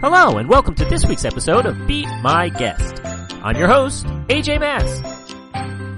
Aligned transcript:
Hello, 0.00 0.38
and 0.38 0.48
welcome 0.48 0.76
to 0.76 0.84
this 0.84 1.04
week's 1.06 1.24
episode 1.24 1.66
of 1.66 1.88
Beat 1.88 2.06
My 2.22 2.50
Guest. 2.50 3.04
I'm 3.42 3.56
your 3.56 3.66
host, 3.66 4.06
AJ 4.28 4.60
Mass. 4.60 5.02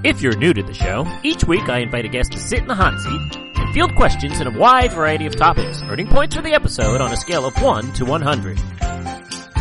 If 0.03 0.23
you're 0.23 0.39
new 0.39 0.55
to 0.55 0.63
the 0.63 0.73
show, 0.73 1.07
each 1.23 1.45
week 1.45 1.69
I 1.69 1.81
invite 1.81 2.07
a 2.07 2.09
guest 2.09 2.33
to 2.33 2.39
sit 2.39 2.61
in 2.61 2.67
the 2.67 2.75
hot 2.75 2.99
seat 2.99 3.37
and 3.61 3.75
field 3.75 3.95
questions 3.97 4.41
in 4.41 4.47
a 4.47 4.59
wide 4.59 4.93
variety 4.93 5.27
of 5.27 5.37
topics, 5.37 5.83
earning 5.83 6.07
points 6.07 6.35
for 6.35 6.41
the 6.41 6.55
episode 6.55 7.03
on 7.03 7.13
a 7.13 7.17
scale 7.17 7.45
of 7.45 7.61
1 7.61 7.93
to 7.93 8.07
100. 8.07 8.59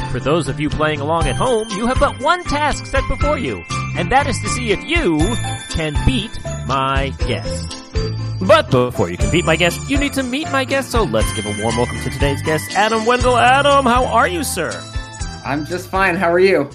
For 0.09 0.21
those 0.21 0.47
of 0.47 0.57
you 0.57 0.69
playing 0.69 1.01
along 1.01 1.27
at 1.27 1.35
home, 1.35 1.67
you 1.71 1.87
have 1.87 1.99
but 1.99 2.21
one 2.21 2.45
task 2.45 2.85
set 2.85 3.03
before 3.09 3.37
you, 3.37 3.61
and 3.97 4.09
that 4.13 4.27
is 4.27 4.39
to 4.39 4.47
see 4.47 4.71
if 4.71 4.81
you 4.85 5.19
can 5.71 5.97
beat 6.05 6.31
my 6.65 7.13
guest. 7.27 7.78
But 8.49 8.71
before 8.71 9.11
you 9.11 9.17
can 9.17 9.29
beat 9.29 9.45
my 9.45 9.55
guest, 9.55 9.87
you 9.91 9.99
need 9.99 10.13
to 10.13 10.23
meet 10.23 10.51
my 10.51 10.65
guest, 10.65 10.89
so 10.89 11.03
let's 11.03 11.31
give 11.35 11.45
a 11.45 11.61
warm 11.61 11.77
welcome 11.77 11.99
to 11.99 12.09
today's 12.09 12.41
guest, 12.41 12.71
Adam 12.71 13.05
Wendell. 13.05 13.37
Adam, 13.37 13.85
how 13.85 14.05
are 14.05 14.27
you, 14.27 14.43
sir? 14.43 14.71
I'm 15.45 15.67
just 15.67 15.87
fine. 15.87 16.15
How 16.15 16.31
are 16.31 16.39
you? 16.39 16.67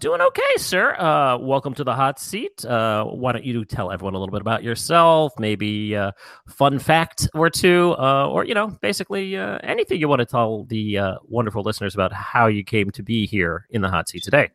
Doing 0.00 0.20
okay, 0.20 0.42
sir. 0.56 0.96
Uh, 0.98 1.38
welcome 1.38 1.74
to 1.74 1.84
the 1.84 1.94
hot 1.94 2.18
seat. 2.18 2.64
Uh, 2.64 3.04
why 3.04 3.30
don't 3.30 3.44
you 3.44 3.64
tell 3.64 3.92
everyone 3.92 4.14
a 4.14 4.18
little 4.18 4.32
bit 4.32 4.40
about 4.40 4.64
yourself? 4.64 5.32
Maybe 5.38 5.94
a 5.94 6.12
fun 6.48 6.80
fact 6.80 7.28
or 7.34 7.50
two, 7.50 7.94
uh, 7.96 8.26
or 8.28 8.44
you 8.44 8.54
know, 8.54 8.76
basically 8.82 9.36
uh, 9.36 9.58
anything 9.62 10.00
you 10.00 10.08
want 10.08 10.18
to 10.18 10.26
tell 10.26 10.64
the 10.64 10.98
uh, 10.98 11.14
wonderful 11.22 11.62
listeners 11.62 11.94
about 11.94 12.12
how 12.12 12.48
you 12.48 12.64
came 12.64 12.90
to 12.90 13.04
be 13.04 13.28
here 13.28 13.68
in 13.70 13.80
the 13.80 13.88
hot 13.88 14.08
seat 14.08 14.24
today. 14.24 14.50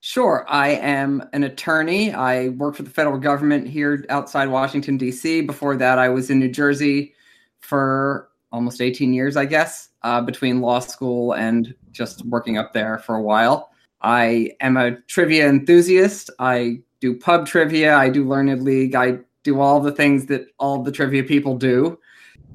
Sure. 0.00 0.44
I 0.48 0.70
am 0.70 1.28
an 1.32 1.42
attorney. 1.42 2.12
I 2.12 2.50
work 2.50 2.76
for 2.76 2.84
the 2.84 2.90
federal 2.90 3.18
government 3.18 3.66
here 3.66 4.04
outside 4.10 4.48
Washington, 4.48 4.96
D.C. 4.96 5.42
Before 5.42 5.76
that, 5.76 5.98
I 5.98 6.08
was 6.08 6.30
in 6.30 6.38
New 6.38 6.50
Jersey 6.50 7.14
for 7.60 8.28
almost 8.52 8.80
18 8.80 9.12
years, 9.12 9.36
I 9.36 9.44
guess, 9.44 9.88
uh, 10.02 10.20
between 10.20 10.60
law 10.60 10.78
school 10.78 11.32
and 11.32 11.74
just 11.90 12.24
working 12.26 12.58
up 12.58 12.72
there 12.72 12.98
for 12.98 13.16
a 13.16 13.22
while. 13.22 13.70
I 14.00 14.52
am 14.60 14.76
a 14.76 14.92
trivia 15.02 15.48
enthusiast. 15.48 16.30
I 16.38 16.80
do 17.00 17.18
pub 17.18 17.46
trivia. 17.46 17.96
I 17.96 18.08
do 18.08 18.26
Learned 18.26 18.62
League. 18.62 18.94
I 18.94 19.18
do 19.42 19.60
all 19.60 19.80
the 19.80 19.92
things 19.92 20.26
that 20.26 20.46
all 20.58 20.82
the 20.82 20.92
trivia 20.92 21.24
people 21.24 21.56
do. 21.56 21.98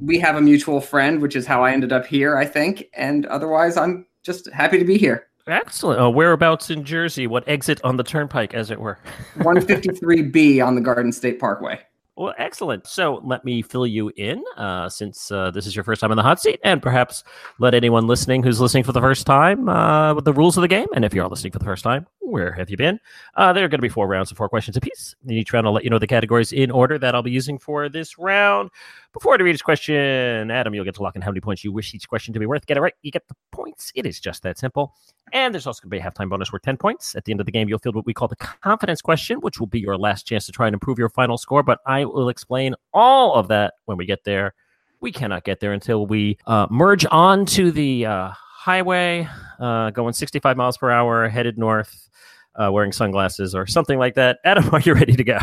We 0.01 0.17
have 0.19 0.37
a 0.37 0.41
mutual 0.41 0.79
friend, 0.79 1.21
which 1.21 1.35
is 1.35 1.45
how 1.45 1.63
I 1.63 1.71
ended 1.71 1.91
up 1.91 2.05
here, 2.05 2.37
I 2.37 2.45
think. 2.45 2.89
And 2.93 3.25
otherwise, 3.25 3.75
I'm 3.75 4.05
just 4.23 4.49
happy 4.51 4.79
to 4.79 4.85
be 4.85 4.97
here. 4.97 5.27
Excellent. 5.47 5.99
Uh, 5.99 6.09
whereabouts 6.09 6.69
in 6.69 6.83
Jersey? 6.83 7.27
What 7.27 7.47
exit 7.47 7.81
on 7.83 7.97
the 7.97 8.03
turnpike, 8.03 8.53
as 8.53 8.71
it 8.71 8.79
were? 8.79 8.97
153B 9.37 10.65
on 10.65 10.75
the 10.75 10.81
Garden 10.81 11.11
State 11.11 11.39
Parkway. 11.39 11.79
Well, 12.15 12.35
excellent. 12.37 12.85
So 12.85 13.21
let 13.23 13.43
me 13.43 13.63
fill 13.63 13.87
you 13.87 14.11
in 14.17 14.43
uh, 14.55 14.87
since 14.87 15.31
uh, 15.31 15.49
this 15.49 15.65
is 15.65 15.75
your 15.75 15.83
first 15.83 15.99
time 15.99 16.11
in 16.11 16.15
the 16.15 16.21
hot 16.21 16.39
seat, 16.39 16.59
and 16.63 16.79
perhaps 16.79 17.23
let 17.57 17.73
anyone 17.73 18.05
listening 18.05 18.43
who's 18.43 18.61
listening 18.61 18.83
for 18.83 18.91
the 18.91 19.01
first 19.01 19.25
time 19.25 19.67
uh, 19.67 20.13
with 20.13 20.23
the 20.23 20.33
rules 20.33 20.55
of 20.55 20.61
the 20.61 20.67
game. 20.67 20.85
And 20.95 21.03
if 21.03 21.13
you're 21.13 21.27
listening 21.27 21.53
for 21.53 21.57
the 21.57 21.65
first 21.65 21.83
time, 21.83 22.05
where 22.19 22.51
have 22.51 22.69
you 22.69 22.77
been? 22.77 22.99
Uh, 23.33 23.51
there 23.51 23.65
are 23.65 23.67
going 23.67 23.79
to 23.79 23.83
be 23.83 23.89
four 23.89 24.07
rounds 24.07 24.29
of 24.29 24.37
four 24.37 24.47
questions 24.47 24.77
apiece. 24.77 25.15
In 25.25 25.31
each 25.31 25.51
round, 25.53 25.65
I'll 25.65 25.73
let 25.73 25.83
you 25.83 25.89
know 25.89 25.97
the 25.97 26.05
categories 26.05 26.51
in 26.51 26.69
order 26.69 26.99
that 26.99 27.15
I'll 27.15 27.23
be 27.23 27.31
using 27.31 27.57
for 27.57 27.89
this 27.89 28.19
round. 28.19 28.69
Before 29.13 29.33
I 29.33 29.37
read 29.37 29.53
each 29.53 29.63
question, 29.63 30.49
Adam, 30.49 30.73
you'll 30.73 30.83
get 30.83 30.95
to 30.95 31.03
lock 31.03 31.15
in 31.15 31.21
how 31.21 31.29
many 31.29 31.39
points 31.39 31.63
you 31.63 31.71
wish 31.71 31.93
each 31.93 32.09
question 32.09 32.33
to 32.33 32.39
be 32.39 32.47
worth. 32.47 32.65
Get 32.65 32.77
it 32.77 32.81
right, 32.81 32.95
you 33.03 33.11
get 33.11 33.27
the 33.27 33.35
points. 33.51 33.91
It 33.93 34.07
is 34.07 34.19
just 34.19 34.41
that 34.41 34.57
simple. 34.57 34.95
And 35.31 35.53
there's 35.53 35.67
also 35.67 35.81
going 35.81 35.91
to 35.91 36.03
be 36.03 36.07
a 36.07 36.11
halftime 36.11 36.31
bonus 36.31 36.51
worth 36.51 36.63
10 36.63 36.77
points. 36.77 37.15
At 37.15 37.25
the 37.25 37.31
end 37.31 37.39
of 37.39 37.45
the 37.45 37.51
game, 37.51 37.69
you'll 37.69 37.77
field 37.77 37.95
what 37.95 38.07
we 38.07 38.13
call 38.15 38.27
the 38.27 38.35
confidence 38.35 39.03
question, 39.03 39.39
which 39.41 39.59
will 39.59 39.67
be 39.67 39.79
your 39.79 39.99
last 39.99 40.25
chance 40.25 40.47
to 40.47 40.51
try 40.51 40.65
and 40.65 40.73
improve 40.73 40.97
your 40.97 41.09
final 41.09 41.37
score. 41.37 41.61
But 41.61 41.77
I 41.85 42.05
will 42.05 42.27
explain 42.27 42.73
all 42.91 43.35
of 43.35 43.49
that 43.49 43.75
when 43.85 43.97
we 43.97 44.07
get 44.07 44.23
there. 44.23 44.55
We 44.99 45.11
cannot 45.11 45.43
get 45.43 45.59
there 45.59 45.73
until 45.73 46.07
we 46.07 46.39
uh, 46.47 46.65
merge 46.71 47.05
onto 47.11 47.69
the 47.69 48.07
uh, 48.07 48.31
highway, 48.33 49.29
uh, 49.59 49.91
going 49.91 50.13
65 50.13 50.57
miles 50.57 50.77
per 50.77 50.89
hour, 50.89 51.29
headed 51.29 51.59
north, 51.59 52.09
uh, 52.55 52.71
wearing 52.71 52.91
sunglasses 52.91 53.53
or 53.53 53.67
something 53.67 53.99
like 53.99 54.15
that. 54.15 54.39
Adam, 54.43 54.67
are 54.73 54.79
you 54.79 54.95
ready 54.95 55.15
to 55.15 55.23
go? 55.23 55.37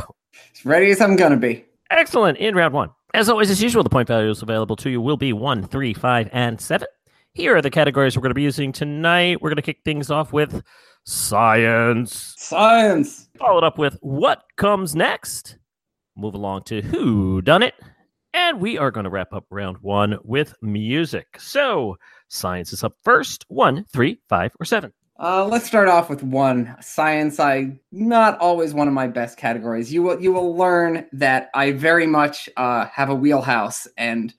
As 0.57 0.65
ready 0.65 0.91
as 0.91 1.01
I'm 1.01 1.15
going 1.15 1.33
to 1.33 1.39
be. 1.39 1.65
Excellent. 1.91 2.39
In 2.39 2.57
round 2.57 2.75
one. 2.75 2.91
As 3.13 3.29
always, 3.29 3.51
as 3.51 3.61
usual, 3.63 3.83
the 3.83 3.91
point 3.91 4.07
values 4.07 4.41
available 4.41 4.77
to 4.77 4.91
you 4.91 5.01
will 5.01 5.17
be 5.17 5.33
one, 5.33 5.67
three, 5.67 5.93
five, 5.93 6.29
and 6.33 6.61
seven. 6.61 6.87
Here 7.35 7.57
are 7.57 7.63
the 7.63 7.71
categories 7.71 8.17
we're 8.17 8.23
going 8.23 8.31
to 8.31 8.35
be 8.35 8.43
using 8.43 8.71
tonight. 8.71 9.41
We're 9.41 9.51
going 9.51 9.57
to 9.57 9.63
kick 9.63 9.81
things 9.85 10.11
off 10.11 10.33
with 10.33 10.63
science. 11.05 12.35
Science. 12.39 13.29
Followed 13.37 13.65
up 13.65 13.79
with 13.79 13.99
what 14.01 14.45
comes 14.57 14.95
next. 14.95 15.59
Move 16.17 16.35
along 16.35 16.65
to 16.65 16.83
who 16.83 17.43
done 17.43 17.63
it. 17.63 17.75
And 18.33 18.61
we 18.61 18.79
are 18.79 18.93
going 18.93 19.05
to 19.05 19.11
wrap 19.11 19.33
up 19.33 19.45
round 19.51 19.79
one 19.81 20.19
with 20.23 20.55
music. 20.63 21.41
So, 21.41 21.97
science 22.29 22.73
is 22.73 22.85
up 22.85 22.95
first. 23.03 23.45
One, 23.49 23.85
three, 23.93 24.21
five, 24.29 24.53
or 24.61 24.65
seven. 24.65 24.93
Uh, 25.21 25.45
let's 25.45 25.67
start 25.67 25.87
off 25.87 26.09
with 26.09 26.23
one 26.23 26.75
science. 26.81 27.39
I 27.39 27.79
not 27.93 28.39
always 28.39 28.73
one 28.73 28.89
of 28.89 28.95
my 28.95 29.07
best 29.07 29.37
categories. 29.37 29.93
You 29.93 30.03
will 30.03 30.19
you 30.19 30.33
will 30.33 30.57
learn 30.57 31.07
that 31.13 31.51
I 31.55 31.73
very 31.73 32.07
much 32.07 32.49
uh, 32.57 32.87
have 32.87 33.11
a 33.11 33.15
wheelhouse, 33.15 33.87
and 33.99 34.33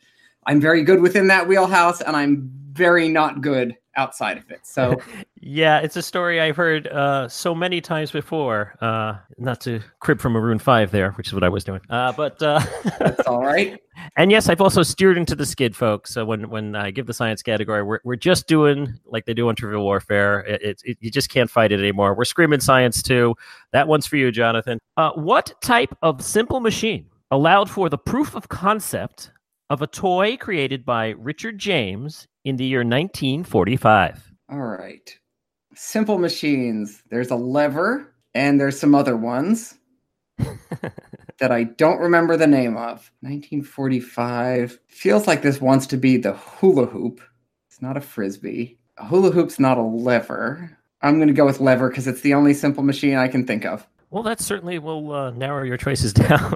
I'm 0.47 0.59
very 0.59 0.84
good 0.84 1.00
within 1.00 1.28
that 1.28 1.47
wheelhouse, 1.47 2.02
and 2.02 2.16
I'm 2.16 2.50
very 2.72 3.09
not 3.09 3.42
good 3.42 3.78
outside 3.96 4.38
of 4.38 4.50
it. 4.52 4.62
So, 4.63 5.00
yeah, 5.41 5.79
it's 5.79 5.96
a 5.96 6.02
story 6.02 6.40
I've 6.40 6.56
heard 6.56 6.88
uh, 6.88 7.28
so 7.28 7.53
many 7.53 7.81
times 7.81 8.12
before. 8.12 8.75
Uh, 8.81 9.16
not 9.38 9.62
to 9.62 9.81
crib 10.00 10.19
from 10.19 10.34
Maroon 10.34 10.59
Five 10.59 10.91
there, 10.91 11.12
which 11.13 11.28
is 11.28 11.34
what 11.34 11.44
I 11.44 11.50
was 11.50 11.63
doing. 11.63 11.81
Uh, 11.90 12.12
but 12.12 12.41
uh, 12.41 12.62
that's 13.00 13.28
all 13.28 13.44
right. 13.44 13.80
And 14.16 14.31
yes, 14.31 14.50
I've 14.50 14.62
also 14.62 14.84
steered 14.84 15.18
into 15.18 15.35
the 15.35 15.46
skid, 15.46 15.75
folks. 15.75 16.13
So 16.13 16.25
when 16.25 16.50
when 16.50 16.75
I 16.75 16.91
give 16.91 17.07
the 17.07 17.13
science 17.13 17.44
category, 17.44 17.84
we're 17.84 18.00
we're 18.03 18.16
just 18.16 18.47
doing 18.47 18.97
like 19.06 19.25
they 19.25 19.34
do 19.34 19.50
on 19.50 19.56
Trivial 19.56 19.84
Warfare. 19.84 20.40
It, 20.40 20.62
it, 20.62 20.81
it 20.84 20.97
you 21.01 21.12
just 21.12 21.30
can't 21.30 21.50
fight 21.50 21.72
it 21.72 21.80
anymore. 21.80 22.16
We're 22.16 22.25
screaming 22.25 22.62
science 22.62 23.03
too. 23.03 23.35
That 23.74 23.88
one's 23.88 24.07
for 24.07 24.16
you, 24.16 24.31
Jonathan. 24.31 24.80
Uh, 24.97 25.12
what 25.12 25.53
type 25.62 25.96
of 26.01 26.24
simple 26.24 26.62
machine 26.62 27.06
allowed 27.31 27.69
for 27.69 27.90
the 27.90 27.97
proof 27.97 28.34
of 28.34 28.50
concept 28.50 29.31
of 29.71 29.81
a 29.81 29.87
toy 29.87 30.35
created 30.35 30.83
by 30.83 31.11
Richard 31.11 31.57
James 31.57 32.27
in 32.43 32.57
the 32.57 32.65
year 32.65 32.79
1945. 32.79 34.33
All 34.49 34.59
right. 34.59 35.17
Simple 35.73 36.17
machines. 36.17 37.01
There's 37.09 37.31
a 37.31 37.37
lever 37.37 38.13
and 38.33 38.59
there's 38.59 38.77
some 38.77 38.93
other 38.93 39.15
ones 39.15 39.75
that 41.39 41.53
I 41.53 41.63
don't 41.63 42.01
remember 42.01 42.35
the 42.35 42.47
name 42.47 42.75
of. 42.75 43.09
1945. 43.21 44.77
Feels 44.89 45.25
like 45.25 45.41
this 45.41 45.61
wants 45.61 45.88
to 45.88 45.95
be 45.95 46.17
the 46.17 46.33
hula 46.33 46.85
hoop. 46.85 47.21
It's 47.69 47.81
not 47.81 47.95
a 47.95 48.01
frisbee. 48.01 48.77
A 48.97 49.05
hula 49.05 49.31
hoop's 49.31 49.57
not 49.57 49.77
a 49.77 49.83
lever. 49.83 50.77
I'm 51.01 51.15
going 51.15 51.29
to 51.29 51.33
go 51.33 51.45
with 51.45 51.61
lever 51.61 51.88
because 51.88 52.07
it's 52.07 52.21
the 52.21 52.33
only 52.33 52.53
simple 52.53 52.83
machine 52.83 53.15
I 53.15 53.29
can 53.29 53.47
think 53.47 53.63
of. 53.65 53.88
Well, 54.11 54.23
that 54.23 54.41
certainly 54.41 54.77
will 54.77 55.13
uh, 55.13 55.31
narrow 55.31 55.63
your 55.63 55.77
choices 55.77 56.11
down. 56.13 56.53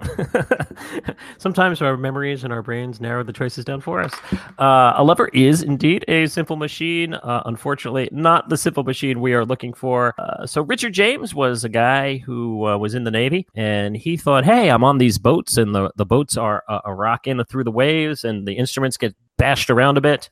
Sometimes 1.38 1.81
our 1.81 1.95
memories 1.95 2.43
and 2.43 2.51
our 2.51 2.61
brains 2.61 2.99
narrow 2.99 3.23
the 3.23 3.31
choices 3.31 3.63
down 3.63 3.79
for 3.79 4.01
us. 4.01 4.13
Uh, 4.59 4.93
a 4.97 5.03
lever 5.05 5.29
is 5.29 5.63
indeed 5.63 6.03
a 6.09 6.27
simple 6.27 6.57
machine. 6.57 7.13
Uh, 7.13 7.44
unfortunately, 7.45 8.09
not 8.11 8.49
the 8.49 8.57
simple 8.57 8.83
machine 8.83 9.21
we 9.21 9.33
are 9.33 9.45
looking 9.45 9.71
for. 9.71 10.13
Uh, 10.17 10.45
so, 10.45 10.63
Richard 10.63 10.94
James 10.94 11.33
was 11.33 11.63
a 11.63 11.69
guy 11.69 12.17
who 12.17 12.67
uh, 12.67 12.77
was 12.77 12.94
in 12.94 13.05
the 13.05 13.11
Navy, 13.11 13.47
and 13.55 13.95
he 13.95 14.17
thought, 14.17 14.44
hey, 14.44 14.69
I'm 14.69 14.83
on 14.83 14.97
these 14.97 15.17
boats, 15.17 15.55
and 15.55 15.73
the, 15.73 15.91
the 15.95 16.05
boats 16.05 16.35
are 16.35 16.61
uh, 16.67 16.81
rocking 16.91 17.41
through 17.45 17.63
the 17.63 17.71
waves, 17.71 18.25
and 18.25 18.45
the 18.45 18.57
instruments 18.57 18.97
get 18.97 19.15
bashed 19.38 19.69
around 19.69 19.97
a 19.97 20.01
bit 20.01 20.29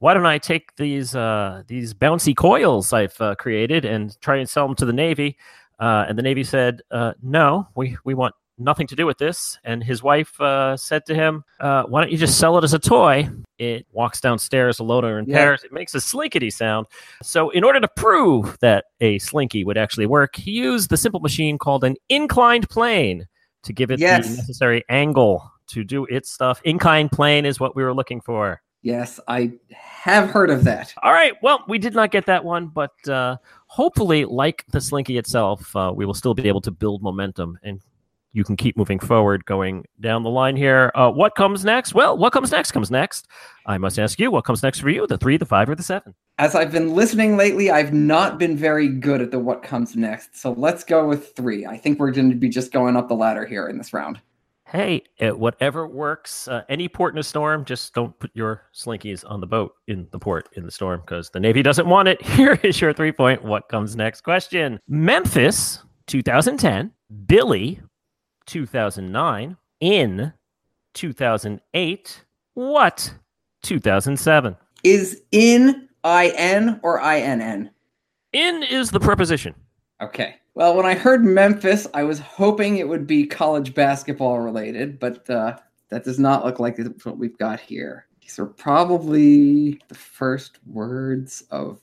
why 0.00 0.12
don't 0.12 0.26
I 0.26 0.36
take 0.38 0.76
these 0.76 1.16
uh, 1.16 1.62
these 1.68 1.94
bouncy 1.94 2.36
coils 2.36 2.92
I've 2.92 3.18
uh, 3.20 3.34
created 3.36 3.84
and 3.84 4.14
try 4.20 4.36
and 4.36 4.48
sell 4.48 4.66
them 4.66 4.76
to 4.76 4.84
the 4.84 4.92
Navy? 4.92 5.38
Uh, 5.78 6.06
and 6.08 6.18
the 6.18 6.22
Navy 6.22 6.44
said, 6.44 6.82
uh, 6.90 7.12
no, 7.22 7.68
we, 7.74 7.96
we 8.04 8.14
want 8.14 8.34
nothing 8.58 8.86
to 8.86 8.96
do 8.96 9.06
with 9.06 9.18
this. 9.18 9.58
And 9.64 9.82
his 9.82 10.02
wife 10.02 10.40
uh, 10.40 10.76
said 10.76 11.04
to 11.06 11.14
him, 11.14 11.44
uh, 11.60 11.84
why 11.84 12.00
don't 12.00 12.10
you 12.10 12.18
just 12.18 12.38
sell 12.38 12.56
it 12.58 12.64
as 12.64 12.74
a 12.74 12.78
toy? 12.78 13.28
It 13.58 13.86
walks 13.92 14.20
downstairs 14.20 14.78
alone 14.78 15.04
or 15.04 15.18
in 15.18 15.26
yeah. 15.26 15.36
pairs. 15.36 15.64
It 15.64 15.72
makes 15.72 15.94
a 15.94 16.00
slinkety 16.00 16.50
sound. 16.50 16.86
So, 17.22 17.50
in 17.50 17.64
order 17.64 17.80
to 17.80 17.88
prove 17.88 18.56
that 18.60 18.86
a 19.00 19.18
slinky 19.18 19.64
would 19.64 19.78
actually 19.78 20.06
work, 20.06 20.36
he 20.36 20.52
used 20.52 20.90
the 20.90 20.96
simple 20.96 21.20
machine 21.20 21.58
called 21.58 21.84
an 21.84 21.96
inclined 22.08 22.68
plane 22.68 23.26
to 23.64 23.72
give 23.72 23.90
it 23.90 23.98
yes. 23.98 24.28
the 24.28 24.36
necessary 24.36 24.84
angle 24.88 25.50
to 25.68 25.84
do 25.84 26.04
its 26.06 26.30
stuff. 26.30 26.60
Inclined 26.64 27.12
plane 27.12 27.44
is 27.44 27.58
what 27.58 27.74
we 27.74 27.82
were 27.82 27.94
looking 27.94 28.20
for. 28.20 28.62
Yes, 28.86 29.18
I 29.26 29.50
have 29.72 30.30
heard 30.30 30.48
of 30.48 30.62
that. 30.62 30.94
All 31.02 31.12
right. 31.12 31.32
Well, 31.42 31.64
we 31.66 31.76
did 31.76 31.92
not 31.92 32.12
get 32.12 32.26
that 32.26 32.44
one, 32.44 32.68
but 32.68 32.92
uh, 33.08 33.36
hopefully, 33.66 34.24
like 34.24 34.64
the 34.68 34.80
Slinky 34.80 35.18
itself, 35.18 35.74
uh, 35.74 35.92
we 35.92 36.06
will 36.06 36.14
still 36.14 36.34
be 36.34 36.46
able 36.46 36.60
to 36.60 36.70
build 36.70 37.02
momentum 37.02 37.58
and 37.64 37.80
you 38.32 38.44
can 38.44 38.54
keep 38.54 38.76
moving 38.76 39.00
forward 39.00 39.44
going 39.44 39.86
down 40.00 40.22
the 40.22 40.30
line 40.30 40.54
here. 40.54 40.92
Uh, 40.94 41.10
what 41.10 41.34
comes 41.34 41.64
next? 41.64 41.94
Well, 41.94 42.16
what 42.16 42.32
comes 42.32 42.52
next 42.52 42.70
comes 42.70 42.88
next. 42.88 43.26
I 43.64 43.76
must 43.76 43.98
ask 43.98 44.20
you, 44.20 44.30
what 44.30 44.44
comes 44.44 44.62
next 44.62 44.78
for 44.78 44.88
you? 44.88 45.04
The 45.08 45.18
three, 45.18 45.36
the 45.36 45.46
five, 45.46 45.68
or 45.68 45.74
the 45.74 45.82
seven? 45.82 46.14
As 46.38 46.54
I've 46.54 46.70
been 46.70 46.94
listening 46.94 47.36
lately, 47.36 47.72
I've 47.72 47.92
not 47.92 48.38
been 48.38 48.56
very 48.56 48.86
good 48.86 49.20
at 49.20 49.32
the 49.32 49.40
what 49.40 49.64
comes 49.64 49.96
next. 49.96 50.38
So 50.38 50.52
let's 50.52 50.84
go 50.84 51.08
with 51.08 51.34
three. 51.34 51.66
I 51.66 51.76
think 51.76 51.98
we're 51.98 52.12
going 52.12 52.30
to 52.30 52.36
be 52.36 52.50
just 52.50 52.70
going 52.70 52.94
up 52.94 53.08
the 53.08 53.16
ladder 53.16 53.46
here 53.46 53.66
in 53.66 53.78
this 53.78 53.92
round. 53.92 54.20
Hey, 54.68 55.04
whatever 55.20 55.86
works. 55.86 56.48
Uh, 56.48 56.64
any 56.68 56.88
port 56.88 57.14
in 57.14 57.20
a 57.20 57.22
storm, 57.22 57.64
just 57.64 57.94
don't 57.94 58.18
put 58.18 58.32
your 58.34 58.62
slinkies 58.74 59.24
on 59.28 59.40
the 59.40 59.46
boat 59.46 59.74
in 59.86 60.08
the 60.10 60.18
port 60.18 60.48
in 60.54 60.64
the 60.64 60.72
storm 60.72 61.02
because 61.02 61.30
the 61.30 61.38
Navy 61.38 61.62
doesn't 61.62 61.86
want 61.86 62.08
it. 62.08 62.20
Here 62.26 62.58
is 62.64 62.80
your 62.80 62.92
three 62.92 63.12
point. 63.12 63.44
What 63.44 63.68
comes 63.68 63.94
next 63.94 64.22
question? 64.22 64.80
Memphis, 64.88 65.84
2010. 66.08 66.90
Billy, 67.26 67.80
2009. 68.46 69.56
In, 69.80 70.32
2008. 70.94 72.24
What, 72.54 73.14
2007? 73.62 74.56
Is 74.82 75.22
in 75.30 75.88
I 76.02 76.32
N 76.36 76.80
or 76.82 77.00
I 77.00 77.20
N 77.20 77.40
N? 77.40 77.70
In 78.32 78.64
is 78.64 78.90
the 78.90 78.98
preposition. 79.00 79.54
Okay. 80.02 80.36
Well, 80.56 80.74
when 80.74 80.86
I 80.86 80.94
heard 80.94 81.22
Memphis, 81.22 81.86
I 81.92 82.02
was 82.04 82.18
hoping 82.18 82.78
it 82.78 82.88
would 82.88 83.06
be 83.06 83.26
college 83.26 83.74
basketball 83.74 84.38
related, 84.38 84.98
but 84.98 85.28
uh, 85.28 85.58
that 85.90 86.02
does 86.02 86.18
not 86.18 86.46
look 86.46 86.58
like 86.58 86.78
what 87.04 87.18
we've 87.18 87.36
got 87.36 87.60
here. 87.60 88.06
These 88.22 88.38
are 88.38 88.46
probably 88.46 89.78
the 89.88 89.94
first 89.94 90.58
words 90.66 91.44
of 91.50 91.78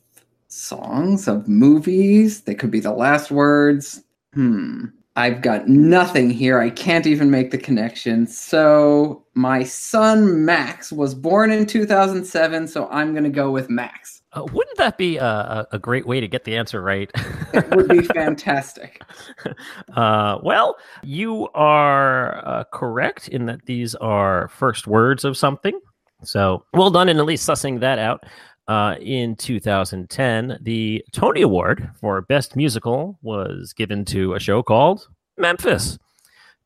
songs, 0.47 1.27
of 1.27 1.47
movies. 1.47 2.41
They 2.41 2.55
could 2.55 2.71
be 2.71 2.79
the 2.79 2.91
last 2.91 3.29
words. 3.29 4.01
Hmm. 4.33 4.85
I've 5.15 5.43
got 5.43 5.67
nothing 5.67 6.31
here. 6.31 6.57
I 6.57 6.71
can't 6.71 7.05
even 7.05 7.29
make 7.29 7.51
the 7.51 7.59
connection. 7.59 8.25
So, 8.25 9.23
my 9.35 9.61
son 9.61 10.45
Max 10.45 10.91
was 10.91 11.13
born 11.13 11.51
in 11.51 11.67
2007, 11.67 12.67
so 12.67 12.89
I'm 12.89 13.11
going 13.11 13.23
to 13.23 13.29
go 13.29 13.51
with 13.51 13.69
Max. 13.69 14.22
Uh, 14.33 14.43
wouldn't 14.51 14.77
that 14.77 14.97
be 14.97 15.17
a, 15.17 15.67
a, 15.71 15.77
great 15.77 16.07
way 16.07 16.19
to 16.19 16.27
get 16.27 16.43
the 16.43 16.57
answer 16.57 16.81
right? 16.81 17.11
it 17.53 17.75
would 17.75 17.87
be 17.87 18.01
fantastic. 18.13 19.01
Uh, 19.95 20.39
well, 20.41 20.75
you 21.03 21.47
are 21.53 22.45
uh, 22.47 22.63
correct 22.73 23.27
in 23.27 23.45
that 23.45 23.63
these 23.65 23.93
are 23.95 24.47
first 24.47 24.87
words 24.87 25.23
of 25.23 25.37
something. 25.37 25.79
So 26.23 26.65
well 26.73 26.89
done 26.89 27.09
in 27.09 27.19
at 27.19 27.25
least 27.25 27.47
sussing 27.47 27.79
that 27.81 27.99
out. 27.99 28.23
Uh, 28.67 28.95
in 28.99 29.35
2010, 29.35 30.57
the 30.61 31.03
Tony 31.11 31.41
Award 31.41 31.91
for 31.99 32.21
Best 32.21 32.55
Musical 32.55 33.19
was 33.21 33.73
given 33.73 34.03
to 34.05 34.33
a 34.33 34.39
show 34.39 34.63
called 34.63 35.07
Memphis. 35.37 35.99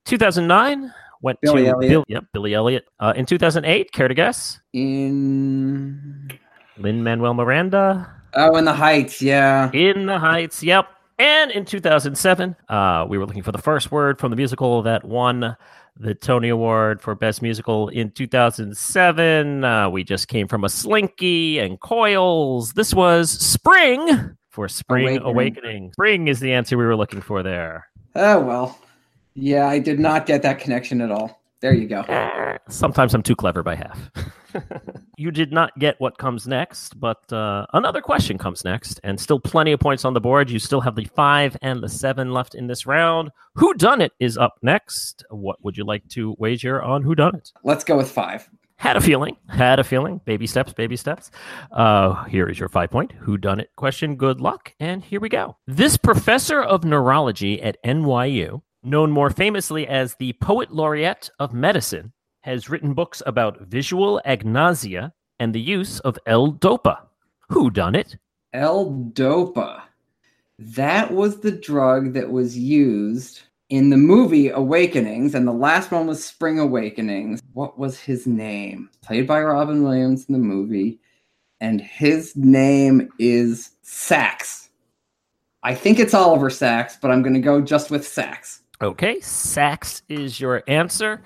2009 0.05 0.93
went 1.21 1.39
Billy 1.41 1.63
to 1.63 1.69
Elliot. 1.69 1.89
Bill, 1.89 2.03
yep, 2.07 2.25
Billy 2.33 2.53
Elliot. 2.53 2.85
Uh, 2.99 3.13
in 3.15 3.25
2008, 3.25 3.91
care 3.91 4.07
to 4.07 4.13
guess? 4.13 4.59
In 4.73 6.29
Lin 6.77 7.03
Manuel 7.03 7.33
Miranda. 7.33 8.09
Oh, 8.33 8.55
in 8.55 8.65
the 8.65 8.73
Heights, 8.73 9.21
yeah. 9.21 9.71
In 9.71 10.05
the 10.05 10.19
Heights, 10.19 10.61
yep. 10.61 10.87
And 11.19 11.49
in 11.51 11.65
2007, 11.65 12.55
uh, 12.69 13.05
we 13.09 13.17
were 13.17 13.25
looking 13.25 13.41
for 13.41 13.51
the 13.51 13.57
first 13.57 13.91
word 13.91 14.19
from 14.19 14.29
the 14.29 14.35
musical 14.35 14.83
that 14.83 15.03
won 15.03 15.55
the 15.99 16.13
Tony 16.13 16.49
Award 16.49 17.01
for 17.01 17.15
Best 17.15 17.41
Musical 17.41 17.89
in 17.89 18.11
2007. 18.11 19.63
Uh, 19.63 19.89
we 19.89 20.03
just 20.03 20.27
came 20.27 20.47
from 20.47 20.63
a 20.63 20.69
Slinky 20.69 21.57
and 21.57 21.79
Coils. 21.79 22.73
This 22.73 22.93
was 22.93 23.31
Spring 23.31 24.37
for 24.49 24.67
Spring 24.67 25.17
Awakening. 25.17 25.27
Awakening. 25.27 25.91
Spring 25.93 26.27
is 26.27 26.39
the 26.39 26.53
answer 26.53 26.77
we 26.77 26.85
were 26.85 26.95
looking 26.95 27.21
for 27.21 27.41
there. 27.41 27.87
Oh, 28.15 28.39
well. 28.39 28.79
Yeah, 29.33 29.67
I 29.67 29.79
did 29.79 29.99
not 29.99 30.25
get 30.27 30.43
that 30.43 30.59
connection 30.59 31.01
at 31.01 31.11
all. 31.11 31.41
There 31.59 31.73
you 31.73 31.87
go. 31.87 32.03
Sometimes 32.69 33.15
I'm 33.15 33.23
too 33.23 33.35
clever 33.35 33.63
by 33.63 33.75
half. 33.75 34.11
you 35.17 35.31
did 35.31 35.51
not 35.51 35.77
get 35.79 35.99
what 35.99 36.17
comes 36.17 36.47
next, 36.47 36.99
but 36.99 37.31
uh, 37.31 37.65
another 37.73 38.01
question 38.01 38.37
comes 38.37 38.63
next, 38.63 38.99
and 39.03 39.19
still 39.19 39.39
plenty 39.39 39.71
of 39.71 39.79
points 39.79 40.05
on 40.05 40.13
the 40.13 40.21
board. 40.21 40.49
You 40.49 40.59
still 40.59 40.81
have 40.81 40.95
the 40.95 41.05
five 41.05 41.57
and 41.61 41.81
the 41.81 41.89
seven 41.89 42.31
left 42.31 42.55
in 42.55 42.67
this 42.67 42.85
round. 42.85 43.31
Who 43.55 43.73
done 43.73 44.01
it 44.01 44.13
is 44.19 44.37
up 44.37 44.55
next. 44.61 45.23
What 45.29 45.63
would 45.63 45.77
you 45.77 45.85
like 45.85 46.07
to 46.09 46.35
wager 46.37 46.81
on 46.81 47.03
who 47.03 47.15
done 47.15 47.35
it? 47.35 47.51
Let's 47.63 47.83
go 47.83 47.97
with 47.97 48.11
five. 48.11 48.49
Had 48.77 48.95
a 48.95 49.01
feeling. 49.01 49.37
Had 49.49 49.79
a 49.79 49.83
feeling. 49.83 50.21
Baby 50.25 50.45
steps. 50.45 50.71
Baby 50.71 50.97
steps. 50.97 51.31
Uh, 51.71 52.23
here 52.25 52.47
is 52.47 52.59
your 52.59 52.69
five 52.69 52.91
point 52.91 53.11
who 53.11 53.37
done 53.37 53.59
it 53.59 53.71
question. 53.75 54.15
Good 54.15 54.39
luck, 54.39 54.73
and 54.79 55.03
here 55.03 55.19
we 55.19 55.29
go. 55.29 55.57
This 55.65 55.97
professor 55.97 56.61
of 56.61 56.83
neurology 56.83 57.61
at 57.61 57.81
NYU 57.83 58.61
known 58.83 59.11
more 59.11 59.29
famously 59.29 59.87
as 59.87 60.15
the 60.15 60.33
Poet 60.33 60.71
Laureate 60.71 61.29
of 61.39 61.53
Medicine, 61.53 62.13
has 62.47 62.69
written 62.69 62.93
books 62.93 63.21
about 63.25 63.59
visual 63.63 64.21
agnosia 64.25 65.11
and 65.37 65.53
the 65.53 65.59
use 65.59 65.99
of 65.99 66.17
L-Dopa. 66.25 66.97
Who 67.49 67.69
done 67.69 67.93
it? 67.93 68.15
L-Dopa. 68.53 69.81
That 70.57 71.11
was 71.11 71.41
the 71.41 71.51
drug 71.51 72.13
that 72.13 72.31
was 72.31 72.57
used 72.57 73.41
in 73.69 73.89
the 73.89 73.97
movie 73.97 74.47
Awakenings, 74.47 75.35
and 75.35 75.45
the 75.45 75.51
last 75.51 75.91
one 75.91 76.07
was 76.07 76.23
Spring 76.23 76.57
Awakenings. 76.57 77.41
What 77.51 77.77
was 77.77 77.99
his 77.99 78.25
name? 78.25 78.89
Played 79.03 79.27
by 79.27 79.41
Robin 79.41 79.83
Williams 79.83 80.25
in 80.29 80.31
the 80.31 80.39
movie, 80.39 81.01
and 81.59 81.81
his 81.81 82.33
name 82.37 83.09
is 83.19 83.71
Sacks. 83.81 84.69
I 85.63 85.75
think 85.75 85.99
it's 85.99 86.13
Oliver 86.13 86.49
Sacks, 86.49 86.97
but 87.01 87.11
I'm 87.11 87.23
going 87.23 87.33
to 87.33 87.41
go 87.41 87.59
just 87.59 87.91
with 87.91 88.07
Sacks. 88.07 88.61
Okay, 88.81 89.19
Sacks 89.19 90.01
is 90.07 90.39
your 90.39 90.63
answer. 90.69 91.21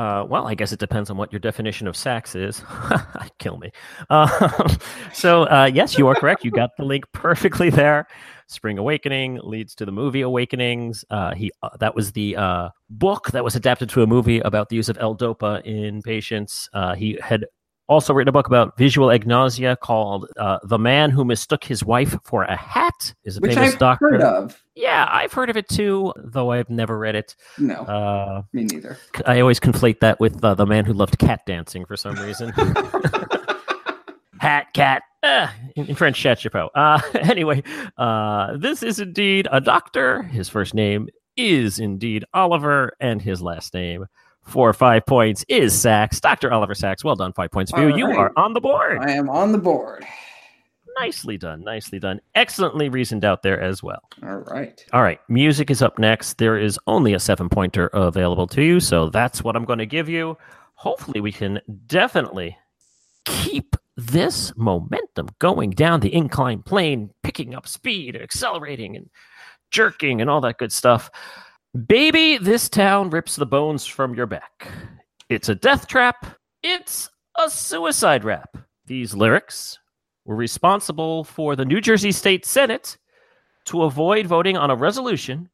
Uh, 0.00 0.24
well, 0.24 0.48
I 0.48 0.54
guess 0.54 0.72
it 0.72 0.80
depends 0.80 1.10
on 1.10 1.18
what 1.18 1.30
your 1.30 1.40
definition 1.40 1.86
of 1.86 1.94
sex 1.94 2.34
is. 2.34 2.62
Kill 3.38 3.58
me. 3.58 3.70
Uh, 4.08 4.74
so, 5.12 5.42
uh, 5.42 5.70
yes, 5.70 5.98
you 5.98 6.08
are 6.08 6.14
correct. 6.14 6.42
You 6.42 6.50
got 6.50 6.70
the 6.78 6.86
link 6.86 7.04
perfectly 7.12 7.68
there. 7.68 8.06
Spring 8.46 8.78
Awakening 8.78 9.40
leads 9.42 9.74
to 9.74 9.84
the 9.84 9.92
movie 9.92 10.22
Awakenings. 10.22 11.04
Uh, 11.10 11.34
he 11.34 11.52
uh, 11.62 11.76
that 11.80 11.94
was 11.94 12.12
the 12.12 12.34
uh, 12.34 12.70
book 12.88 13.30
that 13.32 13.44
was 13.44 13.56
adapted 13.56 13.90
to 13.90 14.02
a 14.02 14.06
movie 14.06 14.38
about 14.38 14.70
the 14.70 14.76
use 14.76 14.88
of 14.88 14.96
L-Dopa 14.98 15.60
in 15.66 16.00
patients. 16.00 16.70
he 16.96 17.18
had 17.22 17.44
also 17.90 18.14
written 18.14 18.28
a 18.28 18.32
book 18.32 18.46
about 18.46 18.78
visual 18.78 19.08
agnosia 19.08 19.78
called 19.78 20.26
uh, 20.38 20.58
"The 20.62 20.78
Man 20.78 21.10
Who 21.10 21.24
Mistook 21.24 21.64
His 21.64 21.84
Wife 21.84 22.16
for 22.24 22.44
a 22.44 22.56
Hat." 22.56 23.12
Is 23.24 23.36
a 23.36 23.40
Which 23.40 23.54
famous 23.54 23.74
I've 23.74 23.78
doctor. 23.78 24.10
heard 24.12 24.22
of. 24.22 24.62
Yeah, 24.74 25.06
I've 25.10 25.32
heard 25.32 25.50
of 25.50 25.56
it 25.58 25.68
too, 25.68 26.14
though 26.16 26.52
I've 26.52 26.70
never 26.70 26.98
read 26.98 27.14
it. 27.16 27.36
No, 27.58 27.74
Uh, 27.74 28.42
me 28.54 28.64
neither. 28.64 28.96
I 29.26 29.40
always 29.40 29.60
conflate 29.60 30.00
that 30.00 30.18
with 30.20 30.42
uh, 30.42 30.54
the 30.54 30.64
man 30.64 30.86
who 30.86 30.94
loved 30.94 31.18
cat 31.18 31.42
dancing 31.46 31.84
for 31.84 31.96
some 31.98 32.14
reason. 32.16 32.50
Hat, 34.40 34.72
cat. 34.72 35.02
Uh, 35.22 35.48
in, 35.76 35.86
in 35.86 35.94
French, 35.94 36.16
chat 36.18 36.38
chapeau. 36.38 36.70
Uh, 36.74 37.00
anyway, 37.14 37.62
uh, 37.98 38.56
this 38.56 38.82
is 38.82 38.98
indeed 39.00 39.46
a 39.52 39.60
doctor. 39.60 40.22
His 40.22 40.48
first 40.48 40.72
name 40.72 41.08
is 41.36 41.78
indeed 41.78 42.24
Oliver, 42.32 42.92
and 43.00 43.20
his 43.20 43.42
last 43.42 43.74
name 43.74 44.06
for 44.44 44.72
five 44.72 45.06
points 45.06 45.44
is 45.48 45.78
Sacks. 45.78 46.20
Dr. 46.20 46.52
Oliver 46.52 46.74
Sacks, 46.74 47.04
well 47.04 47.16
done. 47.16 47.32
Five 47.32 47.50
points 47.50 47.70
for 47.70 47.80
you. 47.80 47.92
All 47.92 47.98
You 47.98 48.06
are 48.18 48.32
on 48.36 48.52
the 48.52 48.60
board. 48.60 48.98
I 49.00 49.12
am 49.12 49.28
on 49.28 49.52
the 49.52 49.58
board. 49.58 50.04
Nicely 50.98 51.38
done. 51.38 51.62
Nicely 51.62 51.98
done. 51.98 52.20
Excellently 52.34 52.88
reasoned 52.88 53.24
out 53.24 53.42
there 53.42 53.60
as 53.60 53.82
well. 53.82 54.02
All 54.22 54.36
right. 54.36 54.84
All 54.92 55.02
right, 55.02 55.20
music 55.28 55.70
is 55.70 55.82
up 55.82 55.98
next. 55.98 56.38
There 56.38 56.58
is 56.58 56.78
only 56.86 57.14
a 57.14 57.20
seven 57.20 57.48
pointer 57.48 57.86
available 57.88 58.46
to 58.48 58.62
you, 58.62 58.80
so 58.80 59.08
that's 59.08 59.42
what 59.42 59.56
I'm 59.56 59.64
going 59.64 59.78
to 59.78 59.86
give 59.86 60.08
you. 60.08 60.36
Hopefully, 60.74 61.20
we 61.20 61.32
can 61.32 61.60
definitely 61.86 62.56
keep 63.24 63.76
this 63.96 64.52
momentum 64.56 65.28
going 65.38 65.70
down 65.70 66.00
the 66.00 66.12
incline 66.12 66.62
plane, 66.62 67.10
picking 67.22 67.54
up 67.54 67.66
speed, 67.68 68.16
accelerating, 68.16 68.96
and 68.96 69.10
jerking, 69.70 70.20
and 70.20 70.28
all 70.28 70.40
that 70.40 70.58
good 70.58 70.72
stuff. 70.72 71.10
Baby, 71.86 72.36
this 72.38 72.68
town 72.68 73.10
rips 73.10 73.36
the 73.36 73.46
bones 73.46 73.86
from 73.86 74.14
your 74.14 74.26
back. 74.26 74.68
It's 75.28 75.48
a 75.48 75.54
death 75.54 75.86
trap. 75.86 76.26
It's 76.62 77.08
a 77.38 77.48
suicide 77.48 78.24
rap. 78.24 78.56
These 78.86 79.14
lyrics 79.14 79.78
were 80.24 80.34
responsible 80.34 81.22
for 81.22 81.54
the 81.54 81.64
New 81.64 81.80
Jersey 81.80 82.10
State 82.10 82.44
Senate 82.44 82.98
to 83.66 83.84
avoid 83.84 84.26
voting 84.26 84.56
on 84.56 84.70
a 84.70 84.74
resolution 84.74 85.48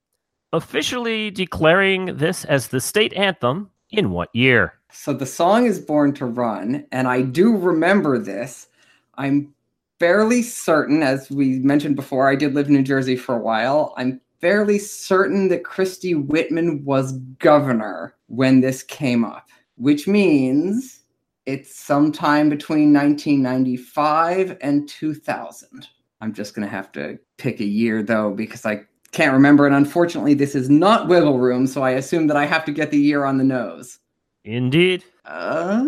officially 0.52 1.30
declaring 1.30 2.16
this 2.16 2.44
as 2.46 2.68
the 2.68 2.80
state 2.80 3.12
anthem 3.14 3.70
in 3.90 4.11
what 4.11 4.35
year? 4.35 4.75
So 4.90 5.12
the 5.12 5.26
song 5.26 5.66
is 5.66 5.78
Born 5.78 6.14
to 6.14 6.26
Run, 6.26 6.87
and 6.92 7.06
I 7.06 7.23
do 7.23 7.56
remember 7.56 8.18
this. 8.18 8.68
I'm 9.16 9.52
fairly 9.99 10.42
certain, 10.42 11.02
as 11.02 11.30
we 11.30 11.58
mentioned 11.58 11.96
before, 11.96 12.28
I 12.28 12.37
did 12.37 12.54
live 12.54 12.68
in 12.68 12.75
New 12.75 12.82
Jersey 12.82 13.16
for 13.16 13.35
a 13.35 13.40
while. 13.40 13.94
I'm 13.96 14.20
fairly 14.40 14.78
certain 14.78 15.49
that 15.49 15.64
Christie 15.64 16.14
Whitman 16.14 16.85
was 16.85 17.12
governor 17.38 18.14
when 18.28 18.61
this 18.61 18.83
came 18.83 19.25
up, 19.25 19.49
which 19.76 20.07
means 20.07 21.00
it's 21.47 21.78
sometime 21.78 22.49
between 22.49 22.93
1995 22.93 24.59
and 24.61 24.88
2000. 24.88 25.88
I'm 26.21 26.33
just 26.33 26.55
going 26.55 26.66
to 26.66 26.71
have 26.71 26.93
to 26.93 27.19
pick 27.37 27.61
a 27.61 27.64
year 27.64 28.02
though, 28.02 28.33
because 28.33 28.66
I 28.66 28.81
can't 29.12 29.33
remember. 29.33 29.66
And 29.66 29.75
unfortunately, 29.75 30.35
this 30.35 30.55
is 30.55 30.69
not 30.69 31.09
Wiggle 31.09 31.38
Room, 31.38 31.66
so 31.66 31.83
I 31.83 31.90
assume 31.90 32.26
that 32.26 32.37
I 32.37 32.47
have 32.47 32.64
to 32.66 32.73
get 32.73 32.90
the 32.90 32.99
year 32.99 33.25
on 33.25 33.38
the 33.38 33.45
nose. 33.45 33.99
Indeed. 34.45 35.05
Uh, 35.25 35.85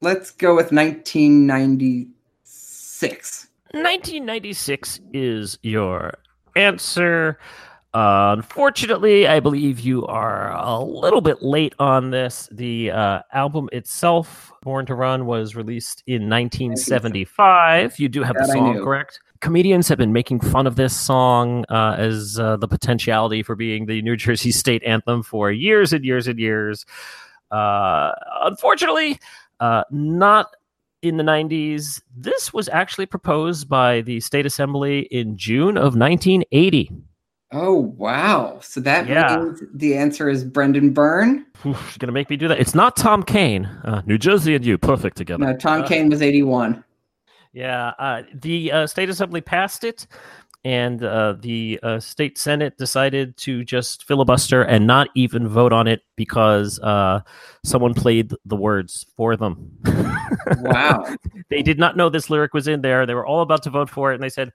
let's 0.00 0.30
go 0.30 0.54
with 0.54 0.72
1996. 0.72 3.46
1996 3.72 5.00
is 5.12 5.58
your 5.62 6.14
answer. 6.56 7.38
Uh, 7.92 8.36
unfortunately, 8.38 9.26
I 9.26 9.40
believe 9.40 9.80
you 9.80 10.06
are 10.06 10.52
a 10.52 10.78
little 10.80 11.20
bit 11.20 11.42
late 11.42 11.74
on 11.80 12.10
this. 12.10 12.48
The 12.52 12.92
uh, 12.92 13.22
album 13.32 13.68
itself, 13.72 14.52
Born 14.62 14.86
to 14.86 14.94
Run, 14.94 15.26
was 15.26 15.56
released 15.56 16.04
in 16.06 16.28
1975. 16.28 17.98
You 17.98 18.08
do 18.08 18.22
have 18.22 18.36
the 18.36 18.42
That 18.42 18.50
I 18.50 18.52
song, 18.52 18.84
correct? 18.84 19.18
Comedians 19.40 19.88
have 19.88 19.98
been 19.98 20.12
making 20.12 20.38
fun 20.38 20.68
of 20.68 20.76
this 20.76 20.96
song 20.96 21.64
uh, 21.68 21.96
as 21.98 22.38
uh, 22.38 22.58
the 22.58 22.68
potentiality 22.68 23.42
for 23.42 23.56
being 23.56 23.86
the 23.86 24.02
New 24.02 24.16
Jersey 24.16 24.52
state 24.52 24.84
anthem 24.84 25.24
for 25.24 25.50
years 25.50 25.92
and 25.92 26.04
years 26.04 26.28
and 26.28 26.38
years. 26.38 26.86
Uh, 27.50 28.12
unfortunately, 28.42 29.18
uh, 29.58 29.82
not 29.90 30.54
in 31.02 31.16
the 31.16 31.22
90s. 31.24 32.00
This 32.16 32.52
was 32.52 32.68
actually 32.68 33.06
proposed 33.06 33.68
by 33.68 34.00
the 34.02 34.20
state 34.20 34.46
assembly 34.46 35.00
in 35.10 35.36
June 35.36 35.76
of 35.76 35.96
1980. 35.96 36.90
Oh 37.52 37.74
wow! 37.98 38.60
So 38.62 38.80
that 38.82 39.08
Yeah. 39.08 39.36
means 39.38 39.62
the 39.74 39.96
answer 39.96 40.28
is 40.28 40.44
Brendan 40.44 40.92
Byrne. 40.92 41.44
Oof, 41.66 41.76
you're 41.90 41.96
gonna 41.98 42.12
make 42.12 42.30
me 42.30 42.36
do 42.36 42.46
that. 42.46 42.60
It's 42.60 42.76
not 42.76 42.96
Tom 42.96 43.24
Kean. 43.24 43.64
Uh, 43.84 44.02
New 44.06 44.18
Jersey 44.18 44.54
and 44.54 44.64
you, 44.64 44.78
perfect 44.78 45.16
together. 45.16 45.44
No, 45.44 45.56
Tom 45.56 45.82
Uh, 45.82 45.86
Kean 45.88 46.10
was 46.10 46.22
eighty-one. 46.22 46.84
Yeah, 47.52 47.88
uh, 47.98 48.22
the 48.32 48.70
uh, 48.70 48.86
state 48.86 49.08
assembly 49.10 49.40
passed 49.40 49.82
it, 49.82 50.06
and 50.64 51.02
uh, 51.02 51.34
the 51.40 51.80
uh, 51.82 51.98
state 52.00 52.36
senate 52.36 52.76
decided 52.76 53.36
to 53.38 53.64
just 53.64 54.06
filibuster 54.06 54.62
and 54.62 54.86
not 54.86 55.08
even 55.14 55.48
vote 55.48 55.72
on 55.72 55.88
it 55.88 56.02
because 56.16 56.78
uh, 56.80 57.20
someone 57.64 57.94
played 57.94 58.32
the 58.44 58.56
words 58.56 59.06
for 59.16 59.36
them. 59.36 59.70
Wow. 60.58 61.16
they 61.50 61.62
did 61.62 61.78
not 61.78 61.96
know 61.96 62.08
this 62.08 62.28
lyric 62.28 62.52
was 62.52 62.68
in 62.68 62.82
there. 62.82 63.06
They 63.06 63.14
were 63.14 63.26
all 63.26 63.40
about 63.40 63.62
to 63.64 63.70
vote 63.70 63.88
for 63.88 64.12
it, 64.12 64.14
and 64.14 64.22
they 64.22 64.28
said, 64.28 64.52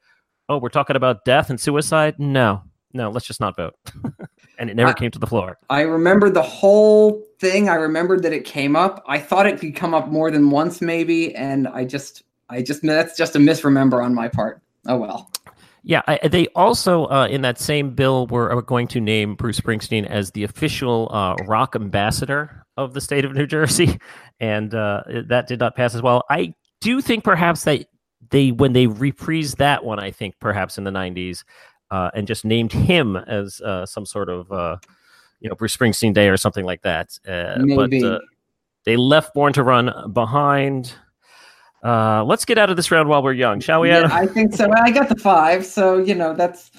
"Oh, 0.48 0.58
we're 0.58 0.70
talking 0.70 0.96
about 0.96 1.26
death 1.26 1.50
and 1.50 1.60
suicide. 1.60 2.16
No, 2.20 2.62
no, 2.94 3.10
let's 3.10 3.26
just 3.26 3.40
not 3.40 3.56
vote." 3.56 3.76
and 4.60 4.70
it 4.70 4.76
never 4.76 4.92
I- 4.92 4.94
came 4.94 5.12
to 5.12 5.20
the 5.20 5.28
floor. 5.28 5.58
I 5.70 5.82
remember 5.82 6.30
the 6.30 6.44
whole 6.44 7.26
thing. 7.40 7.68
I 7.68 7.76
remembered 7.76 8.22
that 8.24 8.34
it 8.34 8.46
came 8.46 8.76
up. 8.76 9.04
I 9.08 9.20
thought 9.20 9.48
it 9.48 9.60
could 9.60 9.76
come 9.76 9.94
up 9.94 10.10
more 10.10 10.30
than 10.30 10.52
once, 10.52 10.82
maybe, 10.82 11.36
and 11.36 11.68
I 11.68 11.84
just, 11.84 12.24
I 12.50 12.62
just, 12.62 12.84
that's 12.84 13.18
just 13.18 13.36
a 13.36 13.40
misremember 13.40 14.02
on 14.02 14.14
my 14.14 14.28
part. 14.28 14.62
Oh 14.88 14.98
well. 14.98 15.32
Yeah, 15.88 16.01
I, 16.08 16.27
they 16.27 16.48
also 16.56 17.06
uh, 17.06 17.27
in 17.30 17.44
that 17.44 17.60
same 17.60 17.92
bill 17.94 18.25
were 18.25 18.60
going 18.63 18.88
to 18.88 19.00
name 19.00 19.36
Bruce 19.36 19.60
Springsteen 19.60 20.08
as 20.08 20.32
the 20.32 20.44
official 20.44 21.10
uh, 21.12 21.36
rock 21.46 21.75
ambassador 21.75 22.65
of 22.75 22.96
the 22.96 23.01
state 23.01 23.24
of 23.24 23.36
New 23.36 23.46
Jersey, 23.46 24.00
and 24.39 24.74
uh, 24.74 25.04
that 25.27 25.48
did 25.48 25.60
not 25.60 25.75
pass 25.75 25.94
as 25.94 26.01
well. 26.01 26.24
I 26.27 26.56
do 26.82 27.01
think 27.01 27.24
perhaps 27.24 27.65
that 27.65 27.86
they 28.32 28.51
when 28.51 28.74
they 28.74 28.88
reprised 28.88 29.58
that 29.58 29.86
one, 29.86 30.00
I 30.00 30.10
think 30.10 30.34
perhaps 30.39 30.80
in 30.80 30.86
the 30.86 30.92
'90s, 30.92 31.44
uh, 31.92 32.10
and 32.15 32.25
just 32.25 32.46
named 32.46 32.74
him 32.74 33.15
as 33.15 33.62
uh, 33.62 33.86
some 33.86 34.08
sort 34.08 34.30
of 34.30 34.51
uh, 34.51 34.77
you 35.39 35.50
know 35.50 35.56
Bruce 35.56 35.77
Springsteen 35.77 36.15
Day 36.15 36.30
or 36.30 36.38
something 36.38 36.65
like 36.65 36.82
that. 36.82 37.15
Uh, 37.27 37.58
Maybe. 37.60 38.01
But 38.01 38.12
uh, 38.12 38.20
they 38.86 38.98
left 38.98 39.36
Born 39.36 39.54
to 39.54 39.62
Run 39.62 40.12
behind. 40.13 40.96
Uh, 41.86 42.24
let's 42.24 42.46
get 42.46 42.58
out 42.58 42.72
of 42.72 42.77
this 42.77 42.89
round 42.89 43.08
while 43.08 43.22
we're 43.22 43.32
young, 43.34 43.60
shall 43.60 43.82
we, 43.82 43.89
Yeah, 43.89 44.00
Adam? 44.00 44.12
I 44.12 44.25
think 44.25 44.56
so. 44.56 44.68
I 44.75 44.89
got 44.89 45.08
the 45.08 45.15
five, 45.15 45.63
so 45.63 46.00
you 46.00 46.15
know 46.15 46.34
that's 46.34 46.72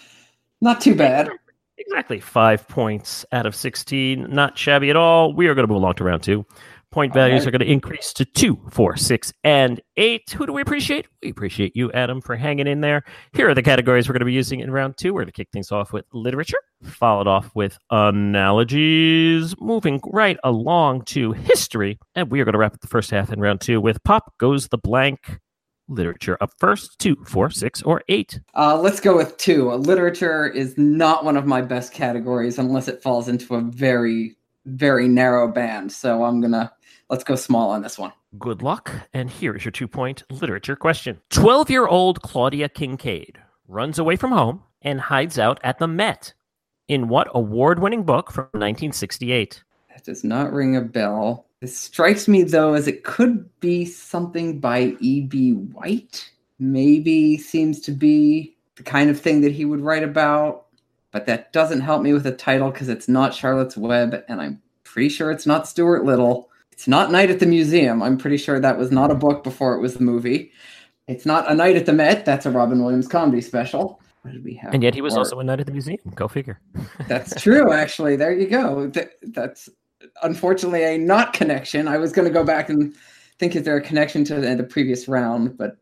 not 0.60 0.80
too 0.80 0.96
bad. 0.96 1.30
Exactly. 1.78 2.18
Five 2.18 2.66
points 2.66 3.24
out 3.32 3.46
of 3.46 3.54
16. 3.54 4.28
Not 4.30 4.58
shabby 4.58 4.90
at 4.90 4.96
all. 4.96 5.32
We 5.32 5.46
are 5.46 5.54
going 5.54 5.66
to 5.66 5.72
move 5.72 5.80
along 5.80 5.94
to 5.94 6.04
round 6.04 6.22
two. 6.22 6.44
Point 6.92 7.12
values 7.12 7.40
right. 7.40 7.48
are 7.48 7.50
going 7.50 7.66
to 7.66 7.70
increase 7.70 8.12
to 8.14 8.24
two, 8.24 8.58
four, 8.70 8.96
six, 8.96 9.32
and 9.44 9.80
eight. 9.96 10.30
Who 10.30 10.46
do 10.46 10.52
we 10.52 10.62
appreciate? 10.62 11.06
We 11.22 11.30
appreciate 11.30 11.76
you, 11.76 11.92
Adam, 11.92 12.22
for 12.22 12.36
hanging 12.36 12.66
in 12.66 12.80
there. 12.80 13.04
Here 13.32 13.50
are 13.50 13.54
the 13.54 13.62
categories 13.62 14.08
we're 14.08 14.14
going 14.14 14.20
to 14.20 14.26
be 14.26 14.32
using 14.32 14.60
in 14.60 14.70
round 14.70 14.96
two. 14.96 15.12
We're 15.12 15.22
going 15.22 15.26
to 15.26 15.32
kick 15.32 15.48
things 15.52 15.70
off 15.70 15.92
with 15.92 16.06
literature, 16.14 16.60
followed 16.84 17.26
off 17.26 17.50
with 17.54 17.76
analogies, 17.90 19.54
moving 19.60 20.00
right 20.06 20.38
along 20.42 21.02
to 21.06 21.32
history. 21.32 21.98
And 22.14 22.30
we 22.30 22.40
are 22.40 22.44
going 22.44 22.54
to 22.54 22.58
wrap 22.58 22.74
up 22.74 22.80
the 22.80 22.86
first 22.86 23.10
half 23.10 23.30
in 23.30 23.40
round 23.40 23.60
two 23.60 23.80
with 23.80 24.02
Pop 24.02 24.32
Goes 24.38 24.68
the 24.68 24.78
Blank. 24.78 25.40
Literature 25.88 26.36
up 26.40 26.50
first, 26.58 26.98
two, 26.98 27.16
four, 27.26 27.48
six, 27.50 27.80
or 27.82 28.02
eight. 28.08 28.40
Uh, 28.56 28.76
let's 28.76 29.00
go 29.00 29.16
with 29.16 29.36
two. 29.36 29.70
Literature 29.70 30.48
is 30.48 30.76
not 30.76 31.24
one 31.24 31.36
of 31.36 31.46
my 31.46 31.60
best 31.60 31.92
categories 31.92 32.58
unless 32.58 32.88
it 32.88 33.02
falls 33.02 33.28
into 33.28 33.54
a 33.54 33.60
very, 33.60 34.34
very 34.66 35.08
narrow 35.08 35.48
band. 35.48 35.92
So 35.92 36.24
I'm 36.24 36.40
gonna 36.40 36.72
let's 37.08 37.24
go 37.24 37.36
small 37.36 37.70
on 37.70 37.82
this 37.82 37.98
one. 37.98 38.12
Good 38.38 38.62
luck. 38.62 38.92
And 39.14 39.30
here 39.30 39.54
is 39.56 39.64
your 39.64 39.72
two 39.72 39.88
point 39.88 40.22
literature 40.30 40.76
question 40.76 41.20
12 41.30 41.70
year 41.70 41.86
old 41.86 42.22
Claudia 42.22 42.68
Kincaid 42.68 43.38
runs 43.68 43.98
away 43.98 44.16
from 44.16 44.32
home 44.32 44.62
and 44.82 45.00
hides 45.00 45.38
out 45.38 45.58
at 45.62 45.78
the 45.78 45.88
Met. 45.88 46.34
In 46.88 47.08
what 47.08 47.28
award 47.34 47.80
winning 47.80 48.04
book 48.04 48.30
from 48.30 48.44
1968? 48.52 49.62
That 49.90 50.04
does 50.04 50.22
not 50.22 50.52
ring 50.52 50.76
a 50.76 50.80
bell. 50.80 51.46
This 51.60 51.76
strikes 51.76 52.28
me 52.28 52.42
though 52.42 52.74
as 52.74 52.86
it 52.86 53.02
could 53.02 53.48
be 53.60 53.84
something 53.84 54.60
by 54.60 54.96
E.B. 55.00 55.52
White. 55.52 56.30
Maybe 56.58 57.36
seems 57.38 57.80
to 57.80 57.92
be 57.92 58.56
the 58.76 58.82
kind 58.82 59.10
of 59.10 59.18
thing 59.18 59.40
that 59.40 59.52
he 59.52 59.64
would 59.64 59.80
write 59.80 60.02
about, 60.02 60.65
but 61.16 61.24
that 61.24 61.50
doesn't 61.50 61.80
help 61.80 62.02
me 62.02 62.12
with 62.12 62.26
a 62.26 62.30
title 62.30 62.70
because 62.70 62.90
it's 62.90 63.08
not 63.08 63.32
Charlotte's 63.32 63.74
Web, 63.74 64.22
and 64.28 64.38
I'm 64.38 64.60
pretty 64.84 65.08
sure 65.08 65.30
it's 65.30 65.46
not 65.46 65.66
Stuart 65.66 66.04
Little. 66.04 66.50
It's 66.72 66.86
not 66.86 67.10
Night 67.10 67.30
at 67.30 67.40
the 67.40 67.46
Museum. 67.46 68.02
I'm 68.02 68.18
pretty 68.18 68.36
sure 68.36 68.60
that 68.60 68.76
was 68.76 68.92
not 68.92 69.10
a 69.10 69.14
book 69.14 69.42
before 69.42 69.74
it 69.74 69.80
was 69.80 69.94
the 69.94 70.04
movie. 70.04 70.52
It's 71.08 71.24
not 71.24 71.50
A 71.50 71.54
Night 71.54 71.74
at 71.74 71.86
the 71.86 71.94
Met. 71.94 72.26
That's 72.26 72.44
a 72.44 72.50
Robin 72.50 72.84
Williams 72.84 73.08
comedy 73.08 73.40
special. 73.40 73.98
What 74.20 74.34
did 74.34 74.44
we 74.44 74.52
have? 74.56 74.74
And 74.74 74.82
yet 74.82 74.94
he 74.94 75.00
was 75.00 75.14
before? 75.14 75.20
also 75.20 75.40
a 75.40 75.44
night 75.44 75.58
at 75.58 75.64
the 75.64 75.72
museum. 75.72 76.00
Go 76.14 76.28
figure. 76.28 76.60
That's 77.08 77.40
true, 77.40 77.72
actually. 77.72 78.16
There 78.16 78.32
you 78.32 78.46
go. 78.46 78.90
Th- 78.90 79.08
that's 79.22 79.70
unfortunately 80.22 80.84
a 80.84 80.98
not 80.98 81.32
connection. 81.32 81.88
I 81.88 81.96
was 81.96 82.12
going 82.12 82.28
to 82.28 82.34
go 82.34 82.44
back 82.44 82.68
and 82.68 82.94
think 83.38 83.56
is 83.56 83.62
there 83.62 83.78
a 83.78 83.80
connection 83.80 84.22
to 84.24 84.34
the, 84.34 84.54
the 84.54 84.64
previous 84.64 85.08
round, 85.08 85.56
but 85.56 85.78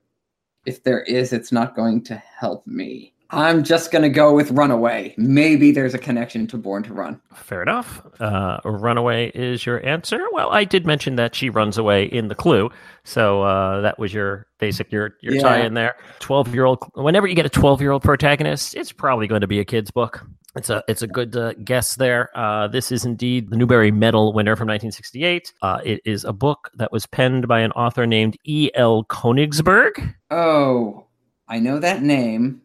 if 0.65 0.85
there 0.85 1.01
is, 1.01 1.33
it's 1.33 1.51
not 1.51 1.75
going 1.75 2.05
to 2.05 2.23
help 2.39 2.65
me. 2.69 3.14
I'm 3.37 3.65
just 3.65 3.91
going 3.91 4.03
to 4.03 4.09
go 4.09 4.35
with 4.35 4.51
Runaway. 4.51 5.15
Maybe 5.17 5.71
there's 5.73 5.95
a 5.95 5.99
connection 5.99 6.47
to 6.49 6.57
Born 6.57 6.83
to 6.85 6.95
Run. 6.95 7.21
Fair 7.35 7.63
enough. 7.63 8.01
Uh, 8.21 8.61
runaway 8.65 9.31
is 9.35 9.67
your 9.67 9.85
answer. 9.87 10.21
Well, 10.33 10.51
I 10.51 10.65
did 10.65 10.87
mention 10.87 11.17
that 11.17 11.35
she 11.35 11.51
runs 11.51 11.77
away 11.79 12.05
in 12.05 12.29
the 12.29 12.35
clue, 12.35 12.71
so 13.05 13.43
uh, 13.43 13.81
that 13.81 13.99
was 13.99 14.15
your 14.15 14.47
basic 14.59 14.91
your 14.93 15.17
your 15.21 15.35
Yeah. 15.35 15.43
tie 15.43 15.61
in 15.61 15.75
there. 15.75 15.97
Twelve 16.21 16.55
year 16.55 16.65
old. 16.65 16.79
Whenever 16.95 17.27
you 17.27 17.35
get 17.35 17.47
a 17.47 17.51
twelve 17.51 17.81
year 17.81 17.91
old 17.91 18.03
protagonist, 18.03 18.75
it's 18.77 18.93
probably 18.93 19.27
going 19.27 19.41
to 19.43 19.47
be 19.49 19.59
a 19.61 19.65
kid's 19.65 19.91
book. 19.91 20.25
It's 20.57 20.71
a 20.71 20.85
it's 20.87 21.03
a 21.03 21.09
good 21.09 21.35
uh, 21.37 21.55
guess 21.65 21.97
there. 21.97 22.31
Uh, 22.37 22.69
this 22.69 22.93
is 22.93 23.05
indeed 23.05 23.51
the 23.51 23.57
Newbery 23.57 23.91
Medal 23.91 24.33
winner 24.33 24.55
from 24.55 24.69
1968. 24.69 25.53
Uh, 25.63 25.81
it 25.85 26.01
is 26.05 26.25
a 26.25 26.33
book 26.33 26.71
that 26.77 26.93
was 26.93 27.07
penned 27.07 27.49
by 27.49 27.59
an 27.61 27.73
author 27.73 28.07
named 28.07 28.37
E. 28.45 28.71
L. 28.75 29.03
Konigsburg. 29.05 30.15
Oh, 30.31 31.07
I 31.49 31.59
know 31.59 31.81
that 31.81 32.03
name. 32.03 32.61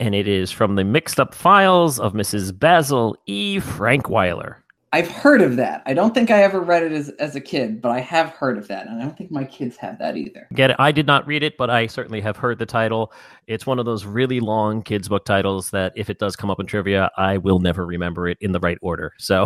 And 0.00 0.14
it 0.14 0.26
is 0.26 0.50
from 0.50 0.74
the 0.74 0.84
mixed 0.84 1.20
up 1.20 1.34
files 1.34 2.00
of 2.00 2.14
Mrs. 2.14 2.58
Basil 2.58 3.16
E. 3.26 3.60
Frankweiler. 3.60 4.56
I've 4.92 5.08
heard 5.08 5.40
of 5.40 5.54
that. 5.56 5.82
I 5.86 5.94
don't 5.94 6.12
think 6.12 6.32
I 6.32 6.42
ever 6.42 6.60
read 6.60 6.82
it 6.82 6.90
as, 6.90 7.10
as 7.10 7.36
a 7.36 7.40
kid, 7.40 7.80
but 7.80 7.92
I 7.92 8.00
have 8.00 8.30
heard 8.30 8.58
of 8.58 8.66
that. 8.66 8.88
And 8.88 9.00
I 9.00 9.04
don't 9.04 9.16
think 9.16 9.30
my 9.30 9.44
kids 9.44 9.76
have 9.76 10.00
that 10.00 10.16
either. 10.16 10.48
Get 10.52 10.70
it? 10.70 10.76
I 10.80 10.90
did 10.90 11.06
not 11.06 11.24
read 11.28 11.44
it, 11.44 11.56
but 11.56 11.70
I 11.70 11.86
certainly 11.86 12.20
have 12.22 12.36
heard 12.36 12.58
the 12.58 12.66
title. 12.66 13.12
It's 13.46 13.66
one 13.66 13.78
of 13.78 13.84
those 13.84 14.04
really 14.04 14.40
long 14.40 14.82
kids' 14.82 15.08
book 15.08 15.24
titles 15.24 15.70
that, 15.70 15.92
if 15.94 16.10
it 16.10 16.18
does 16.18 16.34
come 16.34 16.50
up 16.50 16.58
in 16.58 16.66
trivia, 16.66 17.08
I 17.16 17.36
will 17.36 17.60
never 17.60 17.86
remember 17.86 18.26
it 18.26 18.38
in 18.40 18.50
the 18.50 18.58
right 18.58 18.78
order. 18.82 19.12
So, 19.16 19.44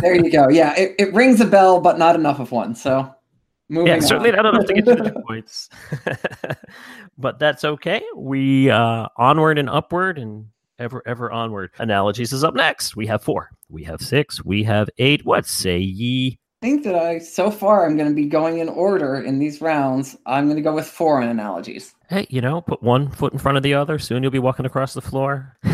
there 0.00 0.14
you 0.14 0.30
go. 0.30 0.48
Yeah, 0.48 0.76
it, 0.76 0.94
it 1.00 1.12
rings 1.12 1.40
a 1.40 1.46
bell, 1.46 1.80
but 1.80 1.98
not 1.98 2.14
enough 2.14 2.38
of 2.38 2.52
one. 2.52 2.76
So 2.76 3.12
moving 3.68 3.88
yeah, 3.88 4.00
certainly 4.00 4.30
on. 4.30 4.36
not 4.36 4.54
enough 4.54 4.66
to 4.66 4.74
get 4.74 4.86
you 4.86 4.94
the 5.02 5.10
two 5.10 5.22
points, 5.26 5.68
but 7.18 7.38
that's 7.38 7.64
okay. 7.64 8.02
We 8.16 8.70
uh, 8.70 9.08
onward 9.16 9.58
and 9.58 9.68
upward 9.68 10.18
and 10.18 10.46
ever, 10.78 11.02
ever 11.06 11.30
onward. 11.30 11.70
Analogies 11.78 12.32
is 12.32 12.44
up 12.44 12.54
next. 12.54 12.96
We 12.96 13.06
have 13.06 13.22
four, 13.22 13.50
we 13.68 13.84
have 13.84 14.00
six, 14.00 14.44
we 14.44 14.62
have 14.64 14.88
eight. 14.98 15.24
What 15.24 15.46
say 15.46 15.78
ye? 15.78 16.38
I 16.62 16.66
think 16.66 16.84
that 16.84 16.94
I 16.94 17.18
so 17.18 17.50
far 17.50 17.84
I'm 17.84 17.96
going 17.96 18.08
to 18.08 18.14
be 18.14 18.24
going 18.24 18.58
in 18.58 18.70
order 18.70 19.16
in 19.16 19.38
these 19.38 19.60
rounds. 19.60 20.16
I'm 20.24 20.46
going 20.46 20.56
to 20.56 20.62
go 20.62 20.74
with 20.74 20.86
four 20.86 21.20
on 21.20 21.28
analogies. 21.28 21.94
Hey, 22.08 22.26
you 22.30 22.40
know, 22.40 22.62
put 22.62 22.82
one 22.82 23.10
foot 23.10 23.34
in 23.34 23.38
front 23.38 23.58
of 23.58 23.62
the 23.62 23.74
other. 23.74 23.98
Soon 23.98 24.22
you'll 24.22 24.32
be 24.32 24.38
walking 24.38 24.64
across 24.64 24.94
the 24.94 25.02
floor. 25.02 25.58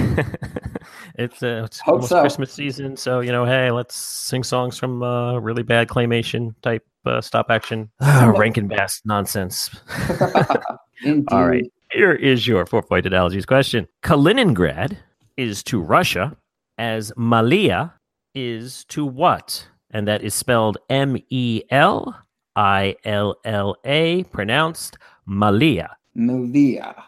it's 1.14 1.42
uh, 1.44 1.62
it's 1.64 1.80
almost 1.86 2.08
so. 2.08 2.20
Christmas 2.20 2.52
season, 2.52 2.96
so 2.96 3.20
you 3.20 3.30
know, 3.30 3.44
hey, 3.44 3.70
let's 3.70 3.94
sing 3.94 4.42
songs 4.42 4.78
from 4.78 5.02
uh, 5.04 5.38
really 5.38 5.62
bad 5.62 5.86
claymation 5.86 6.54
type 6.62 6.84
uh, 7.06 7.20
stop 7.20 7.50
action 7.50 7.90
uh, 8.00 8.32
Rankin 8.36 8.68
Bass 8.68 9.00
nonsense. 9.04 9.70
Indeed. 11.02 11.28
All 11.30 11.48
right, 11.48 11.70
here 11.92 12.12
is 12.12 12.46
your 12.46 12.66
four 12.66 12.82
point 12.82 13.06
analogies 13.06 13.46
question. 13.46 13.88
Kaliningrad 14.02 14.96
is 15.36 15.62
to 15.64 15.80
Russia 15.80 16.36
as 16.78 17.12
Malia 17.16 17.92
is 18.34 18.84
to 18.86 19.04
what? 19.04 19.66
And 19.90 20.06
that 20.06 20.22
is 20.22 20.34
spelled 20.34 20.78
M 20.88 21.16
E 21.30 21.62
L 21.70 22.16
I 22.56 22.96
L 23.04 23.36
L 23.44 23.76
A, 23.84 24.24
pronounced 24.24 24.98
Malia. 25.26 25.96
Malia. 26.14 27.04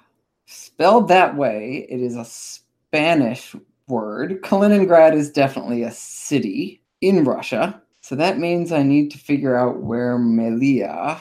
Spelled 0.47 1.09
that 1.09 1.37
way, 1.37 1.87
it 1.89 2.01
is 2.01 2.17
a 2.17 2.25
Spanish 2.25 3.55
word. 3.89 4.43
Kaliningrad 4.43 5.15
is 5.15 5.31
definitely 5.31 5.83
a 5.83 5.91
city 5.91 6.83
in 7.01 7.25
Russia. 7.25 7.81
So 8.01 8.17
that 8.17 8.39
means 8.39 8.73
I 8.73 8.83
need 8.83 9.11
to 9.13 9.19
figure 9.19 9.57
out 9.57 9.81
where 9.81 10.19
Melia 10.19 11.21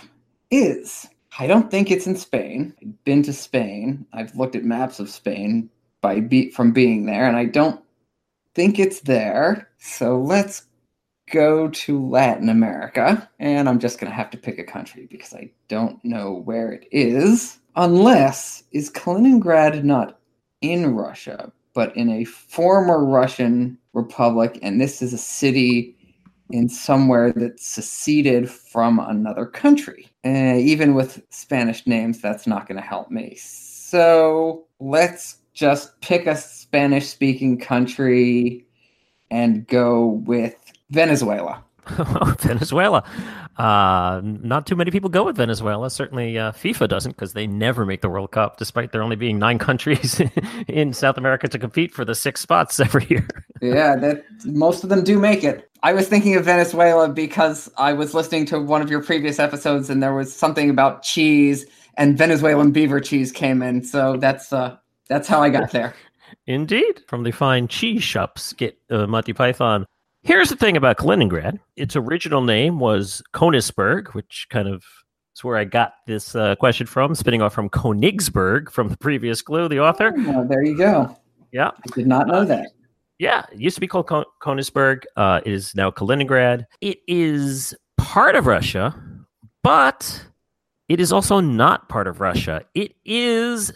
is. 0.50 1.08
I 1.40 1.48
don't 1.48 1.72
think 1.72 1.92
it's 1.92 2.08
in 2.08 2.16
Spain. 2.16 2.74
I've 2.82 3.04
been 3.04 3.24
to 3.24 3.34
Spain. 3.34 4.06
I've 4.14 4.36
looked 4.36 4.56
at 4.56 4.64
maps 4.64 5.00
of 5.00 5.10
Spain 5.10 5.70
by 6.02 6.20
be- 6.20 6.52
from 6.52 6.72
being 6.72 7.06
there, 7.06 7.28
and 7.28 7.38
I 7.38 7.46
don't 7.46 7.82
think 8.54 8.80
it's 8.80 9.02
there. 9.02 9.70
So 9.78 10.20
let's 10.20 10.66
go 11.32 11.70
to 11.70 12.06
Latin 12.06 12.50
America, 12.50 13.30
and 13.40 13.70
I'm 13.70 13.80
just 13.80 14.00
going 14.00 14.12
to 14.12 14.16
have 14.16 14.30
to 14.32 14.38
pick 14.38 14.60
a 14.60 14.64
country 14.64 15.08
because 15.10 15.34
I 15.34 15.50
don't 15.70 16.04
know 16.04 16.34
where 16.34 16.74
it 16.74 16.88
is. 16.92 17.60
Unless, 17.78 18.64
is 18.74 18.90
Kaliningrad 18.90 19.84
not 19.84 20.20
in 20.60 20.94
Russia, 20.94 21.52
but 21.74 21.96
in 21.96 22.10
a 22.10 22.26
former 22.26 23.06
Russian 23.06 23.78
republic, 23.94 24.60
and 24.62 24.82
this 24.82 25.02
is 25.02 25.14
a 25.14 25.18
city 25.18 25.96
in 26.52 26.70
somewhere 26.70 27.32
that 27.34 27.60
seceded 27.60 28.50
from 28.50 29.00
another 29.00 29.46
country. 29.46 30.08
Uh, 30.26 30.56
even 30.56 30.94
with 30.94 31.22
Spanish 31.30 31.88
names, 31.88 32.22
that's 32.22 32.48
not 32.48 32.68
going 32.68 32.80
to 32.80 32.88
help 32.88 33.10
me. 33.10 33.36
So 33.36 34.66
let's 34.80 35.38
just 35.54 36.00
pick 36.02 36.28
a 36.28 36.36
Spanish 36.36 37.08
speaking 37.08 37.60
country 37.60 38.66
and 39.30 39.66
go 39.68 40.22
with 40.26 40.56
Venezuela. 40.90 41.64
Venezuela. 42.40 43.04
Uh, 43.58 44.22
not 44.24 44.66
too 44.66 44.76
many 44.76 44.92
people 44.92 45.10
go 45.10 45.24
with 45.24 45.36
Venezuela. 45.36 45.90
Certainly, 45.90 46.38
uh, 46.38 46.52
FIFA 46.52 46.88
doesn't 46.88 47.12
because 47.12 47.34
they 47.34 47.48
never 47.48 47.86
make 47.86 48.02
the 48.02 48.10
World 48.10 48.32
Cup, 48.32 48.58
despite 48.58 48.92
there 48.92 49.04
only 49.04 49.16
being 49.16 49.38
nine 49.38 49.58
countries 49.68 50.22
in 50.68 50.94
South 50.94 51.18
America 51.18 51.48
to 51.48 51.60
compete 51.60 51.94
for 51.94 52.06
the 52.06 52.16
six 52.16 52.42
spots 52.42 52.80
every 52.80 53.06
year. 53.10 53.28
yeah, 53.62 53.96
that 53.96 54.24
most 54.46 54.84
of 54.84 54.90
them 54.90 55.04
do 55.04 55.20
make 55.20 55.44
it. 55.44 55.70
I 55.84 55.94
was 55.94 56.08
thinking 56.08 56.36
of 56.36 56.46
Venezuela 56.46 57.10
because 57.10 57.70
I 57.78 57.94
was 57.94 58.14
listening 58.14 58.46
to 58.48 58.60
one 58.60 58.82
of 58.82 58.90
your 58.90 59.04
previous 59.04 59.40
episodes, 59.40 59.90
and 59.90 60.02
there 60.02 60.14
was 60.14 60.34
something 60.34 60.70
about 60.70 61.04
cheese, 61.04 61.66
and 61.98 62.18
Venezuelan 62.18 62.72
beaver 62.72 63.00
cheese 63.00 63.32
came 63.32 63.62
in. 63.62 63.84
So 63.84 64.18
that's 64.18 64.54
uh, 64.54 64.78
that's 65.08 65.28
how 65.28 65.42
I 65.42 65.50
got 65.50 65.72
there. 65.72 65.94
Indeed, 66.48 67.02
from 67.08 67.24
the 67.24 67.32
fine 67.32 67.68
cheese 67.68 68.04
shops, 68.04 68.54
get 68.54 68.78
uh, 68.90 69.08
Monty 69.08 69.34
Python 69.34 69.86
Here's 70.24 70.50
the 70.50 70.56
thing 70.56 70.78
about 70.78 70.98
Kaliningrad. 70.98 71.60
Its 71.76 71.96
original 71.96 72.42
name 72.42 72.80
was 72.80 73.24
Konigsberg, 73.34 74.14
which 74.14 74.48
kind 74.50 74.68
of 74.68 74.84
is 75.36 75.44
where 75.44 75.58
I 75.58 75.64
got 75.64 75.94
this 76.06 76.36
uh, 76.36 76.56
question 76.56 76.86
from, 76.86 77.16
spinning 77.16 77.42
off 77.42 77.54
from 77.54 77.70
Konigsberg 77.70 78.72
from 78.72 78.90
the 78.90 78.98
previous 78.98 79.42
clue, 79.42 79.68
the 79.68 79.80
author. 79.80 80.14
Oh, 80.16 80.46
there 80.48 80.64
you 80.64 80.78
go. 80.78 81.16
Yeah. 81.52 81.70
I 81.70 81.96
did 81.96 82.06
not 82.06 82.28
know 82.28 82.46
that. 82.46 82.70
Yeah, 83.18 83.46
it 83.52 83.60
used 83.60 83.76
to 83.76 83.82
be 83.82 83.88
called 83.88 84.08
Kon- 84.08 84.26
Konisberg. 84.42 85.04
Uh, 85.16 85.42
it 85.46 85.54
is 85.54 85.76
now 85.76 85.90
Kaliningrad. 85.92 86.66
It 86.82 87.00
is 87.08 87.74
part 87.98 88.36
of 88.36 88.46
Russia, 88.46 88.96
but 89.64 90.24
it 90.88 91.00
is 91.00 91.12
also 91.12 91.40
not 91.40 91.88
part 91.90 92.08
of 92.08 92.20
Russia. 92.20 92.64
It 92.76 92.96
is 93.06 93.72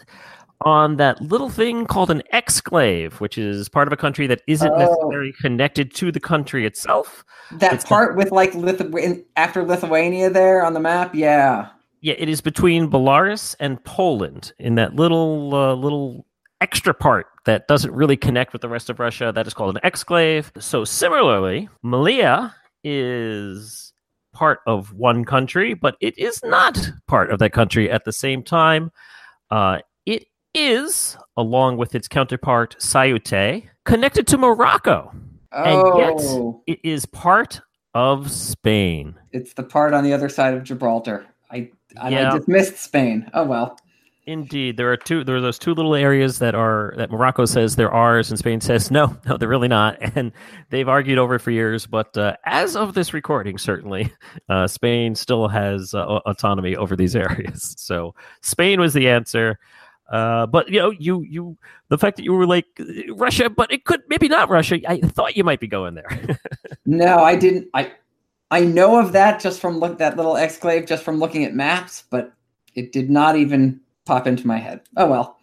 on 0.62 0.96
that 0.96 1.20
little 1.20 1.50
thing 1.50 1.86
called 1.86 2.10
an 2.10 2.22
exclave, 2.32 3.14
which 3.14 3.38
is 3.38 3.68
part 3.68 3.86
of 3.86 3.92
a 3.92 3.96
country 3.96 4.26
that 4.26 4.42
isn't 4.46 4.72
oh. 4.72 4.78
necessarily 4.78 5.32
connected 5.40 5.94
to 5.94 6.10
the 6.10 6.20
country 6.20 6.66
itself. 6.66 7.24
That 7.52 7.74
it's 7.74 7.84
part 7.84 8.12
the, 8.14 8.18
with 8.18 8.32
like 8.32 8.52
Lithu- 8.52 9.24
after 9.36 9.64
Lithuania 9.64 10.30
there 10.30 10.64
on 10.64 10.74
the 10.74 10.80
map, 10.80 11.14
yeah. 11.14 11.68
Yeah, 12.00 12.14
it 12.18 12.28
is 12.28 12.40
between 12.40 12.90
Belarus 12.90 13.54
and 13.60 13.82
Poland 13.84 14.52
in 14.58 14.76
that 14.76 14.94
little 14.94 15.54
uh, 15.54 15.74
little 15.74 16.26
extra 16.60 16.94
part 16.94 17.26
that 17.44 17.68
doesn't 17.68 17.92
really 17.92 18.16
connect 18.16 18.52
with 18.52 18.62
the 18.62 18.68
rest 18.68 18.90
of 18.90 18.98
Russia. 18.98 19.32
That 19.34 19.46
is 19.46 19.54
called 19.54 19.76
an 19.76 19.90
exclave. 19.90 20.50
So 20.60 20.84
similarly, 20.84 21.68
Melia 21.82 22.54
is 22.84 23.92
part 24.32 24.60
of 24.66 24.92
one 24.92 25.24
country, 25.24 25.74
but 25.74 25.96
it 26.00 26.16
is 26.18 26.40
not 26.44 26.78
part 27.08 27.30
of 27.30 27.38
that 27.38 27.52
country 27.52 27.90
at 27.90 28.04
the 28.04 28.12
same 28.12 28.42
time. 28.42 28.90
Uh, 29.50 29.78
is, 30.56 31.16
along 31.36 31.76
with 31.76 31.94
its 31.94 32.08
counterpart 32.08 32.76
Ceuta, 32.80 33.62
connected 33.84 34.26
to 34.28 34.38
Morocco. 34.38 35.12
Oh. 35.52 36.60
And 36.66 36.66
yet 36.66 36.76
it 36.76 36.88
is 36.88 37.06
part 37.06 37.60
of 37.94 38.30
Spain. 38.30 39.14
It's 39.32 39.54
the 39.54 39.62
part 39.62 39.94
on 39.94 40.04
the 40.04 40.12
other 40.12 40.28
side 40.28 40.54
of 40.54 40.64
Gibraltar. 40.64 41.26
I, 41.50 41.70
I, 42.00 42.10
yeah. 42.10 42.32
I 42.32 42.38
dismissed 42.38 42.78
Spain. 42.78 43.30
Oh 43.32 43.44
well. 43.44 43.78
Indeed, 44.26 44.76
there 44.76 44.90
are 44.90 44.96
two. 44.96 45.22
There 45.22 45.36
are 45.36 45.40
those 45.40 45.58
two 45.58 45.72
little 45.72 45.94
areas 45.94 46.40
that 46.40 46.56
are 46.56 46.92
that 46.96 47.12
Morocco 47.12 47.44
says 47.44 47.76
they're 47.76 47.92
ours, 47.92 48.28
and 48.28 48.36
Spain 48.36 48.60
says 48.60 48.90
no, 48.90 49.16
no, 49.24 49.36
they're 49.36 49.48
really 49.48 49.68
not. 49.68 49.98
And 50.16 50.32
they've 50.70 50.88
argued 50.88 51.18
over 51.18 51.36
it 51.36 51.38
for 51.38 51.52
years. 51.52 51.86
But 51.86 52.16
uh, 52.18 52.36
as 52.44 52.74
of 52.74 52.94
this 52.94 53.14
recording, 53.14 53.56
certainly, 53.56 54.12
uh, 54.48 54.66
Spain 54.66 55.14
still 55.14 55.46
has 55.46 55.94
uh, 55.94 56.04
autonomy 56.26 56.74
over 56.74 56.96
these 56.96 57.14
areas. 57.16 57.76
So 57.78 58.16
Spain 58.42 58.80
was 58.80 58.94
the 58.94 59.08
answer. 59.08 59.60
Uh, 60.10 60.46
but 60.46 60.68
you 60.70 60.78
know, 60.78 60.90
you 60.90 61.22
you 61.22 61.56
the 61.88 61.98
fact 61.98 62.16
that 62.16 62.24
you 62.24 62.32
were 62.32 62.46
like 62.46 62.66
Russia, 63.10 63.50
but 63.50 63.72
it 63.72 63.84
could 63.84 64.02
maybe 64.08 64.28
not 64.28 64.48
Russia. 64.48 64.78
I 64.88 64.98
thought 65.00 65.36
you 65.36 65.44
might 65.44 65.60
be 65.60 65.66
going 65.66 65.94
there. 65.94 66.38
no, 66.86 67.18
I 67.18 67.34
didn't. 67.36 67.68
I 67.74 67.92
I 68.50 68.60
know 68.60 69.00
of 69.00 69.12
that 69.12 69.40
just 69.40 69.60
from 69.60 69.78
look 69.78 69.98
that 69.98 70.16
little 70.16 70.34
exclave 70.34 70.86
just 70.86 71.02
from 71.02 71.18
looking 71.18 71.44
at 71.44 71.54
maps, 71.54 72.04
but 72.10 72.32
it 72.74 72.92
did 72.92 73.10
not 73.10 73.36
even 73.36 73.80
pop 74.04 74.26
into 74.26 74.46
my 74.46 74.58
head. 74.58 74.82
Oh 74.96 75.08
well. 75.08 75.36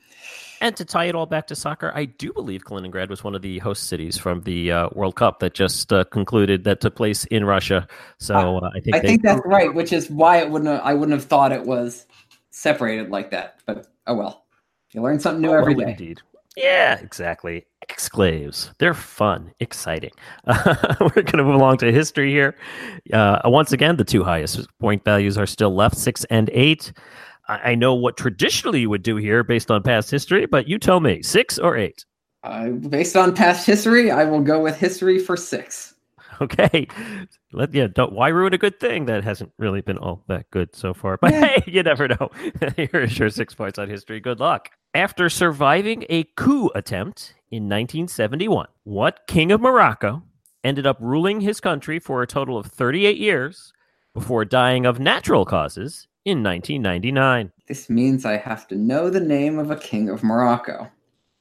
And 0.62 0.78
to 0.78 0.86
tie 0.86 1.06
it 1.06 1.16
all 1.16 1.26
back 1.26 1.48
to 1.48 1.58
soccer, 1.58 1.92
I 1.94 2.06
do 2.06 2.32
believe 2.32 2.64
Kaliningrad 2.64 3.10
was 3.10 3.22
one 3.22 3.36
of 3.36 3.42
the 3.42 3.60
host 3.60 3.90
cities 3.90 4.18
from 4.18 4.44
the 4.44 4.72
uh, 4.72 4.90
World 4.94 5.16
Cup 5.16 5.40
that 5.40 5.54
just 5.54 5.92
uh, 5.92 6.06
concluded 6.06 6.64
that 6.64 6.80
took 6.80 6.96
place 6.96 7.26
in 7.26 7.44
Russia. 7.44 7.86
So 8.20 8.60
uh, 8.60 8.70
I 8.74 8.80
think 8.80 8.96
I 8.96 9.00
they... 9.00 9.08
think 9.08 9.24
that's 9.24 9.42
right, 9.44 9.74
which 9.74 9.92
is 9.92 10.10
why 10.10 10.38
it 10.38 10.50
wouldn't 10.50 10.72
have, 10.72 10.80
I 10.82 10.94
wouldn't 10.94 11.20
have 11.20 11.28
thought 11.28 11.52
it 11.52 11.66
was 11.66 12.06
separated 12.52 13.10
like 13.10 13.32
that. 13.32 13.60
But 13.66 13.88
oh 14.08 14.16
well. 14.16 14.43
You 14.94 15.02
learn 15.02 15.20
something 15.20 15.42
new 15.42 15.50
oh, 15.50 15.60
every 15.60 15.76
day. 15.76 15.92
Indeed. 15.92 16.22
Yeah, 16.56 17.00
exactly. 17.00 17.66
Exclaves. 17.90 18.72
They're 18.78 18.94
fun, 18.94 19.52
exciting. 19.60 20.12
Uh, 20.46 20.76
we're 21.02 21.24
going 21.24 21.38
to 21.38 21.44
move 21.44 21.56
along 21.56 21.78
to 21.78 21.92
history 21.92 22.32
here. 22.32 22.56
Uh, 23.12 23.40
once 23.46 23.72
again, 23.72 23.98
the 23.98 24.04
two 24.04 24.24
highest 24.24 24.68
point 24.80 25.04
values 25.04 25.38
are 25.38 25.48
still 25.48 25.74
left 25.74 25.98
six 25.98 26.26
and 26.26 26.50
eight. 26.54 26.94
I, 27.48 27.72
I 27.72 27.76
know 27.76 27.96
what 27.96 28.18
traditionally 28.18 28.82
you 28.82 28.90
would 28.90 29.04
do 29.04 29.16
here 29.16 29.44
based 29.44 29.72
on 29.72 29.82
past 29.82 30.12
history, 30.12 30.46
but 30.46 30.68
you 30.68 30.78
tell 30.78 31.00
me 31.00 31.24
six 31.24 31.58
or 31.58 31.76
eight? 31.76 32.06
Uh, 32.44 32.70
based 32.70 33.16
on 33.16 33.34
past 33.34 33.66
history, 33.66 34.12
I 34.12 34.26
will 34.26 34.42
go 34.42 34.62
with 34.62 34.78
history 34.78 35.18
for 35.18 35.36
six. 35.36 35.93
Okay. 36.42 36.88
Let 37.52 37.74
yeah, 37.74 37.88
don't 37.88 38.14
why 38.14 38.30
ruin 38.30 38.54
a 38.54 38.58
good 38.58 38.80
thing 38.80 39.06
that 39.06 39.24
hasn't 39.24 39.52
really 39.58 39.82
been 39.82 39.98
all 39.98 40.24
that 40.28 40.50
good 40.52 40.76
so 40.76 40.94
far. 40.94 41.18
But 41.18 41.32
yeah. 41.32 41.46
hey, 41.46 41.64
you 41.72 41.84
never 41.84 42.08
know. 42.08 42.32
Here's 42.76 43.18
your 43.18 43.30
six 43.30 43.54
points 43.54 43.78
on 43.78 43.90
history. 43.90 44.20
Good 44.20 44.40
luck. 44.40 44.70
After 44.94 45.30
surviving 45.30 46.06
a 46.10 46.24
coup 46.36 46.72
attempt 46.76 47.36
in 47.52 47.64
1971, 47.64 48.68
what 48.84 49.22
king 49.28 49.52
of 49.52 49.62
Morocco 49.62 50.24
ended 50.64 50.88
up 50.88 50.98
ruling 51.00 51.42
his 51.42 51.60
country 51.60 52.00
for 52.00 52.22
a 52.22 52.28
total 52.28 52.58
of 52.58 52.66
38 52.66 53.18
years 53.18 53.74
before 54.14 54.46
dying 54.46 54.86
of 54.86 55.00
natural 55.00 55.46
causes 55.46 56.08
in 56.26 56.44
1999? 56.44 57.52
This 57.68 57.90
means 57.90 58.26
I 58.26 58.38
have 58.38 58.68
to 58.70 58.76
know 58.76 59.10
the 59.10 59.20
name 59.20 59.60
of 59.60 59.72
a 59.72 59.76
king 59.76 60.10
of 60.10 60.24
Morocco. 60.24 60.90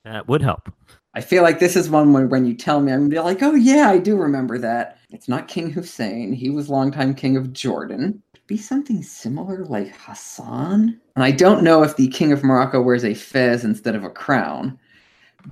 That 0.05 0.29
would 0.29 0.43
help. 0.43 0.71
I 1.15 1.21
feel 1.21 1.43
like 1.43 1.59
this 1.59 1.77
is 1.77 1.91
one 1.91 2.13
where 2.13 2.27
when 2.27 2.47
you 2.47 2.55
tell 2.55 2.81
me, 2.81 2.93
I'm 2.93 3.01
gonna 3.01 3.11
be 3.11 3.19
like, 3.19 3.43
oh 3.43 3.55
yeah, 3.55 3.91
I 3.91 3.99
do 3.99 4.17
remember 4.17 4.59
that. 4.59 4.99
It's 5.11 5.29
not 5.29 5.49
King 5.49 5.71
Hussein. 5.71 6.33
He 6.33 6.49
was 6.49 6.71
longtime 6.71 7.15
king 7.15 7.37
of 7.37 7.53
Jordan. 7.53 8.23
be 8.47 8.57
something 8.57 9.03
similar 9.03 9.65
like 9.67 9.95
Hassan. 9.95 10.99
And 11.15 11.25
I 11.25 11.31
don't 11.31 11.63
know 11.63 11.83
if 11.83 11.97
the 11.97 12.09
king 12.09 12.33
of 12.33 12.43
Morocco 12.43 12.81
wears 12.81 13.05
a 13.05 13.15
fez 13.15 13.65
instead 13.65 13.95
of 13.95 14.05
a 14.05 14.11
crown, 14.11 14.79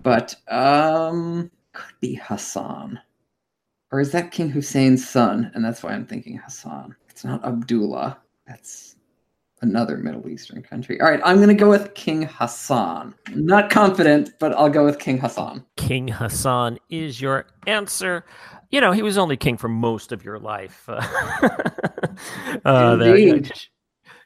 but 0.02 0.34
um, 0.48 1.50
could 1.72 1.94
be 2.00 2.14
Hassan. 2.14 2.98
Or 3.92 4.00
is 4.00 4.12
that 4.12 4.30
King 4.30 4.50
Hussein's 4.50 5.06
son? 5.06 5.50
And 5.54 5.64
that's 5.64 5.82
why 5.82 5.92
I'm 5.92 6.06
thinking 6.06 6.38
Hassan. 6.38 6.94
It's 7.08 7.24
not 7.24 7.44
Abdullah. 7.44 8.18
That's 8.46 8.89
another 9.62 9.96
Middle 9.96 10.28
Eastern 10.28 10.62
country. 10.62 11.00
All 11.00 11.10
right, 11.10 11.20
I'm 11.24 11.36
going 11.36 11.48
to 11.48 11.54
go 11.54 11.68
with 11.68 11.94
King 11.94 12.22
Hassan. 12.22 13.14
Not 13.34 13.70
confident, 13.70 14.30
but 14.38 14.52
I'll 14.54 14.70
go 14.70 14.84
with 14.84 14.98
King 14.98 15.18
Hassan. 15.18 15.64
King 15.76 16.08
Hassan 16.08 16.78
is 16.88 17.20
your 17.20 17.46
answer. 17.66 18.24
You 18.70 18.80
know, 18.80 18.92
he 18.92 19.02
was 19.02 19.18
only 19.18 19.36
king 19.36 19.56
for 19.56 19.68
most 19.68 20.12
of 20.12 20.24
your 20.24 20.38
life. 20.38 20.88
uh, 22.64 22.98
Indeed. 23.00 23.52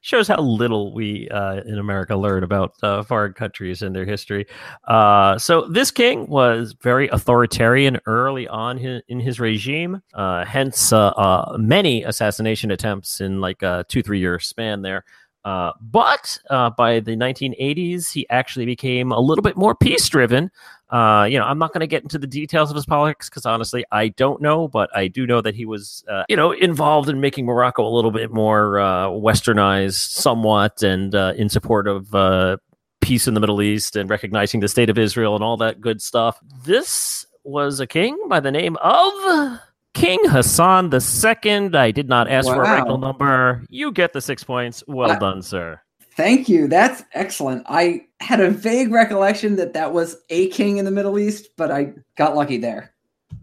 shows 0.02 0.28
how 0.28 0.40
little 0.40 0.92
we 0.94 1.28
uh, 1.30 1.62
in 1.64 1.78
America 1.78 2.14
learn 2.14 2.44
about 2.44 2.72
uh, 2.82 3.02
foreign 3.02 3.32
countries 3.32 3.80
and 3.80 3.96
their 3.96 4.04
history. 4.04 4.46
Uh, 4.86 5.38
so 5.38 5.66
this 5.68 5.90
king 5.90 6.26
was 6.26 6.76
very 6.82 7.08
authoritarian 7.08 7.98
early 8.04 8.46
on 8.46 8.76
his, 8.76 9.02
in 9.08 9.18
his 9.18 9.40
regime, 9.40 10.02
uh, 10.12 10.44
hence 10.44 10.92
uh, 10.92 11.08
uh, 11.08 11.56
many 11.58 12.04
assassination 12.04 12.70
attempts 12.70 13.22
in 13.22 13.40
like 13.40 13.62
a 13.62 13.84
two 13.88 14.02
three 14.02 14.20
year 14.20 14.38
span 14.38 14.82
there. 14.82 15.04
Uh, 15.44 15.72
but 15.80 16.38
uh, 16.48 16.70
by 16.70 17.00
the 17.00 17.16
1980s, 17.16 18.12
he 18.12 18.28
actually 18.30 18.64
became 18.64 19.12
a 19.12 19.20
little 19.20 19.42
bit 19.42 19.56
more 19.56 19.74
peace 19.74 20.08
driven. 20.08 20.50
Uh, 20.90 21.26
you 21.28 21.38
know, 21.38 21.44
I'm 21.44 21.58
not 21.58 21.72
going 21.72 21.80
to 21.80 21.86
get 21.86 22.02
into 22.02 22.18
the 22.18 22.26
details 22.26 22.70
of 22.70 22.76
his 22.76 22.86
politics 22.86 23.28
because 23.28 23.44
honestly, 23.44 23.84
I 23.90 24.08
don't 24.08 24.40
know, 24.40 24.68
but 24.68 24.94
I 24.96 25.08
do 25.08 25.26
know 25.26 25.40
that 25.40 25.54
he 25.54 25.66
was, 25.66 26.04
uh, 26.08 26.24
you 26.28 26.36
know, 26.36 26.52
involved 26.52 27.08
in 27.08 27.20
making 27.20 27.46
Morocco 27.46 27.86
a 27.86 27.90
little 27.90 28.10
bit 28.10 28.32
more 28.32 28.78
uh, 28.78 29.08
westernized, 29.08 29.94
somewhat, 29.94 30.82
and 30.82 31.14
uh, 31.14 31.34
in 31.36 31.48
support 31.48 31.88
of 31.88 32.60
peace 33.00 33.28
in 33.28 33.34
the 33.34 33.40
Middle 33.40 33.60
East 33.60 33.96
and 33.96 34.08
recognizing 34.08 34.60
the 34.60 34.68
state 34.68 34.88
of 34.88 34.96
Israel 34.96 35.34
and 35.34 35.44
all 35.44 35.58
that 35.58 35.80
good 35.80 36.00
stuff. 36.00 36.38
This 36.64 37.26
was 37.42 37.80
a 37.80 37.86
king 37.86 38.18
by 38.28 38.40
the 38.40 38.50
name 38.50 38.78
of 38.80 39.60
King 39.94 40.18
Hassan 40.26 40.92
II. 40.92 41.70
I 41.74 41.90
did 41.90 42.08
not 42.08 42.28
ask 42.28 42.48
for 42.48 42.54
a 42.62 42.64
Wow. 42.64 42.74
regular 42.74 42.98
number. 42.98 43.62
You 43.68 43.92
get 43.92 44.12
the 44.12 44.20
six 44.20 44.44
points. 44.44 44.82
Well 44.86 45.12
I- 45.12 45.18
done, 45.18 45.42
sir. 45.42 45.80
Thank 46.16 46.48
you. 46.48 46.68
That's 46.68 47.02
excellent. 47.14 47.64
I 47.68 48.02
had 48.20 48.38
a 48.40 48.48
vague 48.50 48.92
recollection 48.92 49.56
that 49.56 49.72
that 49.72 49.92
was 49.92 50.16
a 50.30 50.48
king 50.50 50.76
in 50.76 50.84
the 50.84 50.92
Middle 50.92 51.18
East, 51.18 51.48
but 51.56 51.72
I 51.72 51.92
got 52.16 52.36
lucky 52.36 52.56
there. 52.58 52.92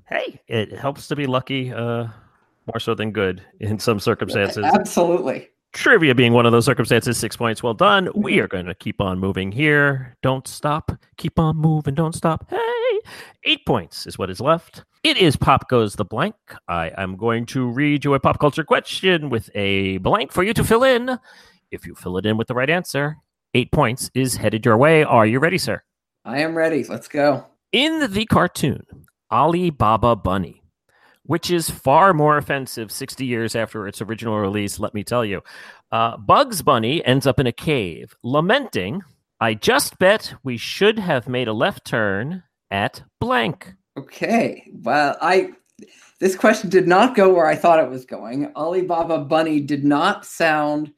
Hey, 0.09 0.39
it 0.47 0.71
helps 0.71 1.07
to 1.09 1.15
be 1.17 1.25
lucky, 1.25 1.73
uh, 1.73 2.07
more 2.67 2.79
so 2.79 2.93
than 2.95 3.11
good 3.11 3.41
in 3.59 3.77
some 3.79 3.99
circumstances. 3.99 4.63
Absolutely. 4.63 5.49
Trivia 5.73 6.15
being 6.15 6.31
one 6.33 6.45
of 6.45 6.51
those 6.53 6.65
circumstances, 6.65 7.17
six 7.17 7.35
points. 7.35 7.61
Well 7.63 7.73
done. 7.73 8.09
We 8.15 8.39
are 8.39 8.47
going 8.47 8.65
to 8.67 8.75
keep 8.75 9.01
on 9.01 9.19
moving 9.19 9.51
here. 9.51 10.15
Don't 10.21 10.47
stop. 10.47 10.91
Keep 11.17 11.39
on 11.39 11.57
moving. 11.57 11.93
Don't 11.95 12.15
stop. 12.15 12.45
Hey, 12.49 12.57
eight 13.43 13.65
points 13.65 14.07
is 14.07 14.17
what 14.17 14.29
is 14.29 14.39
left. 14.39 14.83
It 15.03 15.17
is 15.17 15.35
Pop 15.35 15.67
Goes 15.69 15.95
the 15.95 16.05
Blank. 16.05 16.35
I 16.67 16.91
am 16.97 17.17
going 17.17 17.45
to 17.47 17.67
read 17.67 18.05
you 18.05 18.13
a 18.13 18.19
pop 18.19 18.39
culture 18.39 18.63
question 18.63 19.29
with 19.29 19.49
a 19.55 19.97
blank 19.97 20.31
for 20.31 20.43
you 20.43 20.53
to 20.53 20.63
fill 20.63 20.83
in. 20.83 21.17
If 21.71 21.85
you 21.87 21.95
fill 21.95 22.17
it 22.17 22.25
in 22.25 22.37
with 22.37 22.47
the 22.47 22.53
right 22.53 22.69
answer, 22.69 23.17
eight 23.53 23.71
points 23.71 24.11
is 24.13 24.35
headed 24.35 24.65
your 24.65 24.77
way. 24.77 25.03
Are 25.03 25.25
you 25.25 25.39
ready, 25.39 25.57
sir? 25.57 25.81
I 26.23 26.41
am 26.41 26.55
ready. 26.55 26.83
Let's 26.83 27.07
go. 27.07 27.45
In 27.71 28.11
the 28.11 28.25
cartoon, 28.25 28.85
Ali 29.31 29.69
Baba 29.69 30.15
Bunny, 30.15 30.61
which 31.23 31.49
is 31.49 31.69
far 31.69 32.13
more 32.13 32.37
offensive 32.37 32.91
60 32.91 33.25
years 33.25 33.55
after 33.55 33.87
its 33.87 34.01
original 34.01 34.37
release, 34.37 34.79
let 34.79 34.93
me 34.93 35.03
tell 35.03 35.25
you, 35.25 35.41
uh, 35.91 36.17
Bugs 36.17 36.61
Bunny 36.61 37.03
ends 37.05 37.25
up 37.25 37.39
in 37.39 37.47
a 37.47 37.51
cave, 37.51 38.15
lamenting, 38.23 39.01
I 39.41 39.55
just 39.55 39.97
bet 39.97 40.35
we 40.43 40.57
should 40.57 40.99
have 40.99 41.27
made 41.27 41.47
a 41.47 41.53
left 41.53 41.83
turn 41.83 42.43
at 42.71 43.03
blank. 43.19 43.73
Okay. 43.97 44.65
Well, 44.83 45.17
I 45.21 45.51
this 46.19 46.35
question 46.35 46.69
did 46.69 46.87
not 46.87 47.15
go 47.15 47.33
where 47.33 47.47
I 47.47 47.55
thought 47.55 47.83
it 47.83 47.89
was 47.89 48.05
going. 48.05 48.51
Alibaba 48.55 49.19
Bunny 49.19 49.59
did 49.59 49.83
not 49.83 50.25
sound 50.25 50.93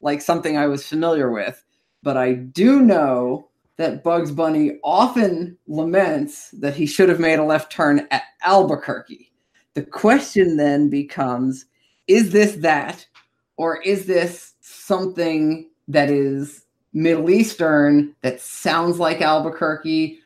like 0.00 0.20
something 0.20 0.56
I 0.56 0.66
was 0.66 0.86
familiar 0.86 1.30
with, 1.30 1.62
but 2.02 2.16
I 2.16 2.32
do 2.32 2.80
know 2.80 3.48
that 3.76 4.02
Bugs 4.02 4.30
Bunny 4.30 4.78
often 4.82 5.58
laments 5.66 6.50
that 6.52 6.74
he 6.74 6.86
should 6.86 7.08
have 7.08 7.20
made 7.20 7.38
a 7.38 7.44
left 7.44 7.70
turn 7.70 8.06
at 8.10 8.22
Albuquerque. 8.42 9.30
The 9.74 9.82
question 9.82 10.56
then 10.56 10.88
becomes 10.88 11.66
is 12.08 12.32
this 12.32 12.56
that 12.56 13.06
or 13.56 13.80
is 13.82 14.06
this 14.06 14.54
something 14.60 15.70
that 15.88 16.10
is 16.10 16.64
Middle 16.92 17.30
Eastern 17.30 18.14
that 18.22 18.40
sounds 18.40 18.98
like 18.98 19.20
Albuquerque 19.20 20.18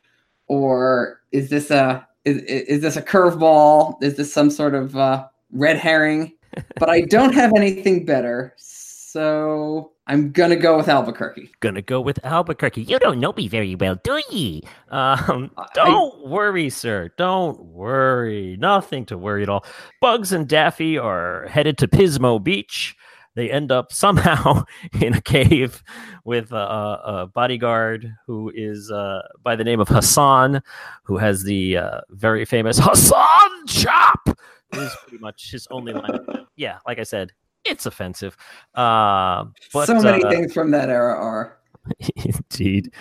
or 0.47 1.21
is 1.31 1.49
this 1.49 1.71
a 1.71 2.07
is, 2.25 2.41
is 2.41 2.81
this 2.81 2.97
a 2.97 3.01
curveball? 3.01 4.01
Is 4.03 4.17
this 4.17 4.33
some 4.33 4.49
sort 4.49 4.75
of 4.75 4.95
uh, 4.95 5.27
red 5.51 5.77
herring? 5.77 6.33
But 6.79 6.89
I 6.89 7.01
don't 7.01 7.35
have 7.35 7.51
anything 7.55 8.03
better, 8.03 8.51
so 8.57 9.91
I'm 10.07 10.31
gonna 10.31 10.55
go 10.55 10.75
with 10.75 10.87
Albuquerque. 10.87 11.51
Gonna 11.59 11.83
go 11.83 12.01
with 12.01 12.23
Albuquerque. 12.25 12.81
You 12.81 12.97
don't 12.97 13.19
know 13.19 13.31
me 13.33 13.47
very 13.47 13.75
well, 13.75 13.99
do 14.03 14.19
ye? 14.31 14.63
Um, 14.89 15.51
don't 15.75 16.25
worry, 16.25 16.71
sir. 16.71 17.11
Don't 17.15 17.59
worry. 17.59 18.57
Nothing 18.59 19.05
to 19.07 19.17
worry 19.19 19.43
at 19.43 19.49
all. 19.49 19.65
Bugs 20.01 20.31
and 20.31 20.47
Daffy 20.47 20.97
are 20.97 21.45
headed 21.47 21.77
to 21.79 21.87
Pismo 21.87 22.41
Beach. 22.41 22.95
They 23.37 23.51
end 23.51 23.71
up 23.71 23.93
somehow 23.93 24.65
in 24.99 25.13
a 25.13 25.21
cave 25.21 25.83
with 26.23 26.51
a, 26.51 26.55
a 26.55 27.29
bodyguard 27.31 28.11
who 28.25 28.51
is 28.55 28.89
uh, 28.89 29.21
by 29.43 29.55
the 29.55 29.63
name 29.63 29.79
of 29.79 29.87
Hassan, 29.87 30.63
who 31.03 31.17
has 31.17 31.43
the 31.43 31.77
uh, 31.77 32.01
very 32.09 32.45
famous 32.45 32.79
Hassan 32.81 33.67
chop. 33.67 34.27
Is 34.73 34.91
pretty 35.03 35.21
much 35.21 35.51
his 35.51 35.67
only 35.69 35.93
line. 35.93 36.19
Yeah, 36.55 36.79
like 36.87 36.97
I 36.97 37.03
said, 37.03 37.31
it's 37.63 37.85
offensive. 37.85 38.35
Uh, 38.73 39.45
but 39.71 39.85
so 39.85 40.01
many 40.01 40.23
uh, 40.23 40.31
things 40.31 40.51
from 40.51 40.71
that 40.71 40.89
era 40.89 41.13
are. 41.13 41.59
Indeed. 42.15 42.91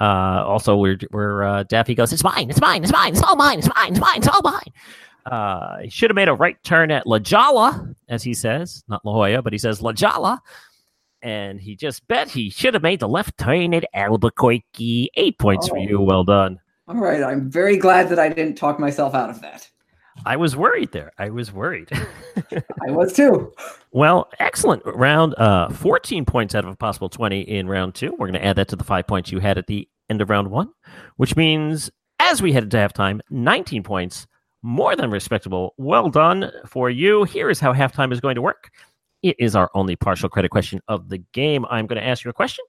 Uh, 0.00 0.42
also, 0.44 0.74
where 0.74 0.98
where 1.12 1.44
uh, 1.44 1.62
Daffy 1.62 1.94
goes, 1.94 2.12
it's 2.12 2.24
mine, 2.24 2.50
it's 2.50 2.60
mine, 2.60 2.82
it's 2.82 2.92
mine, 2.92 3.12
it's 3.12 3.22
all 3.22 3.36
mine, 3.36 3.60
it's 3.60 3.68
mine, 3.68 3.92
it's 3.92 4.00
mine, 4.00 4.16
it's 4.16 4.26
all 4.26 4.42
mine. 4.42 4.72
Uh, 5.26 5.78
he 5.78 5.90
should 5.90 6.10
have 6.10 6.16
made 6.16 6.28
a 6.28 6.34
right 6.34 6.56
turn 6.64 6.90
at 6.90 7.06
La 7.06 7.18
Jolla, 7.18 7.94
as 8.08 8.22
he 8.22 8.34
says, 8.34 8.84
not 8.88 9.04
La 9.04 9.12
Jolla, 9.12 9.42
but 9.42 9.52
he 9.52 9.58
says 9.58 9.80
La 9.82 9.92
Jolla. 9.92 10.40
And 11.22 11.58
he 11.60 11.74
just 11.74 12.06
bet 12.06 12.28
he 12.28 12.50
should 12.50 12.74
have 12.74 12.82
made 12.82 13.00
the 13.00 13.08
left 13.08 13.38
turn 13.38 13.72
at 13.72 13.84
Albuquerque. 13.94 15.10
Eight 15.14 15.38
points 15.38 15.68
for 15.68 15.78
Oh. 15.78 15.82
you. 15.82 16.00
Well 16.00 16.24
done. 16.24 16.58
All 16.86 16.96
right, 16.96 17.22
I'm 17.22 17.50
very 17.50 17.78
glad 17.78 18.10
that 18.10 18.18
I 18.18 18.28
didn't 18.28 18.56
talk 18.56 18.78
myself 18.78 19.14
out 19.14 19.30
of 19.30 19.40
that. 19.40 19.70
I 20.26 20.36
was 20.36 20.54
worried 20.54 20.92
there. 20.92 21.12
I 21.18 21.30
was 21.30 21.50
worried. 21.50 21.88
I 22.52 22.90
was 22.90 23.14
too. 23.14 23.52
Well, 23.90 24.28
excellent. 24.38 24.82
Round 24.84 25.34
uh, 25.38 25.70
14 25.70 26.24
points 26.26 26.54
out 26.54 26.64
of 26.64 26.70
a 26.70 26.76
possible 26.76 27.08
20 27.08 27.40
in 27.40 27.66
round 27.68 27.94
two. 27.94 28.10
We're 28.12 28.28
going 28.28 28.34
to 28.34 28.44
add 28.44 28.56
that 28.56 28.68
to 28.68 28.76
the 28.76 28.84
five 28.84 29.06
points 29.06 29.32
you 29.32 29.40
had 29.40 29.56
at 29.58 29.66
the 29.66 29.88
end 30.10 30.20
of 30.20 30.28
round 30.30 30.50
one, 30.50 30.68
which 31.16 31.34
means 31.36 31.90
as 32.20 32.42
we 32.42 32.52
headed 32.52 32.70
to 32.72 32.76
halftime, 32.76 33.20
19 33.30 33.82
points, 33.82 34.26
more 34.64 34.96
than 34.96 35.10
respectable. 35.10 35.74
Well 35.76 36.08
done 36.08 36.50
for 36.66 36.88
you. 36.88 37.24
Here 37.24 37.50
is 37.50 37.60
how 37.60 37.74
halftime 37.74 38.12
is 38.12 38.20
going 38.20 38.34
to 38.34 38.42
work. 38.42 38.70
It 39.22 39.36
is 39.38 39.54
our 39.54 39.70
only 39.74 39.94
partial 39.94 40.30
credit 40.30 40.50
question 40.50 40.80
of 40.88 41.10
the 41.10 41.18
game. 41.18 41.66
I'm 41.66 41.86
going 41.86 42.00
to 42.00 42.06
ask 42.06 42.24
you 42.24 42.30
a 42.30 42.34
question, 42.34 42.64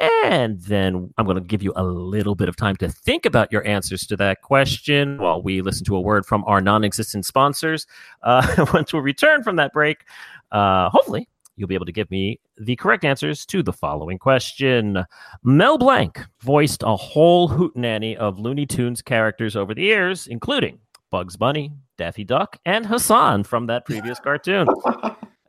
and 0.00 0.60
then 0.62 1.14
I'm 1.16 1.24
going 1.24 1.36
to 1.36 1.40
give 1.40 1.62
you 1.62 1.72
a 1.76 1.84
little 1.84 2.34
bit 2.34 2.48
of 2.48 2.56
time 2.56 2.74
to 2.76 2.88
think 2.88 3.24
about 3.24 3.52
your 3.52 3.64
answers 3.64 4.04
to 4.08 4.16
that 4.16 4.42
question 4.42 5.18
while 5.18 5.40
we 5.40 5.62
listen 5.62 5.84
to 5.86 5.96
a 5.96 6.00
word 6.00 6.26
from 6.26 6.42
our 6.46 6.60
non 6.60 6.84
existent 6.84 7.24
sponsors. 7.24 7.86
Uh, 8.24 8.66
once 8.74 8.92
we 8.92 8.98
return 8.98 9.44
from 9.44 9.54
that 9.56 9.72
break, 9.72 10.04
uh, 10.50 10.90
hopefully 10.90 11.28
you'll 11.54 11.68
be 11.68 11.76
able 11.76 11.86
to 11.86 11.92
give 11.92 12.10
me 12.10 12.40
the 12.58 12.74
correct 12.74 13.04
answers 13.04 13.46
to 13.46 13.62
the 13.62 13.72
following 13.72 14.18
question. 14.18 15.04
Mel 15.44 15.78
Blanc 15.78 16.18
voiced 16.40 16.82
a 16.82 16.96
whole 16.96 17.48
hootenanny 17.48 18.16
of 18.16 18.40
Looney 18.40 18.66
Tunes 18.66 19.02
characters 19.02 19.54
over 19.54 19.72
the 19.72 19.82
years, 19.82 20.26
including 20.26 20.80
Bugs 21.12 21.36
Bunny, 21.36 21.70
Daffy 21.98 22.24
Duck, 22.24 22.56
and 22.64 22.86
Hassan 22.86 23.44
from 23.44 23.66
that 23.66 23.84
previous 23.84 24.18
cartoon. 24.24 24.66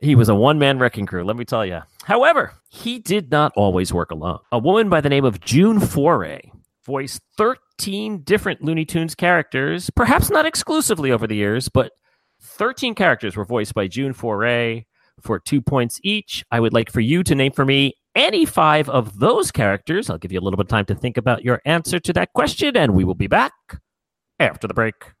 He 0.00 0.14
was 0.14 0.28
a 0.28 0.34
one 0.34 0.58
man 0.58 0.78
wrecking 0.78 1.06
crew, 1.06 1.24
let 1.24 1.36
me 1.36 1.46
tell 1.46 1.64
you. 1.64 1.80
However, 2.04 2.52
he 2.68 2.98
did 2.98 3.30
not 3.30 3.52
always 3.56 3.92
work 3.92 4.10
alone. 4.10 4.40
A 4.52 4.58
woman 4.58 4.90
by 4.90 5.00
the 5.00 5.08
name 5.08 5.24
of 5.24 5.40
June 5.40 5.80
Foray 5.80 6.42
voiced 6.84 7.22
13 7.38 8.22
different 8.24 8.62
Looney 8.62 8.84
Tunes 8.84 9.14
characters, 9.14 9.88
perhaps 9.96 10.28
not 10.28 10.44
exclusively 10.44 11.10
over 11.10 11.26
the 11.26 11.36
years, 11.36 11.70
but 11.70 11.92
13 12.42 12.94
characters 12.94 13.34
were 13.34 13.46
voiced 13.46 13.72
by 13.72 13.88
June 13.88 14.12
Foray 14.12 14.84
for 15.22 15.40
two 15.40 15.62
points 15.62 15.98
each. 16.04 16.44
I 16.50 16.60
would 16.60 16.74
like 16.74 16.92
for 16.92 17.00
you 17.00 17.22
to 17.22 17.34
name 17.34 17.52
for 17.52 17.64
me 17.64 17.94
any 18.14 18.44
five 18.44 18.90
of 18.90 19.18
those 19.18 19.50
characters. 19.50 20.10
I'll 20.10 20.18
give 20.18 20.30
you 20.30 20.38
a 20.38 20.42
little 20.42 20.58
bit 20.58 20.66
of 20.66 20.68
time 20.68 20.84
to 20.86 20.94
think 20.94 21.16
about 21.16 21.42
your 21.42 21.62
answer 21.64 21.98
to 22.00 22.12
that 22.12 22.34
question, 22.34 22.76
and 22.76 22.94
we 22.94 23.04
will 23.04 23.14
be 23.14 23.28
back 23.28 23.52
after 24.38 24.68
the 24.68 24.74
break. 24.74 25.13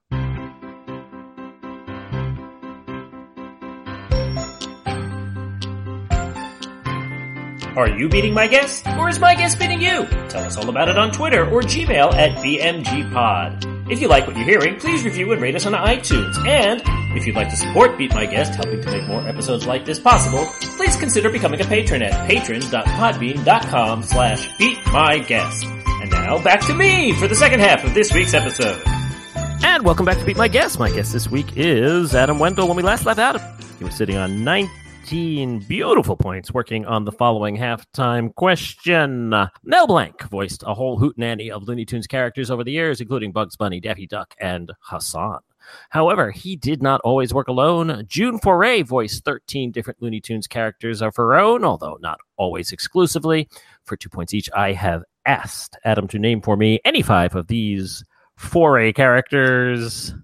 Are 7.76 7.88
you 7.88 8.08
beating 8.08 8.34
my 8.34 8.46
guest, 8.46 8.86
or 8.86 9.08
is 9.08 9.18
my 9.18 9.34
guest 9.34 9.58
beating 9.58 9.82
you? 9.82 10.06
Tell 10.28 10.44
us 10.44 10.56
all 10.56 10.68
about 10.68 10.88
it 10.88 10.96
on 10.96 11.10
Twitter 11.10 11.44
or 11.50 11.60
Gmail 11.60 12.14
at 12.14 12.36
BMGPod. 12.36 13.90
If 13.90 14.00
you 14.00 14.06
like 14.06 14.28
what 14.28 14.36
you're 14.36 14.46
hearing, 14.46 14.78
please 14.78 15.04
review 15.04 15.32
and 15.32 15.42
rate 15.42 15.56
us 15.56 15.66
on 15.66 15.72
iTunes. 15.72 16.36
And 16.46 16.80
if 17.18 17.26
you'd 17.26 17.34
like 17.34 17.48
to 17.48 17.56
support 17.56 17.98
Beat 17.98 18.14
My 18.14 18.26
Guest, 18.26 18.54
helping 18.54 18.80
to 18.80 18.90
make 18.92 19.08
more 19.08 19.26
episodes 19.26 19.66
like 19.66 19.84
this 19.84 19.98
possible, 19.98 20.46
please 20.76 20.94
consider 20.94 21.30
becoming 21.30 21.60
a 21.60 21.64
patron 21.64 22.00
at 22.02 22.28
patron.podbean.com 22.28 24.02
slash 24.04 24.48
beatmyguest. 24.50 26.00
And 26.00 26.10
now 26.12 26.40
back 26.44 26.60
to 26.66 26.74
me 26.74 27.12
for 27.14 27.26
the 27.26 27.34
second 27.34 27.58
half 27.58 27.82
of 27.82 27.92
this 27.92 28.14
week's 28.14 28.34
episode. 28.34 28.80
And 29.64 29.84
welcome 29.84 30.06
back 30.06 30.18
to 30.18 30.24
Beat 30.24 30.36
My 30.36 30.46
Guest. 30.46 30.78
My 30.78 30.92
guest 30.92 31.12
this 31.12 31.28
week 31.28 31.56
is 31.56 32.14
Adam 32.14 32.38
Wendell. 32.38 32.68
When 32.68 32.76
we 32.76 32.84
last 32.84 33.04
left 33.04 33.18
Adam, 33.18 33.42
he 33.78 33.84
was 33.84 33.96
sitting 33.96 34.16
on 34.16 34.44
19 34.44 34.70
beautiful 35.10 36.16
points 36.16 36.52
working 36.52 36.86
on 36.86 37.04
the 37.04 37.12
following 37.12 37.56
halftime 37.56 38.34
question. 38.34 39.30
Mel 39.62 39.86
Blanc 39.86 40.22
voiced 40.30 40.62
a 40.66 40.72
whole 40.72 40.98
hootenanny 40.98 41.50
of 41.50 41.64
Looney 41.64 41.84
Tunes 41.84 42.06
characters 42.06 42.50
over 42.50 42.64
the 42.64 42.72
years, 42.72 43.00
including 43.00 43.30
Bugs 43.30 43.56
Bunny, 43.56 43.80
Daffy 43.80 44.06
Duck, 44.06 44.34
and 44.40 44.72
Hassan. 44.80 45.40
However, 45.90 46.30
he 46.30 46.56
did 46.56 46.82
not 46.82 47.00
always 47.02 47.34
work 47.34 47.48
alone. 47.48 48.04
June 48.06 48.38
Foray 48.38 48.82
voiced 48.82 49.24
13 49.24 49.72
different 49.72 50.00
Looney 50.00 50.20
Tunes 50.20 50.46
characters 50.46 51.02
of 51.02 51.16
her 51.16 51.34
own, 51.34 51.64
although 51.64 51.98
not 52.00 52.18
always 52.36 52.72
exclusively. 52.72 53.48
For 53.84 53.96
two 53.96 54.08
points 54.08 54.32
each, 54.32 54.48
I 54.56 54.72
have 54.72 55.04
asked 55.26 55.76
Adam 55.84 56.08
to 56.08 56.18
name 56.18 56.40
for 56.40 56.56
me 56.56 56.80
any 56.84 57.02
five 57.02 57.34
of 57.34 57.48
these 57.48 58.04
Foray 58.36 58.92
characters. 58.92 60.14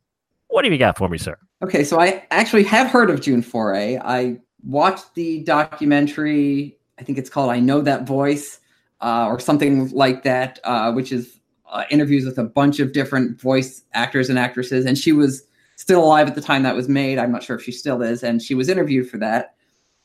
What 0.48 0.64
have 0.64 0.72
you 0.72 0.78
got 0.78 0.96
for 0.96 1.08
me, 1.08 1.18
sir? 1.18 1.36
Okay, 1.62 1.84
so 1.84 2.00
I 2.00 2.26
actually 2.30 2.64
have 2.64 2.88
heard 2.88 3.10
of 3.10 3.20
June 3.20 3.42
Foray. 3.42 3.98
I 4.02 4.38
watched 4.64 5.14
the 5.14 5.42
documentary. 5.44 6.78
I 6.98 7.02
think 7.02 7.18
it's 7.18 7.30
called 7.30 7.50
"I 7.50 7.60
Know 7.60 7.80
That 7.80 8.06
Voice" 8.06 8.60
uh, 9.00 9.26
or 9.26 9.40
something 9.40 9.90
like 9.90 10.22
that, 10.24 10.58
uh, 10.64 10.92
which 10.92 11.12
is 11.12 11.40
uh, 11.70 11.84
interviews 11.90 12.24
with 12.24 12.38
a 12.38 12.44
bunch 12.44 12.80
of 12.80 12.92
different 12.92 13.40
voice 13.40 13.82
actors 13.94 14.28
and 14.28 14.38
actresses. 14.38 14.84
And 14.84 14.98
she 14.98 15.12
was 15.12 15.44
still 15.76 16.04
alive 16.04 16.28
at 16.28 16.34
the 16.34 16.40
time 16.40 16.62
that 16.64 16.76
was 16.76 16.88
made. 16.88 17.18
I'm 17.18 17.32
not 17.32 17.42
sure 17.42 17.56
if 17.56 17.62
she 17.62 17.72
still 17.72 18.02
is. 18.02 18.22
And 18.22 18.42
she 18.42 18.54
was 18.54 18.68
interviewed 18.68 19.08
for 19.08 19.18
that. 19.18 19.54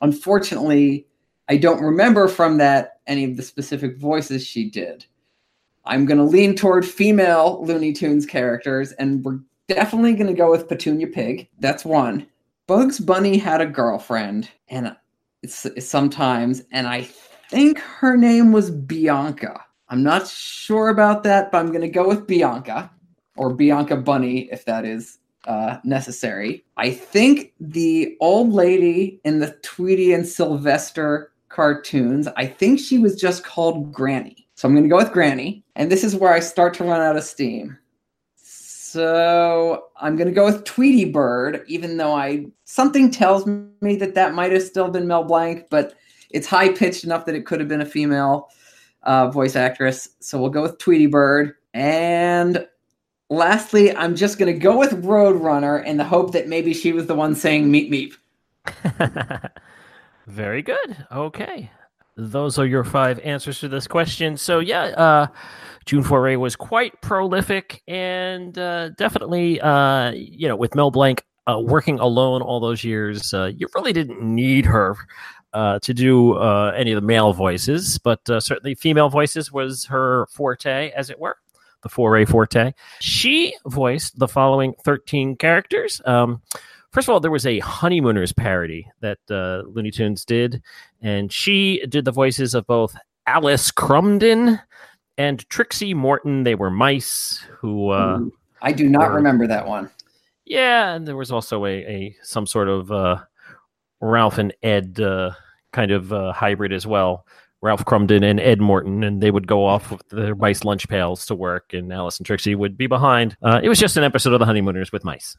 Unfortunately, 0.02 1.08
I 1.50 1.58
don't 1.58 1.82
remember 1.82 2.28
from 2.28 2.58
that 2.58 3.00
any 3.08 3.26
of 3.26 3.38
the 3.38 3.44
specific 3.44 3.98
voices 3.98 4.46
she 4.46 4.70
did. 4.70 5.06
I'm 5.86 6.06
going 6.06 6.18
to 6.18 6.24
lean 6.24 6.56
toward 6.56 6.86
female 6.86 7.64
Looney 7.64 7.94
Tunes 7.94 8.26
characters, 8.26 8.92
and 8.94 9.24
we're 9.24 9.40
definitely 9.68 10.14
going 10.14 10.28
to 10.28 10.34
go 10.34 10.50
with 10.50 10.68
Petunia 10.68 11.08
Pig. 11.08 11.48
That's 11.60 11.86
one. 11.86 12.28
Bugs 12.68 13.00
Bunny 13.00 13.38
had 13.38 13.62
a 13.62 13.66
girlfriend, 13.68 14.50
and 14.70 14.96
sometimes, 15.46 16.64
and 16.72 16.88
I 16.88 17.08
think 17.50 17.78
her 17.80 18.18
name 18.18 18.52
was 18.52 18.72
Bianca. 18.72 19.64
I'm 19.90 20.02
not 20.02 20.28
sure 20.28 20.90
about 20.90 21.24
that, 21.24 21.52
but 21.52 21.60
I'm 21.60 21.68
going 21.68 21.82
to 21.82 21.88
go 21.88 22.08
with 22.08 22.26
Bianca 22.26 22.90
or 23.38 23.54
Bianca 23.54 23.98
Bunny 23.98 24.50
if 24.52 24.66
that 24.66 24.84
is 24.84 25.20
uh, 25.46 25.78
necessary. 25.84 26.66
I 26.78 26.90
think 26.90 27.54
the 27.60 28.18
old 28.20 28.52
lady 28.52 29.22
in 29.24 29.40
the 29.40 29.52
Tweety 29.62 30.12
and 30.14 30.26
Sylvester 30.26 31.32
cartoons, 31.50 32.28
I 32.36 32.48
think 32.48 32.80
she 32.80 32.98
was 32.98 33.16
just 33.16 33.44
called 33.44 33.94
Granny. 33.94 34.48
So 34.56 34.68
I'm 34.68 34.74
going 34.74 34.86
to 34.86 34.90
go 34.90 34.98
with 34.98 35.12
Granny. 35.12 35.64
And 35.76 35.92
this 35.92 36.04
is 36.04 36.16
where 36.16 36.34
I 36.34 36.40
start 36.40 36.74
to 36.76 36.84
run 36.84 37.02
out 37.02 37.18
of 37.18 37.24
steam. 37.24 37.78
So 38.96 39.88
I'm 40.00 40.16
going 40.16 40.30
to 40.30 40.34
go 40.34 40.46
with 40.46 40.64
Tweety 40.64 41.04
Bird, 41.04 41.66
even 41.68 41.98
though 41.98 42.14
I 42.16 42.46
something 42.64 43.12
tells 43.12 43.46
me 43.46 43.98
that 43.98 44.16
that 44.16 44.34
might 44.34 44.54
have 44.54 44.64
still 44.64 44.90
been 44.90 45.06
Mel 45.06 45.26
Blanc, 45.26 45.66
but 45.70 45.96
it's 46.30 46.48
high 46.48 46.70
pitched 46.70 47.04
enough 47.04 47.26
that 47.26 47.36
it 47.36 47.46
could 47.46 47.60
have 47.60 47.68
been 47.68 47.82
a 47.82 47.86
female 47.86 48.48
uh, 49.04 49.30
voice 49.30 49.58
actress. 49.58 50.08
So 50.22 50.40
we'll 50.40 50.50
go 50.50 50.62
with 50.62 50.78
Tweety 50.78 51.08
Bird. 51.08 51.56
And 51.74 52.66
lastly, 53.30 53.94
I'm 53.94 54.16
just 54.16 54.38
going 54.38 54.54
to 54.54 54.58
go 54.58 54.80
with 54.80 55.04
Roadrunner 55.04 55.84
in 55.84 55.98
the 55.98 56.06
hope 56.06 56.32
that 56.32 56.48
maybe 56.48 56.74
she 56.74 56.94
was 56.94 57.06
the 57.06 57.16
one 57.16 57.36
saying 57.36 57.70
meep 57.70 57.92
meep. 57.92 59.52
Very 60.28 60.62
good. 60.62 61.06
Okay. 61.12 61.70
Those 62.16 62.58
are 62.58 62.66
your 62.66 62.86
five 62.86 63.20
answers 63.20 63.60
to 63.60 63.68
this 63.68 63.88
question. 63.88 64.38
So, 64.38 64.60
yeah, 64.60 64.84
uh, 64.84 65.28
June 65.86 66.04
Foray 66.04 66.36
was 66.36 66.56
quite 66.56 67.00
prolific 67.02 67.84
and 67.88 68.58
uh, 68.58 68.90
definitely, 68.90 69.62
uh, 69.62 70.12
you 70.12 70.48
know, 70.48 70.56
with 70.56 70.74
Mel 70.74 70.92
Blanc 70.92 71.24
uh, 71.48 71.60
working 71.60 72.00
alone 72.00 72.42
all 72.42 72.60
those 72.60 72.84
years, 72.84 73.34
uh, 73.34 73.52
you 73.56 73.68
really 73.76 73.94
didn't 73.94 74.20
need 74.22 74.66
her 74.66 74.96
uh, 75.54 75.80
to 75.80 75.94
do 75.94 76.34
uh, 76.34 76.74
any 76.76 76.92
of 76.92 77.00
the 77.00 77.06
male 77.06 77.34
voices, 77.34 78.00
but 78.00 78.20
certainly 78.26 78.74
female 78.76 79.10
voices 79.10 79.52
was 79.52 79.86
her 79.86 80.26
forte, 80.32 80.90
as 80.92 81.10
it 81.10 81.20
were, 81.20 81.38
the 81.84 81.90
foray 81.90 82.26
forte. 82.26 82.74
She 83.00 83.56
voiced 83.68 84.18
the 84.18 84.28
following 84.28 84.74
13 84.84 85.36
characters. 85.36 86.02
Um, 86.06 86.42
first 86.92 87.08
of 87.08 87.14
all, 87.14 87.20
there 87.20 87.32
was 87.32 87.46
a 87.46 87.60
Honeymooners 87.60 88.34
parody 88.34 88.88
that 89.02 89.20
uh, 89.30 89.62
Looney 89.70 89.92
Tunes 89.92 90.26
did, 90.26 90.64
and 91.00 91.32
she 91.32 91.86
did 91.88 92.06
the 92.06 92.12
voices 92.12 92.56
of 92.56 92.66
both 92.66 92.96
Alice 93.28 93.72
Crumden 93.72 94.60
and 95.18 95.48
Trixie 95.50 95.94
Morton. 95.94 96.44
They 96.44 96.56
were 96.56 96.70
mice 96.70 97.44
who. 97.60 97.90
Uh, 97.90 98.22
I 98.62 98.72
do 98.72 98.90
not 98.90 99.10
were, 99.10 99.16
remember 99.16 99.48
that 99.48 99.68
one. 99.68 99.90
Yeah, 100.46 100.94
and 100.94 101.08
there 101.08 101.18
was 101.18 101.32
also 101.32 101.66
a, 101.66 101.74
a 101.74 102.16
some 102.24 102.46
sort 102.46 102.70
of 102.70 102.92
uh, 102.92 103.18
Ralph 104.02 104.38
and 104.38 104.54
Ed 104.64 105.00
uh, 105.00 105.32
kind 105.74 105.92
of 105.92 106.14
uh, 106.14 106.34
hybrid 106.34 106.74
as 106.74 106.86
well. 106.86 107.26
Ralph 107.62 107.84
Crumden 107.84 108.24
and 108.24 108.40
Ed 108.40 108.62
Morton, 108.62 109.04
and 109.04 109.22
they 109.22 109.32
would 109.32 109.48
go 109.48 109.66
off 109.66 109.90
with 109.90 110.08
their 110.10 110.36
mice 110.36 110.64
lunch 110.64 110.88
pails 110.88 111.26
to 111.26 111.34
work, 111.36 111.74
and 111.74 111.92
Alice 111.92 112.20
and 112.20 112.26
Trixie 112.26 112.54
would 112.54 112.78
be 112.78 112.86
behind. 112.86 113.36
Uh, 113.42 113.60
it 113.64 113.70
was 113.70 113.80
just 113.80 113.98
an 113.98 114.04
episode 114.04 114.34
of 114.34 114.40
The 114.40 114.46
Honeymooners 114.46 114.92
with 114.92 115.04
mice. 115.04 115.36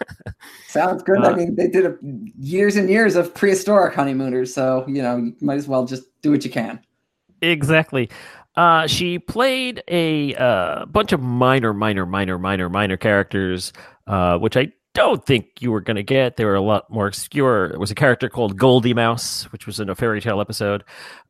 Sounds 0.68 1.02
good. 1.02 1.18
Uh, 1.18 1.30
I 1.30 1.34
mean, 1.34 1.56
they 1.56 1.68
did 1.68 1.84
a, 1.84 1.94
years 2.38 2.76
and 2.76 2.88
years 2.88 3.16
of 3.16 3.34
prehistoric 3.34 3.94
honeymooners, 3.94 4.54
so 4.54 4.82
you 4.88 5.02
know, 5.02 5.16
you 5.18 5.36
might 5.42 5.58
as 5.58 5.68
well 5.68 5.84
just 5.84 6.04
do 6.22 6.30
what 6.30 6.42
you 6.42 6.50
can. 6.50 6.80
Exactly. 7.42 8.08
Uh, 8.58 8.88
she 8.88 9.20
played 9.20 9.84
a 9.86 10.34
uh, 10.34 10.84
bunch 10.86 11.12
of 11.12 11.20
minor, 11.20 11.72
minor, 11.72 12.04
minor, 12.04 12.40
minor, 12.40 12.68
minor 12.68 12.96
characters, 12.96 13.72
uh, 14.08 14.36
which 14.36 14.56
I 14.56 14.72
don't 14.94 15.24
think 15.24 15.62
you 15.62 15.70
were 15.70 15.80
going 15.80 15.94
to 15.94 16.02
get. 16.02 16.36
They 16.36 16.44
were 16.44 16.56
a 16.56 16.60
lot 16.60 16.90
more 16.90 17.06
obscure. 17.06 17.66
It 17.66 17.78
was 17.78 17.92
a 17.92 17.94
character 17.94 18.28
called 18.28 18.56
Goldie 18.56 18.94
Mouse, 18.94 19.44
which 19.52 19.64
was 19.64 19.78
in 19.78 19.88
a 19.88 19.94
fairy 19.94 20.20
tale 20.20 20.40
episode. 20.40 20.82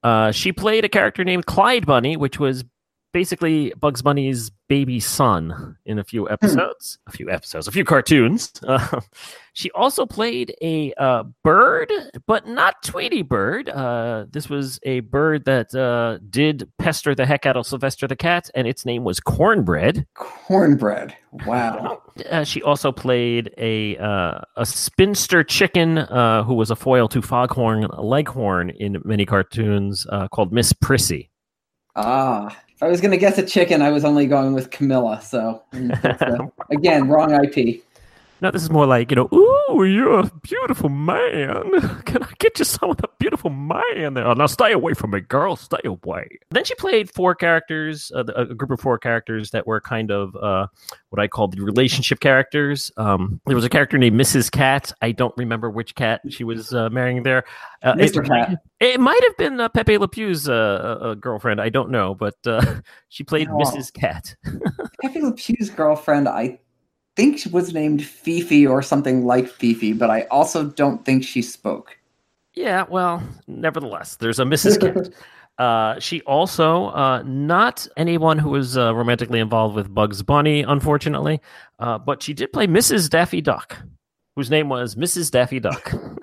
Uh, 0.03 0.33
she 0.33 0.53
played 0.53 0.87
a 0.87 0.89
character 0.89 1.23
named 1.23 1.45
Clyde 1.45 1.85
Bunny, 1.85 2.17
which 2.17 2.39
was 2.39 2.65
basically 3.13 3.73
Bugs 3.79 4.03
Bunny's 4.03 4.51
baby 4.69 5.01
son 5.01 5.77
in 5.87 5.99
a 5.99 6.05
few 6.05 6.27
hmm. 6.27 6.33
episodes, 6.33 6.99
a 7.07 7.13
few 7.13 7.31
episodes, 7.31 7.67
a 7.67 7.73
few 7.73 7.85
cartoons. 7.85 8.53
Uh, 8.69 9.01
she 9.55 9.71
also 9.71 10.05
played 10.05 10.55
a 10.61 10.93
uh, 10.99 11.25
bird, 11.43 11.91
but 12.27 12.47
not 12.47 12.83
Tweety 12.83 13.23
Bird. 13.23 13.71
Uh, 13.71 14.27
this 14.31 14.51
was 14.51 14.79
a 14.83 15.01
bird 15.01 15.47
that 15.47 15.75
uh, 15.75 16.19
did 16.29 16.71
pester 16.79 17.15
the 17.15 17.25
heck 17.25 17.47
out 17.47 17.57
of 17.57 17.67
Sylvester 17.67 18.07
the 18.07 18.15
cat, 18.15 18.51
and 18.55 18.69
its 18.69 18.85
name 18.85 19.05
was 19.05 19.21
Cornbread. 19.21 20.07
Cornbread. 20.15 21.17
Wow. 21.47 22.03
Uh, 22.33 22.43
she 22.43 22.61
also 22.63 22.91
played 22.91 23.55
a 23.59 23.97
uh, 23.99 24.41
a 24.57 24.67
spinster 24.67 25.45
chicken 25.45 25.99
who 25.99 26.55
was 26.55 26.69
a 26.69 26.75
foil 26.75 27.07
to 27.07 27.23
Foghorn 27.23 27.87
Leghorn 27.97 28.71
in 28.71 29.01
many 29.05 29.25
cartoons 29.25 30.05
called 30.33 30.53
Miss 30.53 30.73
Prissy. 30.73 31.28
Ah, 32.01 32.57
if 32.69 32.81
I 32.81 32.87
was 32.87 33.01
going 33.01 33.11
to 33.11 33.17
guess 33.17 33.39
a 33.39 33.45
chicken, 33.45 33.83
I 33.83 33.91
was 33.91 34.05
only 34.05 34.29
going 34.29 34.55
with 34.55 34.71
Camilla. 34.71 35.21
So 35.21 35.65
uh, 35.73 36.47
again, 36.71 37.09
wrong 37.09 37.33
IP. 37.33 37.83
No, 38.41 38.53
this 38.53 38.63
is 38.63 38.71
more 38.71 38.87
like, 38.87 39.11
you 39.11 39.17
know, 39.17 39.29
ooh, 39.33 39.85
you're 39.85 40.21
a 40.21 40.31
beautiful 40.43 40.89
man. 40.89 41.71
Can 42.05 42.23
I 42.23 42.31
get 42.39 42.59
you 42.59 42.65
some 42.65 42.91
of 42.91 42.97
the 42.99 43.09
beautiful 43.19 43.51
man 43.51 44.15
there? 44.15 44.27
Oh, 44.27 44.35
now 44.35 44.47
stay 44.47 44.73
away 44.73 44.95
from 44.95 45.11
me, 45.11 45.21
girl. 45.21 45.57
Stay 45.57 45.81
away. 45.85 46.39
Then 46.51 46.65
she 46.65 46.75
played 46.77 47.11
four 47.11 47.35
characters, 47.35 48.13
uh, 48.15 48.25
a 48.37 48.47
group 48.47 48.71
of 48.71 48.81
four 48.81 48.97
characters 48.97 49.51
that 49.51 49.67
were 49.67 49.81
kind 49.81 50.13
of 50.13 50.37
uh, 50.37 50.69
what 51.11 51.21
I 51.21 51.27
call 51.27 51.49
the 51.49 51.61
relationship 51.61 52.21
characters. 52.21 52.93
Um, 52.97 53.41
there 53.47 53.57
was 53.57 53.65
a 53.65 53.69
character 53.69 53.99
named 53.99 54.19
Mrs. 54.19 54.51
Cat. 54.51 54.93
I 55.03 55.11
don't 55.11 55.37
remember 55.37 55.69
which 55.69 55.97
cat 55.97 56.21
she 56.29 56.45
was 56.45 56.73
uh, 56.73 56.91
marrying 56.91 57.25
there. 57.25 57.43
Uh, 57.83 57.95
Mr. 57.95 58.25
It, 58.25 58.29
Cat. 58.29 58.63
It 58.79 59.01
might 59.01 59.23
have 59.25 59.37
been 59.37 59.61
uh, 59.61 59.69
Pepe 59.69 59.99
Le 59.99 60.07
Pew's 60.07 60.49
uh, 60.49 61.17
girlfriend. 61.21 61.61
I 61.61 61.71
don't 61.71 61.91
know, 61.91 62.15
but 62.15 62.37
she 63.09 63.25
played 63.25 63.49
oh. 63.49 63.57
Mrs. 63.57 63.93
Cat. 63.93 64.37
Pepe 65.03 65.23
Le 65.23 65.33
Pew's 65.33 65.71
girlfriend, 65.71 66.29
I 66.29 66.61
think 67.19 67.37
she 67.37 67.49
was 67.49 67.75
named 67.75 68.05
Fifi 68.05 68.65
or 68.65 68.81
something 68.81 69.27
like 69.27 69.49
Fifi, 69.49 69.93
but 69.93 70.09
I 70.09 70.23
also 70.31 70.63
don't 70.63 71.05
think 71.05 71.25
she 71.25 71.43
spoke. 71.43 71.99
Yeah, 72.55 72.85
well, 72.89 73.21
nevertheless, 73.49 74.15
there's 74.15 74.39
a 74.39 74.45
Mrs. 74.45 74.81
Cat. 74.81 75.13
Uh, 75.59 75.99
she 75.99 76.21
also 76.23 76.87
uh, 76.91 77.21
not 77.27 77.85
anyone 77.97 78.39
who 78.39 78.51
was 78.51 78.79
uh, 78.79 78.95
romantically 78.95 79.41
involved 79.41 79.75
with 79.75 79.93
Bugs 79.93 80.23
Bunny, 80.23 80.63
unfortunately, 80.63 81.41
uh, 81.81 81.99
but 81.99 82.23
she 82.23 82.33
did 82.33 82.53
play 82.53 82.69
Mrs. 82.69 83.11
Daffy 83.11 83.41
Duck, 83.41 83.77
whose 84.37 84.53
name 84.53 84.69
was 84.69 84.95
Mrs. 84.95 85.33
Daffy 85.33 85.59
Duck. 85.59 85.93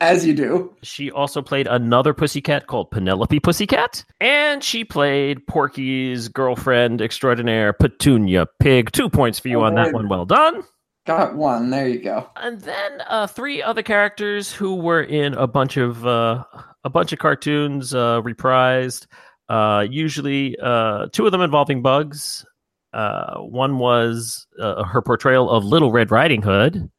As 0.00 0.24
you 0.24 0.32
do. 0.32 0.74
She 0.82 1.10
also 1.10 1.42
played 1.42 1.66
another 1.66 2.14
pussycat 2.14 2.66
called 2.66 2.90
Penelope 2.90 3.38
Pussycat, 3.40 4.02
and 4.18 4.64
she 4.64 4.82
played 4.82 5.46
Porky's 5.46 6.28
girlfriend 6.28 7.02
extraordinaire, 7.02 7.74
Petunia 7.74 8.46
Pig. 8.60 8.92
Two 8.92 9.10
points 9.10 9.38
for 9.38 9.48
you 9.48 9.60
oh, 9.60 9.64
on 9.64 9.74
that 9.74 9.92
one. 9.92 10.08
Well 10.08 10.24
done. 10.24 10.62
Got 11.06 11.36
one. 11.36 11.68
There 11.68 11.86
you 11.86 12.00
go. 12.00 12.30
And 12.36 12.60
then 12.62 13.02
uh, 13.08 13.26
three 13.26 13.62
other 13.62 13.82
characters 13.82 14.50
who 14.50 14.74
were 14.76 15.02
in 15.02 15.34
a 15.34 15.46
bunch 15.46 15.76
of 15.76 16.06
uh, 16.06 16.44
a 16.84 16.88
bunch 16.90 17.12
of 17.12 17.18
cartoons 17.18 17.94
uh, 17.94 18.22
reprised. 18.22 19.06
Uh, 19.50 19.86
usually, 19.90 20.56
uh, 20.62 21.08
two 21.12 21.26
of 21.26 21.32
them 21.32 21.42
involving 21.42 21.82
bugs. 21.82 22.46
Uh, 22.94 23.38
one 23.40 23.78
was 23.78 24.46
her 24.58 25.02
portrayal 25.02 25.50
of 25.50 25.64
Little 25.64 25.92
Red 25.92 26.10
Riding 26.10 26.42
Hood. 26.42 26.90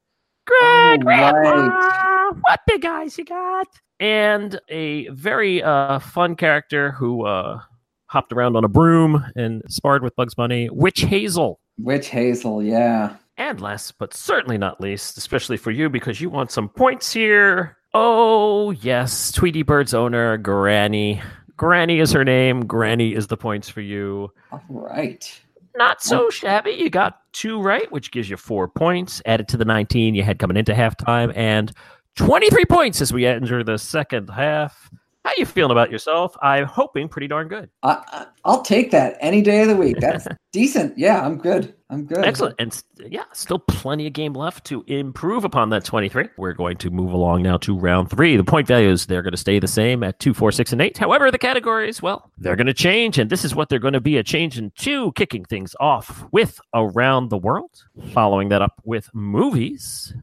Greg, 0.46 1.02
oh, 1.02 1.06
right 1.06 2.08
what 2.41 2.60
big 2.67 2.86
eyes 2.86 3.17
you 3.17 3.26
got? 3.26 3.67
And 4.00 4.60
a 4.70 5.08
very 5.10 5.62
uh, 5.62 6.00
fun 6.00 6.36
character 6.36 6.91
who 6.91 7.26
uh, 7.26 7.60
hopped 8.08 8.34
around 8.34 8.56
on 8.56 8.63
a 8.63 8.70
broom 8.70 9.24
and 9.36 9.62
sparred 9.67 10.04
with 10.04 10.15
Bugs 10.15 10.36
Bunny, 10.36 10.70
Witch 10.70 11.02
Hazel. 11.02 11.60
Witch 11.78 12.10
Hazel, 12.10 12.63
yeah. 12.63 13.15
And 13.38 13.62
last 13.62 13.98
but 13.98 14.13
certainly 14.13 14.58
not 14.58 14.82
least, 14.82 15.17
especially 15.17 15.58
for 15.58 15.72
you 15.72 15.89
because 15.89 16.20
you 16.20 16.30
want 16.30 16.52
some 16.52 16.70
points 16.70 17.13
here. 17.13 17.78
Oh, 17.94 18.72
yes, 18.72 19.32
Tweety 19.32 19.63
Bird's 19.63 19.94
owner, 19.94 20.38
Granny. 20.38 21.22
Granny 21.58 22.00
is 22.00 22.12
her 22.12 22.24
name. 22.24 22.65
Granny 22.65 23.13
is 23.13 23.28
the 23.28 23.38
points 23.38 23.70
for 23.70 23.82
you. 23.82 24.32
All 24.52 24.63
right. 24.70 25.41
Not 25.76 26.02
so 26.02 26.30
shabby. 26.30 26.72
You 26.72 26.89
got 26.89 27.20
two 27.34 27.62
right, 27.62 27.89
which 27.91 28.12
gives 28.12 28.30
you 28.30 28.38
four 28.38 28.67
points. 28.67 29.22
Added 29.26 29.48
to 29.50 29.58
the 29.58 29.65
19 29.65 30.15
you 30.15 30.24
had 30.24 30.39
coming 30.39 30.58
into 30.58 30.74
halftime, 30.74 31.32
and 31.36 31.72
23 32.15 32.65
points 32.65 33.02
as 33.02 33.13
we 33.13 33.26
enter 33.26 33.63
the 33.63 33.78
second 33.78 34.30
half. 34.30 34.89
How 35.24 35.32
you 35.38 35.45
feeling 35.45 35.71
about 35.71 35.91
yourself? 35.91 36.36
I'm 36.41 36.65
hoping 36.65 37.08
pretty 37.08 37.28
darn 37.28 37.47
good. 37.47 37.69
I, 37.84 38.26
I'll 38.43 38.63
take 38.63 38.89
that 38.89 39.17
any 39.21 39.43
day 39.43 39.62
of 39.62 39.67
the 39.67 39.76
week. 39.76 39.97
That's 40.00 40.28
decent. 40.52 40.97
Yeah, 40.97 41.24
I'm 41.24 41.38
good. 41.38 41.76
I'm 41.91 42.06
good. 42.06 42.26
Excellent. 42.26 42.56
And 42.58 42.82
yeah, 43.06 43.26
still 43.32 43.60
plenty 43.60 44.08
of 44.08 44.13
game 44.13 44.34
left 44.34 44.65
to 44.65 44.84
improve 44.88 45.45
upon 45.45 45.69
that 45.69 45.86
23. 45.86 46.30
We're 46.38 46.54
going 46.54 46.78
to 46.78 46.89
move 46.89 47.13
along 47.13 47.43
now 47.43 47.58
to 47.58 47.78
round 47.78 48.10
three. 48.10 48.36
The 48.36 48.43
point 48.43 48.65
values, 48.65 49.06
they're 49.06 49.21
going 49.21 49.34
to 49.34 49.38
stay 49.38 49.60
the 49.60 49.67
same 49.67 50.02
at 50.02 50.19
two, 50.19 50.34
four, 50.34 50.52
six, 50.52 50.71
and 50.71 50.82
eight. 50.82 50.97
However, 50.97 51.30
the 51.30 51.38
categories, 51.38 52.02
well, 52.02 52.32
they're 52.39 52.56
going 52.56 52.65
to 52.65 52.74
change. 52.74 53.19
And 53.19 53.30
this 53.30 53.45
is 53.45 53.54
what 53.54 53.69
they're 53.69 53.78
going 53.78 53.93
to 53.93 54.02
be 54.02 54.17
a 54.17 54.24
change 54.24 54.58
in 54.58 54.71
two, 54.76 55.12
kicking 55.12 55.45
things 55.45 55.76
off 55.80 56.26
with 56.32 56.60
Around 56.74 57.30
the 57.30 57.38
World, 57.38 57.84
following 58.12 58.50
that 58.50 58.63
up 58.63 58.82
with 58.86 59.08
movies. 59.13 60.15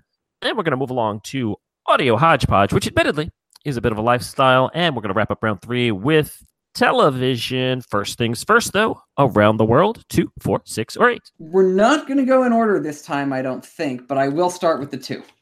And 0.42 0.56
we're 0.56 0.64
going 0.64 0.72
to 0.72 0.76
move 0.76 0.90
along 0.90 1.20
to 1.26 1.56
Audio 1.88 2.18
Hodgepodge, 2.18 2.74
which 2.74 2.86
admittedly 2.86 3.30
is 3.64 3.78
a 3.78 3.80
bit 3.80 3.92
of 3.92 3.98
a 3.98 4.02
lifestyle. 4.02 4.70
And 4.74 4.94
we're 4.94 5.00
going 5.00 5.12
to 5.12 5.16
wrap 5.16 5.30
up 5.30 5.42
round 5.42 5.62
three 5.62 5.90
with 5.90 6.42
television. 6.74 7.80
First 7.80 8.18
things 8.18 8.44
first, 8.44 8.74
though, 8.74 9.00
around 9.16 9.56
the 9.56 9.64
world 9.64 10.04
two, 10.10 10.30
four, 10.38 10.60
six, 10.66 10.98
or 10.98 11.08
eight. 11.08 11.32
We're 11.38 11.72
not 11.72 12.06
going 12.06 12.18
to 12.18 12.26
go 12.26 12.44
in 12.44 12.52
order 12.52 12.78
this 12.78 13.00
time, 13.00 13.32
I 13.32 13.40
don't 13.40 13.64
think, 13.64 14.06
but 14.06 14.18
I 14.18 14.28
will 14.28 14.50
start 14.50 14.80
with 14.80 14.90
the 14.90 14.98
two. 14.98 15.22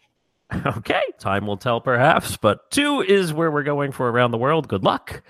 Okay, 0.64 1.02
time 1.18 1.44
will 1.44 1.56
tell 1.56 1.80
perhaps, 1.80 2.37
but 2.37 2.70
two 2.70 3.00
is 3.00 3.32
where 3.32 3.50
we're 3.50 3.64
going 3.64 3.90
for 3.90 4.09
around 4.09 4.30
the 4.30 4.38
world. 4.38 4.68
Good 4.68 4.85
luck. 4.85 5.24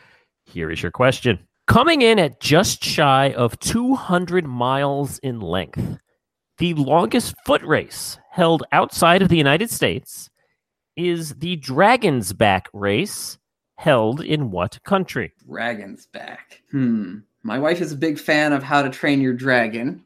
Here 0.44 0.70
is 0.70 0.83
your 0.83 0.92
question. 0.92 1.38
Coming 1.66 2.02
in 2.02 2.18
at 2.18 2.38
just 2.38 2.85
shy 2.85 3.33
of 3.33 3.59
200 3.61 4.46
miles 4.46 5.18
in 5.20 5.40
length, 5.40 5.98
the 6.59 6.74
longest 6.74 7.35
foot 7.46 7.62
race 7.62 8.18
held 8.31 8.62
outside 8.72 9.22
of 9.22 9.31
the 9.31 9.38
United 9.38 9.70
States 9.70 10.29
is 10.96 11.35
the 11.35 11.56
Dragon's 11.56 12.32
Back 12.32 12.68
race 12.72 13.38
held 13.76 14.20
in 14.20 14.50
what 14.50 14.82
country? 14.82 15.32
Dragon's 15.46 16.06
Back. 16.06 16.62
Hmm. 16.70 17.18
My 17.42 17.59
wife 17.59 17.80
is 17.80 17.92
a 17.92 17.96
big 17.96 18.18
fan 18.18 18.52
of 18.52 18.62
How 18.62 18.82
to 18.82 18.90
Train 18.90 19.20
Your 19.20 19.35
Dragon, 19.35 20.04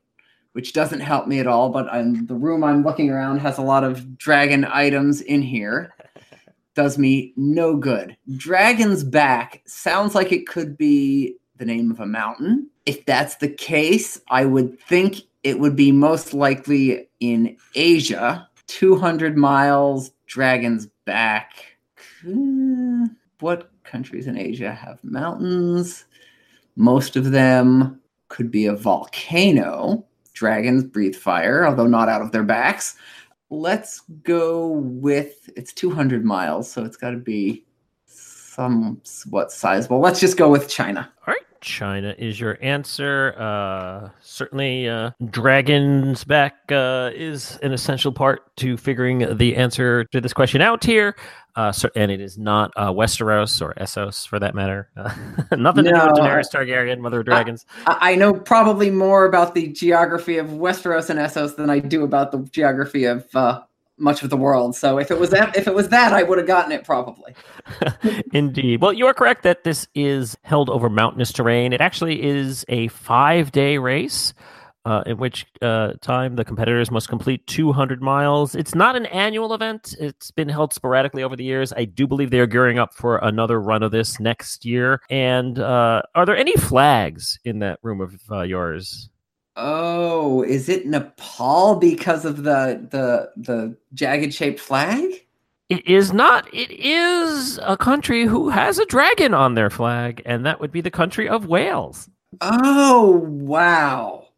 which 0.53 0.73
doesn't 0.73 1.01
help 1.01 1.27
me 1.27 1.39
at 1.39 1.47
all, 1.47 1.71
but 1.71 1.91
I'm, 1.91 2.27
the 2.27 2.35
room 2.35 2.63
I'm 2.63 2.83
looking 2.83 3.09
around 3.11 3.39
has 3.39 3.57
a 3.57 3.63
lot 3.63 3.85
of 3.85 4.19
dragon 4.19 4.67
items 4.67 5.23
in 5.23 5.41
here. 5.41 5.95
Does 6.75 6.99
me 6.99 7.33
no 7.37 7.77
good. 7.77 8.17
Dragon's 8.37 9.05
Back 9.05 9.63
sounds 9.67 10.15
like 10.15 10.33
it 10.33 10.47
could 10.47 10.77
be 10.77 11.37
the 11.57 11.65
name 11.65 11.91
of 11.91 12.01
a 12.01 12.07
mountain. 12.07 12.69
If 12.87 13.07
that's 13.07 13.37
the 13.37 13.49
case, 13.49 14.21
I 14.29 14.45
would 14.45 14.81
think 14.81 15.23
it 15.43 15.59
would 15.61 15.77
be 15.77 15.93
most 15.93 16.35
likely 16.35 17.09
in 17.21 17.57
Asia. 17.75 18.47
200 18.67 19.37
miles, 19.37 20.13
Dragon's 20.31 20.87
Back. 21.07 21.77
Hmm, 22.23 23.07
what 23.41 23.73
countries 23.83 24.29
in 24.29 24.39
Asia 24.39 24.73
have 24.73 25.03
mountains? 25.03 26.05
Most 26.77 27.17
of 27.17 27.33
them 27.33 28.01
could 28.29 28.49
be 28.49 28.67
a 28.67 28.77
volcano. 28.77 30.07
Dragons 30.33 30.85
breathe 30.85 31.17
fire, 31.17 31.67
although 31.67 31.89
not 31.89 32.09
out 32.09 32.23
of 32.23 32.31
their 32.31 32.45
backs. 32.45 32.95
Let's 33.51 34.03
go 34.23 34.69
with 34.69 35.51
it's 35.57 35.73
200 35.73 36.25
miles, 36.25 36.71
so 36.71 36.85
it's 36.85 36.97
got 36.97 37.11
to 37.11 37.17
be 37.17 37.65
somewhat 38.07 39.51
sizable. 39.51 39.99
Let's 39.99 40.21
just 40.21 40.37
go 40.37 40.49
with 40.49 40.69
China. 40.69 41.13
All 41.27 41.35
right. 41.35 41.43
China 41.61 42.15
is 42.19 42.41
your 42.41 42.59
answer. 42.61 43.35
Uh, 43.39 44.11
certainly, 44.21 44.89
uh, 44.89 45.11
Dragon's 45.31 46.25
Back 46.25 46.55
uh, 46.71 47.11
is 47.15 47.59
an 47.63 47.73
essential 47.73 48.13
part 48.13 48.55
to 48.57 48.77
figuring 48.77 49.37
the 49.37 49.57
answer 49.57 50.05
to 50.05 50.21
this 50.21 50.33
question 50.33 50.63
out 50.63 50.85
here. 50.85 51.17
Uh, 51.57 51.73
so, 51.73 51.89
and 51.97 52.11
it 52.11 52.21
is 52.21 52.39
not 52.39 52.73
uh, 52.77 52.91
Westeros 52.91 53.61
or 53.61 53.75
Essos 53.75 54.27
for 54.27 54.39
that 54.39 54.55
matter. 54.55 54.89
Uh, 54.97 55.13
nothing 55.57 55.85
to 55.85 55.91
do 55.91 55.97
with 55.97 56.17
Daenerys 56.17 56.51
Targaryen, 56.53 57.01
Mother 57.01 57.21
of 57.21 57.27
Dragons. 57.27 57.67
I, 57.87 58.13
I, 58.13 58.15
know 58.15 58.33
probably 58.33 58.91
more 58.91 59.25
about 59.25 59.55
the 59.55 59.69
geography 59.69 60.39
of 60.39 60.47
Westeros 60.47 61.11
and 61.11 61.19
Essos 61.19 61.57
than 61.57 61.69
I 61.69 61.81
do 61.81 62.05
about 62.05 62.31
the 62.31 62.39
geography 62.53 63.05
of 63.05 63.27
uh, 63.35 63.63
much 64.01 64.23
of 64.23 64.31
the 64.31 64.37
world. 64.37 64.75
So 64.75 64.99
if 64.99 65.11
it 65.11 65.19
was 65.19 65.31
that, 65.31 65.57
if 65.57 65.67
it 65.67 65.75
was 65.75 65.89
that, 65.91 66.13
I 66.13 66.23
would 66.23 66.39
have 66.39 66.47
gotten 66.47 66.73
it 66.73 66.85
probably. 66.85 67.35
Indeed. 68.33 68.81
Well, 68.81 68.93
you 68.93 69.07
are 69.07 69.15
correct 69.15 69.43
that 69.43 69.65
this 69.65 69.87
is 69.95 70.37
held 70.43 70.71
over 70.71 70.89
mountainous 70.89 71.33
terrain. 71.33 71.73
It 71.73 71.81
actually 71.81 72.23
is 72.23 72.65
a 72.69 72.89
five-day 72.89 73.79
race. 73.79 74.35
Uh, 74.87 75.03
in 75.05 75.19
which 75.19 75.45
uh, 75.61 75.93
time 76.01 76.37
the 76.37 76.45
competitors 76.45 76.91
must 76.91 77.07
complete 77.07 77.47
200 77.47 78.01
miles. 78.01 78.55
It's 78.55 78.75
not 78.75 78.97
an 78.97 79.05
annual 79.07 79.53
event. 79.53 79.95
It's 80.01 80.31
been 80.31 80.49
held 80.49 80.73
sporadically 80.73 81.23
over 81.23 81.37
the 81.37 81.45
years. 81.45 81.71
I 81.75 81.85
do 81.85 82.07
believe 82.07 82.31
they 82.31 82.41
are 82.41 82.47
gearing 82.47 82.79
up 82.79 82.95
for 82.95 83.19
another 83.19 83.61
run 83.61 83.83
of 83.83 83.91
this 83.93 84.19
next 84.19 84.65
year. 84.65 85.03
And 85.11 85.59
uh, 85.59 86.01
are 86.15 86.25
there 86.25 86.35
any 86.35 86.55
flags 86.57 87.39
in 87.45 87.59
that 87.59 87.79
room 87.83 88.01
of 88.01 88.19
uh, 88.31 88.41
yours? 88.41 89.11
Oh, 89.63 90.43
is 90.43 90.71
it 90.71 90.87
Nepal 90.87 91.77
because 91.77 92.25
of 92.25 92.45
the 92.45 92.89
the 92.91 93.31
the 93.37 93.77
jagged 93.93 94.33
shaped 94.33 94.59
flag? 94.59 95.27
It 95.69 95.87
is 95.87 96.15
not. 96.15 96.53
It 96.53 96.71
is 96.71 97.61
a 97.63 97.77
country 97.77 98.25
who 98.25 98.49
has 98.49 98.79
a 98.79 98.87
dragon 98.87 99.35
on 99.35 99.55
their 99.55 99.69
flag, 99.69 100.23
and 100.25 100.47
that 100.47 100.61
would 100.61 100.73
be 100.73 100.81
the 100.81 100.91
country 100.91 101.29
of 101.29 101.47
Wales. 101.47 102.09
Oh 102.41 103.19
wow! 103.29 104.29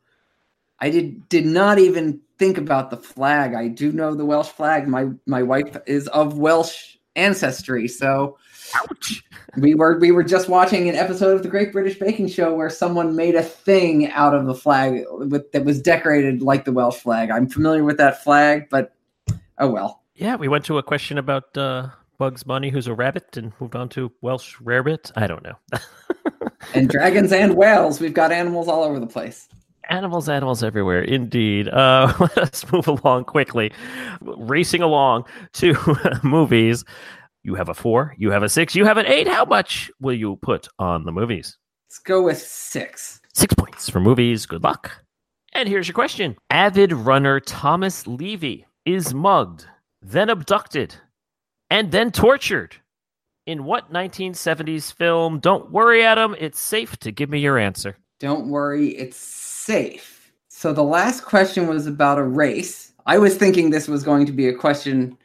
I 0.80 0.90
did 0.90 1.28
did 1.28 1.46
not 1.46 1.78
even 1.78 2.20
think 2.38 2.58
about 2.58 2.90
the 2.90 2.96
flag. 2.96 3.54
I 3.54 3.68
do 3.68 3.92
know 3.92 4.16
the 4.16 4.26
Welsh 4.26 4.48
flag. 4.48 4.88
My 4.88 5.06
my 5.26 5.44
wife 5.44 5.76
is 5.86 6.08
of 6.08 6.36
Welsh 6.36 6.96
ancestry, 7.14 7.86
so 7.86 8.38
Ouch. 8.74 9.24
We 9.56 9.74
were 9.74 9.98
we 9.98 10.12
were 10.12 10.22
just 10.22 10.48
watching 10.48 10.88
an 10.88 10.94
episode 10.94 11.36
of 11.36 11.42
the 11.42 11.48
Great 11.48 11.72
British 11.72 11.98
Baking 11.98 12.28
Show 12.28 12.54
where 12.54 12.70
someone 12.70 13.16
made 13.16 13.34
a 13.34 13.42
thing 13.42 14.10
out 14.10 14.34
of 14.34 14.46
the 14.46 14.54
flag 14.54 15.04
with 15.10 15.50
that 15.52 15.64
was 15.64 15.80
decorated 15.80 16.42
like 16.42 16.64
the 16.64 16.72
Welsh 16.72 16.96
flag. 16.96 17.30
I'm 17.30 17.48
familiar 17.48 17.84
with 17.84 17.98
that 17.98 18.22
flag, 18.22 18.68
but 18.70 18.94
oh 19.58 19.70
well. 19.70 20.02
Yeah, 20.14 20.36
we 20.36 20.48
went 20.48 20.64
to 20.66 20.78
a 20.78 20.82
question 20.82 21.18
about 21.18 21.56
uh, 21.56 21.88
Bugs 22.18 22.42
Bunny, 22.42 22.70
who's 22.70 22.86
a 22.86 22.94
rabbit, 22.94 23.36
and 23.36 23.52
moved 23.60 23.74
on 23.74 23.88
to 23.90 24.12
Welsh 24.20 24.56
rarebit. 24.58 25.10
I 25.16 25.26
don't 25.26 25.42
know. 25.42 25.56
and 26.74 26.88
dragons 26.88 27.32
and 27.32 27.56
whales. 27.56 28.00
We've 28.00 28.14
got 28.14 28.32
animals 28.32 28.68
all 28.68 28.84
over 28.84 29.00
the 29.00 29.06
place. 29.06 29.48
Animals, 29.90 30.28
animals 30.28 30.62
everywhere, 30.62 31.02
indeed. 31.02 31.68
Uh, 31.68 32.12
let 32.20 32.38
us 32.38 32.70
move 32.70 32.86
along 32.86 33.24
quickly, 33.24 33.72
racing 34.20 34.82
along 34.82 35.24
to 35.54 35.74
movies. 36.22 36.84
You 37.44 37.54
have 37.56 37.68
a 37.68 37.74
four, 37.74 38.14
you 38.18 38.30
have 38.30 38.42
a 38.42 38.48
six, 38.48 38.74
you 38.74 38.84
have 38.84 38.98
an 38.98 39.06
eight. 39.06 39.26
How 39.26 39.44
much 39.44 39.90
will 40.00 40.14
you 40.14 40.36
put 40.36 40.68
on 40.78 41.04
the 41.04 41.12
movies? 41.12 41.58
Let's 41.88 41.98
go 41.98 42.22
with 42.22 42.38
six. 42.38 43.20
Six 43.34 43.52
points 43.54 43.88
for 43.88 44.00
movies. 44.00 44.46
Good 44.46 44.62
luck. 44.62 45.02
And 45.52 45.68
here's 45.68 45.88
your 45.88 45.94
question 45.94 46.36
Avid 46.50 46.92
runner 46.92 47.40
Thomas 47.40 48.06
Levy 48.06 48.66
is 48.84 49.12
mugged, 49.12 49.66
then 50.00 50.30
abducted, 50.30 50.94
and 51.70 51.90
then 51.90 52.10
tortured. 52.10 52.76
In 53.44 53.64
what 53.64 53.92
1970s 53.92 54.94
film? 54.94 55.40
Don't 55.40 55.72
worry, 55.72 56.04
Adam. 56.04 56.36
It's 56.38 56.60
safe 56.60 56.96
to 56.98 57.10
give 57.10 57.28
me 57.28 57.40
your 57.40 57.58
answer. 57.58 57.96
Don't 58.20 58.46
worry, 58.46 58.90
it's 58.90 59.16
safe. 59.16 60.32
So 60.48 60.72
the 60.72 60.84
last 60.84 61.24
question 61.24 61.66
was 61.66 61.88
about 61.88 62.18
a 62.18 62.22
race. 62.22 62.92
I 63.04 63.18
was 63.18 63.34
thinking 63.34 63.70
this 63.70 63.88
was 63.88 64.04
going 64.04 64.26
to 64.26 64.32
be 64.32 64.46
a 64.46 64.54
question 64.54 65.18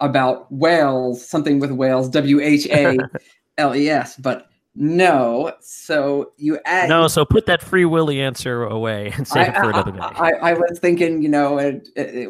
about 0.00 0.50
whales, 0.52 1.26
something 1.26 1.58
with 1.58 1.72
whales, 1.72 2.08
W 2.10 2.40
H 2.40 2.66
A 2.66 2.98
L 3.58 3.74
E 3.74 3.88
S, 3.88 4.16
but 4.16 4.48
no. 4.74 5.52
So 5.60 6.32
you 6.36 6.58
add 6.64 6.88
no. 6.88 7.08
So 7.08 7.24
put 7.24 7.46
that 7.46 7.62
free 7.62 7.84
willy 7.84 8.20
answer 8.20 8.64
away 8.64 9.12
and 9.16 9.26
save 9.26 9.48
I, 9.48 9.50
it 9.50 9.54
for 9.56 9.70
another 9.70 9.92
day. 9.92 9.98
I, 10.00 10.30
I, 10.30 10.52
was 10.54 10.78
thinking, 10.78 11.20
you 11.20 11.28
know, 11.28 11.58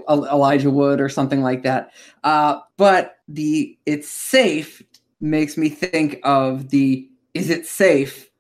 Elijah 0.09 0.71
Wood 0.71 1.01
or 1.01 1.09
something 1.09 1.43
like 1.43 1.63
that. 1.65 1.93
Uh, 2.25 2.61
but 2.79 3.17
the 3.29 3.79
it's 3.85 4.09
safe 4.09 4.83
makes 5.21 5.57
me 5.57 5.69
think 5.69 6.21
of 6.25 6.71
the 6.71 7.09
is 7.35 7.51
it 7.51 7.67
safe 7.67 8.31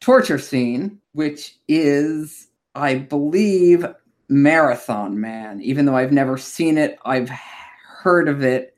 torture 0.00 0.38
scene, 0.38 1.00
which 1.12 1.56
is, 1.66 2.48
I 2.74 2.96
believe, 2.96 3.86
Marathon 4.28 5.20
Man. 5.20 5.60
Even 5.62 5.86
though 5.86 5.96
I've 5.96 6.12
never 6.12 6.36
seen 6.36 6.78
it, 6.78 6.98
I've 7.04 7.28
heard 7.28 8.28
of 8.28 8.42
it. 8.42 8.75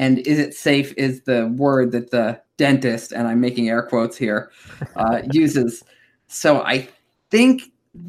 And 0.00 0.18
is 0.20 0.38
it 0.38 0.54
safe 0.54 0.94
is 0.96 1.20
the 1.24 1.48
word 1.48 1.92
that 1.92 2.10
the 2.10 2.40
dentist, 2.56 3.12
and 3.12 3.28
I'm 3.28 3.38
making 3.38 3.68
air 3.68 3.82
quotes 3.82 4.16
here, 4.16 4.50
uh, 4.96 5.20
uses. 5.30 5.84
So 6.26 6.62
I 6.62 6.88
think 7.30 7.64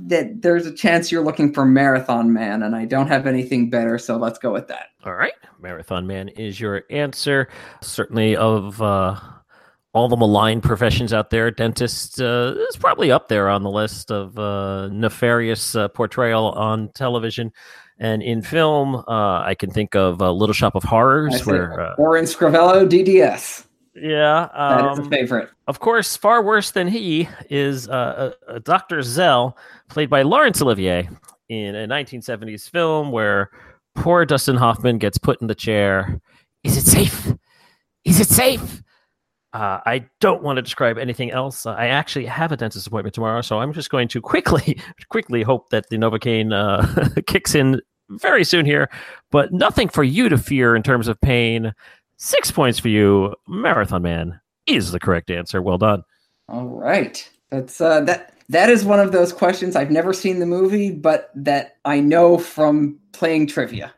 that 0.08 0.42
there's 0.42 0.66
a 0.66 0.74
chance 0.74 1.12
you're 1.12 1.22
looking 1.22 1.54
for 1.54 1.66
Marathon 1.66 2.32
Man, 2.32 2.64
and 2.64 2.78
I 2.78 2.86
don't 2.86 3.08
have 3.08 3.28
anything 3.28 3.70
better, 3.70 3.98
so 3.98 4.16
let's 4.16 4.40
go 4.40 4.54
with 4.54 4.70
that. 4.70 4.92
All 5.04 5.16
right, 5.16 5.34
Marathon 5.60 6.08
Man 6.08 6.30
is 6.30 6.62
your 6.62 6.84
answer. 6.90 7.50
Certainly, 7.82 8.38
of 8.38 8.82
uh, 8.82 9.20
all 9.92 10.08
the 10.08 10.16
maligned 10.16 10.64
professions 10.64 11.12
out 11.12 11.30
there, 11.30 11.52
dentist 11.52 12.22
uh, 12.22 12.56
is 12.70 12.78
probably 12.78 13.12
up 13.12 13.28
there 13.28 13.50
on 13.50 13.64
the 13.64 13.70
list 13.70 14.12
of 14.12 14.40
uh, 14.40 14.88
nefarious 14.88 15.76
uh, 15.76 15.90
portrayal 15.90 16.52
on 16.52 16.88
television. 16.94 17.52
And 18.02 18.24
in 18.24 18.42
film, 18.42 18.96
uh, 18.96 19.44
I 19.44 19.56
can 19.58 19.70
think 19.70 19.96
of 19.96 20.24
uh, 20.24 20.32
Little 20.32 20.54
Shop 20.54 20.74
of 20.74 20.84
Horrors, 20.84 21.46
where 21.46 21.80
uh, 21.80 21.94
Orin 22.00 22.26
Scrivello, 22.26 22.90
DDS. 22.90 23.68
Yeah, 23.94 24.50
um, 24.54 24.86
that 24.86 24.92
is 24.94 25.08
a 25.08 25.10
favorite. 25.10 25.50
Of 25.68 25.80
course, 25.80 26.18
far 26.18 26.42
worse 26.42 26.72
than 26.72 26.88
he 26.88 27.30
is 27.52 27.88
uh, 27.88 28.32
uh, 28.48 28.58
Dr. 28.64 28.98
Szell, 29.04 29.56
played 29.88 30.10
by 30.10 30.24
Laurence 30.24 30.64
Olivier 30.64 31.10
in 31.48 31.76
a 31.76 31.88
1970s 31.88 32.68
film 32.68 33.12
where 33.12 33.52
poor 33.94 34.26
Dustin 34.26 34.56
Hoffman 34.56 34.98
gets 34.98 35.20
put 35.20 35.40
in 35.40 35.48
the 35.48 35.54
chair. 35.54 36.20
Is 36.64 36.78
it 36.78 36.86
safe? 36.86 37.34
Is 38.04 38.20
it 38.20 38.30
safe? 38.30 38.82
Uh, 39.54 39.80
I 39.86 40.06
don't 40.22 40.42
want 40.42 40.56
to 40.56 40.64
describe 40.64 40.98
anything 40.98 41.30
else. 41.30 41.68
I 41.68 41.88
actually 41.88 42.26
have 42.26 42.52
a 42.52 42.58
dentist 42.58 42.88
appointment 42.88 43.14
tomorrow, 43.14 43.42
so 43.42 43.60
I'm 43.60 43.74
just 43.74 43.90
going 43.90 44.08
to 44.08 44.22
quickly, 44.22 44.80
quickly 45.10 45.44
hope 45.44 45.70
that 45.70 45.90
the 45.90 45.98
Novocaine 45.98 46.54
uh, 46.54 47.22
kicks 47.28 47.54
in 47.54 47.82
very 48.20 48.44
soon 48.44 48.66
here, 48.66 48.90
but 49.32 49.52
nothing 49.52 49.90
for 49.90 50.04
you 50.04 50.30
to 50.30 50.38
fear 50.38 50.76
in 50.76 50.84
terms 50.84 51.08
of 51.08 51.20
pain. 51.22 51.74
Six 52.18 52.52
points 52.52 52.80
for 52.80 52.90
you. 52.90 53.34
Marathon 53.48 54.04
Man 54.04 54.40
is 54.68 54.92
the 54.92 55.00
correct 55.00 55.32
answer. 55.32 55.62
Well 55.62 55.78
done. 55.78 56.04
All 56.48 56.68
right. 56.68 57.28
That's 57.50 57.80
uh, 57.82 58.02
that. 58.02 58.34
That 58.50 58.70
is 58.70 58.84
one 58.84 59.00
of 59.00 59.14
those 59.14 59.32
questions 59.32 59.78
I've 59.78 59.92
never 59.92 60.12
seen 60.12 60.40
the 60.40 60.46
movie, 60.46 60.92
but 60.92 61.32
that 61.36 61.78
I 61.86 62.02
know 62.02 62.38
from 62.38 63.00
playing 63.14 63.48
trivia. 63.48 63.94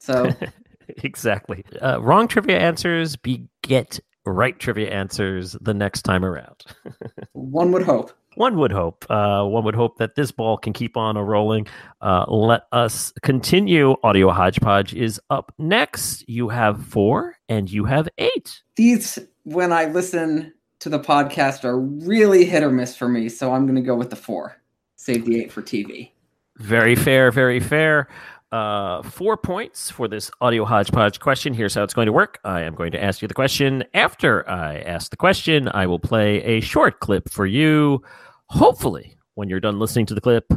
So 0.00 0.30
exactly. 0.88 1.62
Uh, 1.82 2.00
wrong 2.00 2.26
trivia 2.26 2.58
answers 2.58 3.16
beget 3.16 4.00
right 4.24 4.58
trivia 4.58 4.90
answers 4.90 5.56
the 5.60 5.74
next 5.74 6.02
time 6.02 6.24
around. 6.24 6.64
one 7.32 7.70
would 7.72 7.82
hope. 7.82 8.12
One 8.38 8.56
would 8.58 8.70
hope. 8.70 9.04
Uh, 9.10 9.44
one 9.44 9.64
would 9.64 9.74
hope 9.74 9.98
that 9.98 10.14
this 10.14 10.30
ball 10.30 10.58
can 10.58 10.72
keep 10.72 10.96
on 10.96 11.16
a 11.16 11.24
rolling. 11.24 11.66
Uh, 12.00 12.24
let 12.28 12.62
us 12.70 13.12
continue. 13.22 13.96
Audio 14.04 14.30
hodgepodge 14.30 14.94
is 14.94 15.20
up 15.28 15.52
next. 15.58 16.28
You 16.28 16.48
have 16.48 16.86
four, 16.86 17.36
and 17.48 17.68
you 17.68 17.84
have 17.86 18.08
eight. 18.18 18.62
These, 18.76 19.18
when 19.42 19.72
I 19.72 19.86
listen 19.86 20.54
to 20.78 20.88
the 20.88 21.00
podcast, 21.00 21.64
are 21.64 21.80
really 21.80 22.44
hit 22.44 22.62
or 22.62 22.70
miss 22.70 22.96
for 22.96 23.08
me. 23.08 23.28
So 23.28 23.52
I'm 23.52 23.66
going 23.66 23.74
to 23.74 23.82
go 23.82 23.96
with 23.96 24.10
the 24.10 24.16
four. 24.16 24.56
Save 24.94 25.24
the 25.26 25.40
eight 25.40 25.50
for 25.50 25.60
TV. 25.60 26.12
Very 26.58 26.94
fair. 26.94 27.32
Very 27.32 27.58
fair 27.58 28.08
uh, 28.52 29.02
four 29.02 29.36
points 29.36 29.90
for 29.90 30.08
this 30.08 30.30
audio 30.40 30.64
hodgepodge 30.64 31.20
question. 31.20 31.52
Here's 31.52 31.74
how 31.74 31.82
it's 31.82 31.94
going 31.94 32.06
to 32.06 32.12
work. 32.12 32.38
I 32.44 32.62
am 32.62 32.74
going 32.74 32.92
to 32.92 33.02
ask 33.02 33.20
you 33.20 33.28
the 33.28 33.34
question. 33.34 33.84
After 33.94 34.48
I 34.48 34.78
ask 34.78 35.10
the 35.10 35.16
question, 35.16 35.68
I 35.74 35.86
will 35.86 35.98
play 35.98 36.42
a 36.44 36.60
short 36.60 37.00
clip 37.00 37.28
for 37.28 37.46
you. 37.46 38.02
Hopefully, 38.50 39.18
when 39.34 39.48
you're 39.48 39.60
done 39.60 39.78
listening 39.78 40.06
to 40.06 40.14
the 40.14 40.20
clip, 40.20 40.52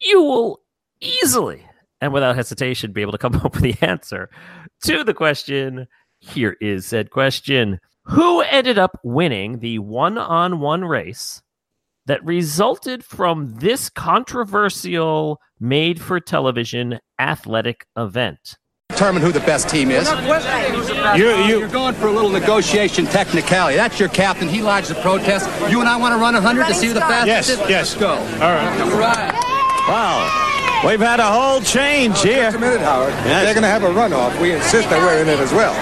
you 0.00 0.22
will 0.22 0.60
easily 1.00 1.64
and 2.00 2.12
without 2.12 2.36
hesitation 2.36 2.92
be 2.92 3.02
able 3.02 3.12
to 3.12 3.18
come 3.18 3.34
up 3.44 3.54
with 3.54 3.62
the 3.62 3.76
answer 3.80 4.30
to 4.82 5.04
the 5.04 5.14
question. 5.14 5.86
Here 6.18 6.56
is 6.60 6.86
said 6.86 7.10
question 7.10 7.80
Who 8.04 8.40
ended 8.42 8.78
up 8.78 8.98
winning 9.02 9.58
the 9.58 9.78
one 9.78 10.18
on 10.18 10.60
one 10.60 10.84
race 10.84 11.42
that 12.06 12.24
resulted 12.24 13.04
from 13.04 13.54
this 13.56 13.88
controversial 13.88 15.40
made 15.58 16.00
for 16.00 16.20
television 16.20 17.00
athletic 17.18 17.86
event. 17.96 18.56
Determine 18.94 19.22
who 19.22 19.32
the 19.32 19.40
best 19.40 19.68
team 19.68 19.90
is. 19.90 20.08
You're, 21.18 21.34
you're, 21.46 21.66
going 21.66 21.96
for 21.96 22.06
a 22.06 22.12
little 22.12 22.30
negotiation 22.30 23.06
technicality. 23.06 23.76
That's 23.76 23.98
your 23.98 24.08
captain. 24.08 24.48
He 24.48 24.62
lodged 24.62 24.88
the 24.88 24.94
protest. 24.94 25.50
You 25.68 25.80
and 25.80 25.88
I 25.88 25.96
want 25.96 26.14
to 26.14 26.20
run 26.20 26.34
100 26.34 26.68
to 26.68 26.74
see 26.74 26.86
who 26.86 26.94
the 26.94 27.00
fastest 27.00 27.50
is? 27.50 27.58
Yes, 27.58 27.68
yes. 27.68 27.96
Let's 27.96 28.00
go. 28.00 28.12
All 28.12 28.54
right. 28.54 28.80
All 28.80 28.98
right. 29.00 29.34
Wow. 29.88 30.86
We've 30.86 31.00
had 31.00 31.18
a 31.18 31.26
whole 31.26 31.60
change 31.60 32.22
here. 32.22 32.44
Just 32.44 32.56
a 32.56 32.60
minute, 32.60 32.82
Howard. 32.82 33.10
Yes. 33.26 33.42
They're 33.42 33.54
going 33.54 33.62
to 33.62 33.68
have 33.68 33.82
a 33.82 33.88
runoff. 33.88 34.40
We 34.40 34.52
insist 34.52 34.88
that 34.90 35.02
we're 35.02 35.20
in 35.20 35.28
it 35.28 35.40
as 35.40 35.50
well. 35.50 35.74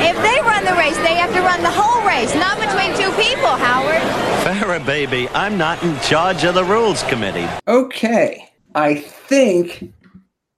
if 0.00 0.16
they 0.22 0.40
run 0.48 0.64
the 0.64 0.80
race, 0.80 0.96
they 1.04 1.16
have 1.16 1.32
to 1.34 1.42
run 1.42 1.60
the 1.60 1.70
whole 1.70 2.00
race, 2.08 2.34
not 2.36 2.56
between 2.56 2.96
two 2.96 3.12
people, 3.20 3.52
Howard. 3.52 4.00
Farrah, 4.46 4.84
baby, 4.86 5.28
I'm 5.34 5.58
not 5.58 5.82
in 5.82 6.00
charge 6.00 6.44
of 6.44 6.54
the 6.54 6.64
rules 6.64 7.02
committee. 7.02 7.46
Okay. 7.68 8.48
I 8.74 8.94
think 8.94 9.92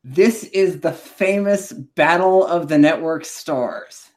this 0.04 0.44
is 0.44 0.80
the 0.80 0.92
famous 0.92 1.72
Battle 1.72 2.46
of 2.46 2.68
the 2.68 2.78
Network 2.78 3.24
Stars. 3.24 4.10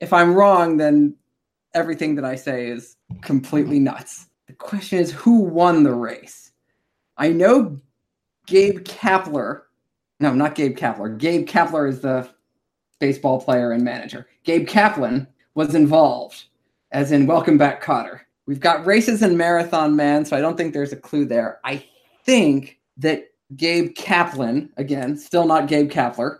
If 0.00 0.12
I'm 0.12 0.34
wrong, 0.34 0.76
then 0.76 1.16
everything 1.74 2.14
that 2.16 2.24
I 2.24 2.36
say 2.36 2.68
is 2.68 2.96
completely 3.20 3.80
nuts. 3.80 4.26
The 4.46 4.52
question 4.52 4.98
is 4.98 5.10
who 5.12 5.40
won 5.40 5.82
the 5.82 5.94
race? 5.94 6.52
I 7.16 7.30
know 7.30 7.80
Gabe 8.46 8.80
Kapler. 8.80 9.62
No, 10.20 10.32
not 10.32 10.54
Gabe 10.54 10.76
Kapler. 10.76 11.18
Gabe 11.18 11.46
Kapler 11.46 11.88
is 11.88 12.00
the 12.00 12.28
baseball 13.00 13.40
player 13.40 13.72
and 13.72 13.84
manager. 13.84 14.28
Gabe 14.44 14.68
Kaplan 14.68 15.26
was 15.54 15.74
involved, 15.74 16.44
as 16.92 17.12
in 17.12 17.26
Welcome 17.26 17.58
Back 17.58 17.82
Kotter. 17.82 18.20
We've 18.46 18.60
got 18.60 18.86
races 18.86 19.20
and 19.22 19.36
Marathon 19.36 19.96
Man, 19.96 20.24
so 20.24 20.36
I 20.36 20.40
don't 20.40 20.56
think 20.56 20.72
there's 20.72 20.92
a 20.92 20.96
clue 20.96 21.26
there. 21.26 21.60
I 21.64 21.84
think 22.24 22.78
that 22.96 23.28
Gabe 23.56 23.94
Kaplan, 23.94 24.70
again, 24.76 25.16
still 25.16 25.46
not 25.46 25.68
Gabe 25.68 25.90
Kapler, 25.90 26.38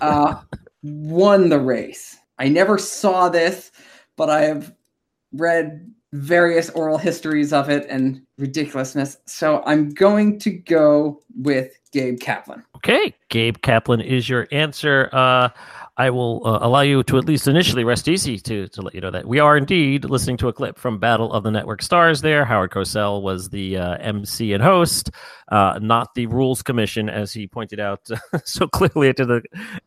uh, 0.00 0.40
won 0.82 1.48
the 1.48 1.58
race. 1.58 2.16
I 2.38 2.48
never 2.48 2.78
saw 2.78 3.28
this, 3.28 3.72
but 4.16 4.30
I 4.30 4.42
have 4.42 4.74
read 5.32 5.92
various 6.12 6.70
oral 6.70 6.96
histories 6.96 7.52
of 7.52 7.68
it 7.68 7.86
and 7.90 8.22
ridiculousness. 8.38 9.16
So 9.26 9.62
I'm 9.66 9.90
going 9.90 10.38
to 10.40 10.50
go 10.50 11.22
with 11.36 11.76
Gabe 11.92 12.20
Kaplan. 12.20 12.62
Okay, 12.76 13.14
Gabe 13.30 13.56
Kaplan 13.62 14.00
is 14.00 14.28
your 14.28 14.46
answer. 14.52 15.08
Uh, 15.12 15.48
I 15.96 16.10
will 16.10 16.44
uh, 16.44 16.58
allow 16.60 16.80
you 16.80 17.04
to 17.04 17.18
at 17.18 17.24
least 17.24 17.46
initially 17.46 17.84
rest 17.84 18.08
easy 18.08 18.38
to, 18.40 18.66
to 18.66 18.82
let 18.82 18.94
you 18.94 19.00
know 19.00 19.12
that 19.12 19.28
we 19.28 19.38
are 19.38 19.56
indeed 19.56 20.04
listening 20.04 20.36
to 20.38 20.48
a 20.48 20.52
clip 20.52 20.76
from 20.76 20.98
Battle 20.98 21.32
of 21.32 21.44
the 21.44 21.52
Network 21.52 21.82
Stars 21.82 22.20
there. 22.20 22.44
Howard 22.44 22.72
Cosell 22.72 23.22
was 23.22 23.50
the 23.50 23.76
uh, 23.76 23.96
MC 23.98 24.52
and 24.52 24.62
host, 24.62 25.10
uh, 25.52 25.78
not 25.80 26.12
the 26.16 26.26
Rules 26.26 26.62
Commission, 26.62 27.08
as 27.08 27.32
he 27.32 27.46
pointed 27.46 27.78
out 27.78 28.08
so 28.44 28.66
clearly 28.66 29.08
at 29.08 29.18
the, 29.18 29.40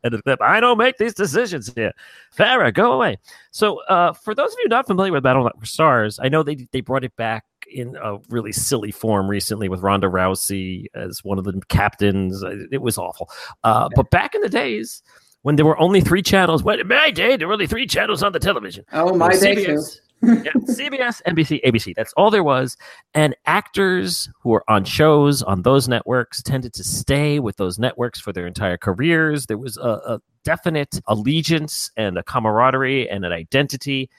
at 0.05 0.14
the 0.14 0.22
clip. 0.22 0.41
I 0.41 0.62
don't 0.62 0.78
make 0.78 0.97
these 0.97 1.14
decisions 1.14 1.74
here. 1.76 1.91
Farrah, 2.34 2.74
go 2.74 2.93
away. 2.93 3.18
So, 3.51 3.82
uh, 3.89 4.14
for 4.14 4.34
those 4.34 4.53
of 4.53 4.58
you 4.64 4.70
not 4.70 4.88
familiar 4.88 5.12
with 5.12 5.24
Battle 5.24 5.41
of 5.41 5.45
the 5.45 5.49
Network 5.55 5.68
Stars, 5.68 6.20
I 6.22 6.30
know 6.30 6.41
they, 6.41 6.68
they 6.72 6.80
brought 6.80 7.03
it 7.03 7.16
back 7.18 7.43
in 7.70 7.97
a 8.01 8.18
really 8.30 8.53
silly 8.53 8.91
form 8.91 9.28
recently 9.28 9.68
with 9.68 9.82
Ronda 9.82 10.08
Rousey 10.08 10.86
as 10.95 11.22
one 11.26 11.38
of 11.38 11.43
the 11.43 11.62
captains. 11.68 12.43
It 12.72 12.82
was 12.82 12.97
awful. 12.97 13.30
Uh, 13.66 13.89
but 13.93 14.10
back 14.10 14.36
in 14.36 14.41
the 14.41 14.47
days, 14.47 15.03
when 15.47 15.55
there 15.55 15.65
were 15.65 15.79
only 15.79 16.01
three 16.01 16.21
channels. 16.21 16.61
When 16.61 16.85
my 16.89 17.09
day, 17.09 17.37
there 17.37 17.47
were 17.47 17.53
only 17.53 17.67
three 17.67 17.87
channels 17.87 18.21
on 18.21 18.33
the 18.33 18.39
television. 18.39 18.83
Oh, 18.91 19.15
my 19.15 19.29
day 19.29 19.55
CBS, 19.55 19.99
yeah, 20.21 20.51
CBS, 20.51 21.21
NBC, 21.25 21.63
ABC. 21.63 21.95
That's 21.95 22.11
all 22.17 22.29
there 22.29 22.43
was. 22.43 22.75
And 23.13 23.33
actors 23.45 24.29
who 24.41 24.49
were 24.49 24.65
on 24.67 24.83
shows 24.83 25.41
on 25.43 25.61
those 25.61 25.87
networks 25.87 26.43
tended 26.43 26.73
to 26.73 26.83
stay 26.83 27.39
with 27.39 27.55
those 27.55 27.79
networks 27.79 28.19
for 28.19 28.33
their 28.33 28.45
entire 28.45 28.75
careers. 28.75 29.45
There 29.45 29.57
was 29.57 29.77
a, 29.77 29.87
a 29.87 30.19
definite 30.43 30.99
allegiance 31.07 31.91
and 31.95 32.17
a 32.17 32.23
camaraderie 32.23 33.09
and 33.09 33.23
an 33.23 33.31
identity. 33.31 34.09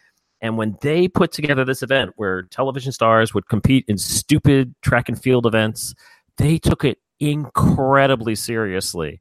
And 0.40 0.56
when 0.56 0.78
they 0.80 1.08
put 1.08 1.30
together 1.30 1.62
this 1.62 1.82
event 1.82 2.12
where 2.16 2.44
television 2.44 2.90
stars 2.90 3.34
would 3.34 3.50
compete 3.50 3.84
in 3.86 3.98
stupid 3.98 4.74
track 4.80 5.10
and 5.10 5.22
field 5.22 5.44
events, 5.44 5.94
they 6.38 6.56
took 6.56 6.86
it 6.86 6.96
incredibly 7.20 8.34
seriously. 8.34 9.20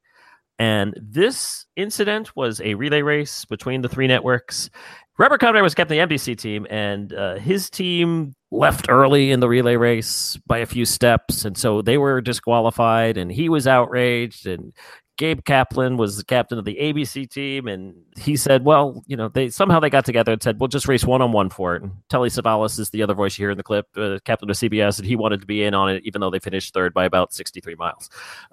And 0.60 0.96
this 1.00 1.66
incident 1.76 2.36
was 2.36 2.62
a 2.62 2.74
relay 2.74 3.02
race 3.02 3.46
between 3.46 3.82
the 3.82 3.90
three 3.90 4.08
networks. 4.08 4.70
Robert 5.20 5.40
Conrad 5.40 5.64
was 5.64 5.76
captain 5.76 6.00
of 6.00 6.10
the 6.10 6.16
NBC 6.16 6.38
team, 6.38 6.68
and 6.70 7.14
uh, 7.14 7.36
his 7.36 7.70
team 7.70 8.34
left 8.52 8.88
early 8.90 9.32
in 9.32 9.40
the 9.40 9.48
relay 9.48 9.76
race 9.76 10.38
by 10.46 10.60
a 10.60 10.66
few 10.66 10.86
steps, 10.86 11.46
and 11.46 11.58
so 11.58 11.82
they 11.82 11.98
were 11.98 12.22
disqualified. 12.22 13.18
And 13.18 13.32
he 13.32 13.50
was 13.50 13.68
outraged, 13.68 14.48
and 14.48 14.74
Gabe 15.18 15.44
Kaplan 15.44 15.98
was 15.98 16.18
the 16.18 16.24
captain 16.24 16.60
of 16.60 16.66
the 16.66 16.76
ABC 16.76 17.30
team, 17.30 17.68
and 17.68 17.96
he 18.16 18.38
said, 18.38 18.64
"Well, 18.64 19.04
you 19.08 19.18
know, 19.18 19.30
they 19.30 19.50
somehow 19.50 19.80
they 19.80 19.90
got 19.90 20.06
together 20.06 20.32
and 20.32 20.42
said, 20.42 20.60
we'll 20.60 20.68
just 20.68 20.88
race 20.88 21.04
one 21.04 21.22
on 21.22 21.32
one 21.32 21.50
for 21.50 21.76
it." 21.76 21.82
And 21.82 21.92
Telly 22.10 22.30
Savalas 22.30 22.80
is 22.80 22.92
the 22.92 23.02
other 23.02 23.16
voice 23.16 23.38
you 23.38 23.44
hear 23.44 23.52
in 23.52 23.58
the 23.58 23.64
clip, 23.64 23.88
uh, 23.98 24.20
captain 24.26 24.50
of 24.50 24.56
CBS, 24.56 25.00
and 25.00 25.08
he 25.08 25.16
wanted 25.16 25.42
to 25.42 25.48
be 25.48 25.64
in 25.64 25.74
on 25.74 25.90
it, 25.90 26.04
even 26.06 26.22
though 26.22 26.30
they 26.30 26.40
finished 26.40 26.74
third 26.74 26.94
by 26.94 27.06
about 27.06 27.34
sixty-three 27.34 27.76
miles. 27.76 28.10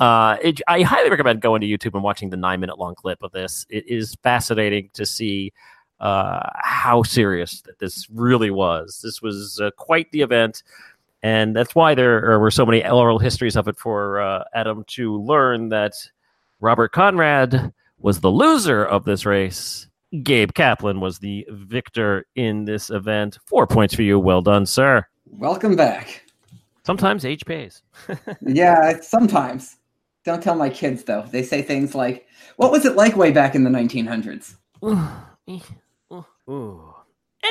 uh, 0.00 0.36
it, 0.42 0.60
I 0.66 0.82
highly 0.82 1.10
recommend 1.10 1.40
going 1.40 1.60
to 1.60 1.66
YouTube 1.66 1.94
and 1.94 2.02
watching 2.02 2.30
the 2.30 2.36
nine-minute 2.36 2.78
long 2.78 2.96
clip 2.96 3.22
of 3.22 3.30
this. 3.30 3.66
It 3.70 3.88
is 3.88 4.16
fascinating 4.22 4.90
to 4.94 5.06
see 5.06 5.52
uh, 6.00 6.48
how 6.56 7.02
serious 7.02 7.62
that 7.62 7.78
this 7.78 8.08
really 8.10 8.50
was. 8.50 9.00
This 9.02 9.22
was 9.22 9.60
uh, 9.60 9.70
quite 9.76 10.10
the 10.12 10.22
event, 10.22 10.62
and 11.26 11.56
that's 11.56 11.74
why 11.74 11.92
there 11.92 12.38
were 12.38 12.52
so 12.52 12.64
many 12.64 12.86
oral 12.86 13.18
histories 13.18 13.56
of 13.56 13.66
it 13.66 13.76
for 13.76 14.20
uh, 14.20 14.44
Adam 14.54 14.84
to 14.86 15.20
learn 15.20 15.70
that 15.70 15.94
Robert 16.60 16.92
Conrad 16.92 17.72
was 17.98 18.20
the 18.20 18.30
loser 18.30 18.84
of 18.84 19.04
this 19.04 19.26
race. 19.26 19.88
Gabe 20.22 20.52
Kaplan 20.52 21.00
was 21.00 21.18
the 21.18 21.44
victor 21.50 22.26
in 22.36 22.64
this 22.64 22.90
event. 22.90 23.38
Four 23.44 23.66
points 23.66 23.92
for 23.92 24.02
you. 24.02 24.20
Well 24.20 24.40
done, 24.40 24.66
sir. 24.66 25.04
Welcome 25.28 25.74
back. 25.74 26.22
Sometimes 26.84 27.24
age 27.24 27.44
pays. 27.44 27.82
yeah, 28.40 29.00
sometimes. 29.00 29.78
Don't 30.24 30.40
tell 30.40 30.54
my 30.54 30.70
kids 30.70 31.02
though. 31.02 31.24
They 31.28 31.42
say 31.42 31.60
things 31.60 31.96
like, 31.96 32.28
"What 32.54 32.70
was 32.70 32.84
it 32.84 32.94
like 32.94 33.16
way 33.16 33.32
back 33.32 33.56
in 33.56 33.64
the 33.64 33.70
1900s?" 33.70 34.54
Ooh. 36.48 36.95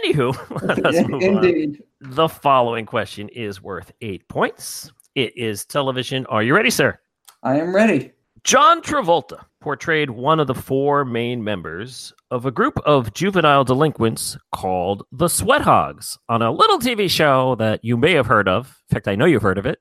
Anywho, 0.03 0.61
let 0.67 0.85
us 0.85 1.07
move 1.07 1.21
Indeed. 1.21 1.81
on. 2.03 2.11
The 2.15 2.27
following 2.29 2.85
question 2.85 3.29
is 3.29 3.61
worth 3.61 3.91
eight 4.01 4.27
points. 4.27 4.91
It 5.15 5.35
is 5.37 5.65
television. 5.65 6.25
Are 6.27 6.43
you 6.43 6.55
ready, 6.55 6.69
sir? 6.69 6.99
I 7.43 7.59
am 7.59 7.73
ready. 7.73 8.11
John 8.43 8.81
Travolta 8.81 9.43
portrayed 9.61 10.11
one 10.11 10.39
of 10.39 10.45
the 10.45 10.53
four 10.53 11.03
main 11.03 11.43
members 11.43 12.13
of 12.29 12.45
a 12.45 12.51
group 12.51 12.77
of 12.85 13.13
juvenile 13.13 13.63
delinquents 13.63 14.37
called 14.53 15.03
the 15.11 15.27
Sweat 15.27 15.61
Hogs 15.61 16.17
on 16.29 16.41
a 16.41 16.51
little 16.51 16.77
TV 16.77 17.09
show 17.09 17.55
that 17.55 17.83
you 17.83 17.97
may 17.97 18.13
have 18.13 18.27
heard 18.27 18.47
of. 18.47 18.67
In 18.89 18.95
fact, 18.95 19.07
I 19.07 19.15
know 19.15 19.25
you've 19.25 19.41
heard 19.41 19.57
of 19.57 19.65
it. 19.65 19.79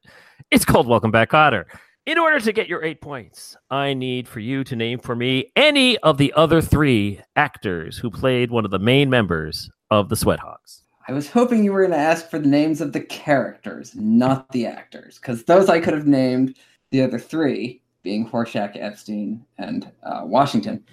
It's 0.51 0.65
called 0.65 0.87
Welcome 0.87 1.11
Back, 1.11 1.31
Kotter. 1.33 1.65
In 2.07 2.19
order 2.19 2.39
to 2.41 2.53
get 2.53 2.69
your 2.69 2.85
eight 2.85 3.01
points, 3.01 3.57
I 3.71 3.95
need 3.95 4.29
for 4.29 4.41
you 4.41 4.63
to 4.65 4.77
name 4.77 4.99
for 4.99 5.17
me 5.17 5.51
any 5.57 5.99
of 5.99 6.19
the 6.19 6.33
other 6.35 6.61
three 6.61 7.21
actors 7.35 7.99
who 7.99 8.11
played 8.11 8.51
one 8.51 8.65
of 8.65 8.71
the 8.71 8.79
main 8.79 9.11
members 9.11 9.71
of 10.01 10.09
the 10.09 10.17
Sweat 10.17 10.39
Hogs. 10.39 10.83
I 11.07 11.13
was 11.13 11.29
hoping 11.29 11.65
you 11.65 11.73
were 11.73 11.83
going 11.83 11.93
to 11.93 11.99
ask 11.99 12.31
for 12.31 12.39
the 12.39 12.49
names 12.49 12.81
of 12.81 12.93
the 12.93 13.01
characters, 13.01 13.95
not 13.95 14.51
the 14.53 14.67
actors, 14.67 15.19
because 15.19 15.45
those 15.45 15.69
I 15.69 15.81
could 15.81 15.95
have 15.95 16.07
named. 16.07 16.57
The 16.91 17.03
other 17.03 17.19
three 17.19 17.83
being 18.03 18.29
Horshack, 18.29 18.77
Epstein, 18.77 19.45
and 19.59 19.91
uh, 20.05 20.23
Washington. 20.25 20.85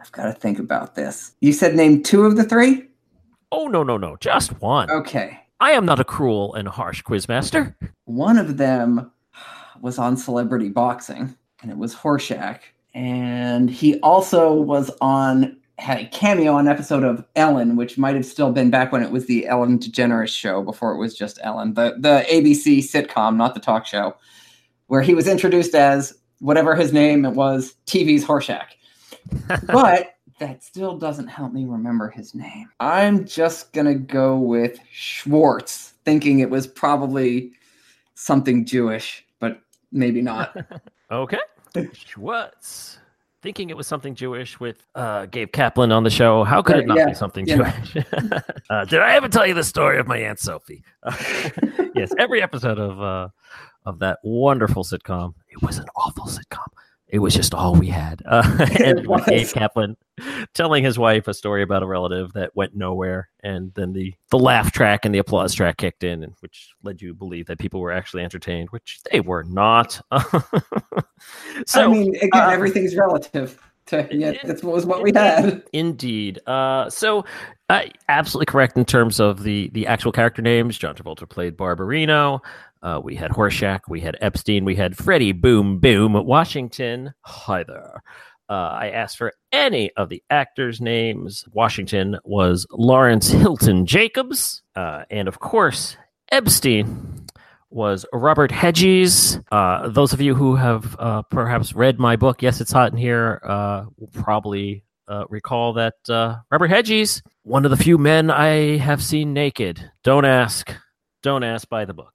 I've 0.00 0.10
got 0.12 0.24
to 0.24 0.32
think 0.32 0.58
about 0.58 0.96
this. 0.96 1.34
You 1.40 1.52
said 1.52 1.76
name 1.76 2.02
two 2.02 2.24
of 2.24 2.36
the 2.36 2.44
three? 2.44 2.88
Oh, 3.52 3.68
no, 3.68 3.84
no, 3.84 3.96
no. 3.96 4.16
Just 4.16 4.60
one. 4.60 4.90
Okay. 4.90 5.38
I 5.60 5.70
am 5.72 5.86
not 5.86 6.00
a 6.00 6.04
cruel 6.04 6.54
and 6.54 6.66
harsh 6.66 7.02
quizmaster. 7.02 7.74
One 8.06 8.36
of 8.36 8.56
them 8.56 9.12
was 9.80 9.98
on 9.98 10.16
Celebrity 10.16 10.70
Boxing, 10.70 11.36
and 11.62 11.70
it 11.70 11.76
was 11.76 11.94
Horshack. 11.94 12.60
And 12.94 13.70
he 13.70 14.00
also 14.00 14.52
was 14.52 14.90
on 15.00 15.56
had 15.78 15.98
a 15.98 16.06
cameo 16.06 16.54
on 16.54 16.66
an 16.66 16.72
episode 16.72 17.02
of 17.02 17.24
Ellen, 17.34 17.76
which 17.76 17.98
might 17.98 18.14
have 18.14 18.26
still 18.26 18.52
been 18.52 18.70
back 18.70 18.92
when 18.92 19.02
it 19.02 19.10
was 19.10 19.26
the 19.26 19.46
Ellen 19.46 19.78
DeGeneres 19.78 20.28
show 20.28 20.62
before 20.62 20.92
it 20.92 20.98
was 20.98 21.14
just 21.14 21.38
Ellen, 21.42 21.74
the 21.74 21.96
the 21.98 22.24
ABC 22.30 22.78
sitcom, 22.78 23.36
not 23.36 23.54
the 23.54 23.60
talk 23.60 23.86
show, 23.86 24.16
where 24.86 25.02
he 25.02 25.14
was 25.14 25.26
introduced 25.26 25.74
as 25.74 26.16
whatever 26.38 26.74
his 26.74 26.92
name 26.92 27.24
it 27.24 27.32
was, 27.32 27.74
TV's 27.86 28.24
Horshack. 28.24 28.66
but 29.66 30.14
that 30.38 30.62
still 30.62 30.96
doesn't 30.96 31.28
help 31.28 31.52
me 31.52 31.64
remember 31.64 32.08
his 32.08 32.34
name. 32.34 32.70
I'm 32.78 33.24
just 33.24 33.72
gonna 33.72 33.94
go 33.94 34.38
with 34.38 34.78
Schwartz, 34.92 35.94
thinking 36.04 36.38
it 36.38 36.50
was 36.50 36.66
probably 36.66 37.52
something 38.14 38.64
Jewish, 38.64 39.24
but 39.40 39.60
maybe 39.90 40.22
not. 40.22 40.56
okay. 41.10 41.38
Schwartz. 41.92 42.98
Thinking 43.44 43.68
it 43.68 43.76
was 43.76 43.86
something 43.86 44.14
Jewish 44.14 44.58
with 44.58 44.86
uh, 44.94 45.26
Gabe 45.26 45.52
Kaplan 45.52 45.92
on 45.92 46.02
the 46.02 46.08
show. 46.08 46.44
How 46.44 46.62
could 46.62 46.78
it 46.78 46.86
not 46.86 46.96
yeah, 46.96 47.08
be 47.08 47.14
something 47.14 47.46
yeah. 47.46 47.78
Jewish? 47.82 48.06
uh, 48.70 48.86
did 48.86 49.00
I 49.00 49.16
ever 49.16 49.28
tell 49.28 49.46
you 49.46 49.52
the 49.52 49.62
story 49.62 49.98
of 49.98 50.06
my 50.06 50.16
Aunt 50.16 50.40
Sophie? 50.40 50.82
yes, 51.94 52.10
every 52.18 52.40
episode 52.40 52.78
of 52.78 53.02
uh, 53.02 53.28
of 53.84 53.98
that 53.98 54.20
wonderful 54.24 54.82
sitcom. 54.82 55.34
It 55.50 55.60
was 55.60 55.76
an 55.76 55.84
awful 55.94 56.24
sitcom. 56.24 56.68
It 57.14 57.20
was 57.20 57.32
just 57.32 57.54
all 57.54 57.76
we 57.76 57.86
had. 57.86 58.22
Uh, 58.26 58.42
and 58.84 59.06
Gabe 59.26 59.46
Kaplan 59.46 59.96
telling 60.52 60.82
his 60.82 60.98
wife 60.98 61.28
a 61.28 61.34
story 61.34 61.62
about 61.62 61.84
a 61.84 61.86
relative 61.86 62.32
that 62.32 62.56
went 62.56 62.74
nowhere, 62.74 63.28
and 63.44 63.72
then 63.74 63.92
the 63.92 64.14
the 64.32 64.38
laugh 64.38 64.72
track 64.72 65.04
and 65.04 65.14
the 65.14 65.20
applause 65.20 65.54
track 65.54 65.76
kicked 65.76 66.02
in, 66.02 66.24
and 66.24 66.34
which 66.40 66.74
led 66.82 67.00
you 67.00 67.10
to 67.10 67.14
believe 67.14 67.46
that 67.46 67.60
people 67.60 67.78
were 67.78 67.92
actually 67.92 68.24
entertained, 68.24 68.68
which 68.70 68.98
they 69.12 69.20
were 69.20 69.44
not. 69.44 70.00
so, 71.66 71.84
I 71.84 71.86
mean, 71.86 72.16
again, 72.16 72.30
uh, 72.32 72.48
everything's 72.48 72.96
relative. 72.96 73.60
To, 73.86 74.08
yeah, 74.10 74.32
was 74.64 74.84
what 74.84 75.02
we 75.02 75.12
had. 75.14 75.62
Indeed. 75.72 76.40
Uh, 76.48 76.90
so, 76.90 77.24
uh, 77.68 77.82
absolutely 78.08 78.46
correct 78.46 78.76
in 78.76 78.84
terms 78.84 79.20
of 79.20 79.44
the 79.44 79.68
the 79.68 79.86
actual 79.86 80.10
character 80.10 80.42
names. 80.42 80.76
John 80.78 80.96
Travolta 80.96 81.28
played 81.28 81.56
Barbarino. 81.56 82.40
Uh, 82.84 83.00
we 83.02 83.14
had 83.14 83.30
Horshack, 83.30 83.80
we 83.88 84.00
had 84.00 84.18
Epstein, 84.20 84.66
we 84.66 84.76
had 84.76 84.94
Freddie 84.94 85.32
Boom 85.32 85.78
Boom 85.78 86.12
Washington. 86.12 87.14
Hi 87.22 87.62
there. 87.62 88.02
Uh, 88.50 88.52
I 88.52 88.90
asked 88.90 89.16
for 89.16 89.32
any 89.52 89.90
of 89.96 90.10
the 90.10 90.22
actors' 90.28 90.82
names. 90.82 91.46
Washington 91.52 92.18
was 92.24 92.66
Lawrence 92.70 93.28
Hilton 93.30 93.86
Jacobs. 93.86 94.62
Uh, 94.76 95.04
and 95.10 95.28
of 95.28 95.40
course, 95.40 95.96
Epstein 96.30 97.24
was 97.70 98.04
Robert 98.12 98.50
Hegyes. 98.50 99.42
Uh, 99.50 99.88
those 99.88 100.12
of 100.12 100.20
you 100.20 100.34
who 100.34 100.54
have 100.54 100.94
uh, 100.98 101.22
perhaps 101.22 101.74
read 101.74 101.98
my 101.98 102.16
book, 102.16 102.42
Yes, 102.42 102.60
It's 102.60 102.72
Hot 102.72 102.92
in 102.92 102.98
Here, 102.98 103.40
uh, 103.44 103.86
will 103.96 104.08
probably 104.08 104.84
uh, 105.08 105.24
recall 105.30 105.72
that 105.72 105.94
Robert 106.50 106.70
Hegyes, 106.70 107.22
one 107.44 107.64
of 107.64 107.70
the 107.70 107.78
few 107.78 107.96
men 107.96 108.30
I 108.30 108.76
have 108.76 109.02
seen 109.02 109.32
naked. 109.32 109.90
Don't 110.02 110.26
ask. 110.26 110.70
Don't 111.22 111.44
ask 111.44 111.66
by 111.70 111.86
the 111.86 111.94
book. 111.94 112.12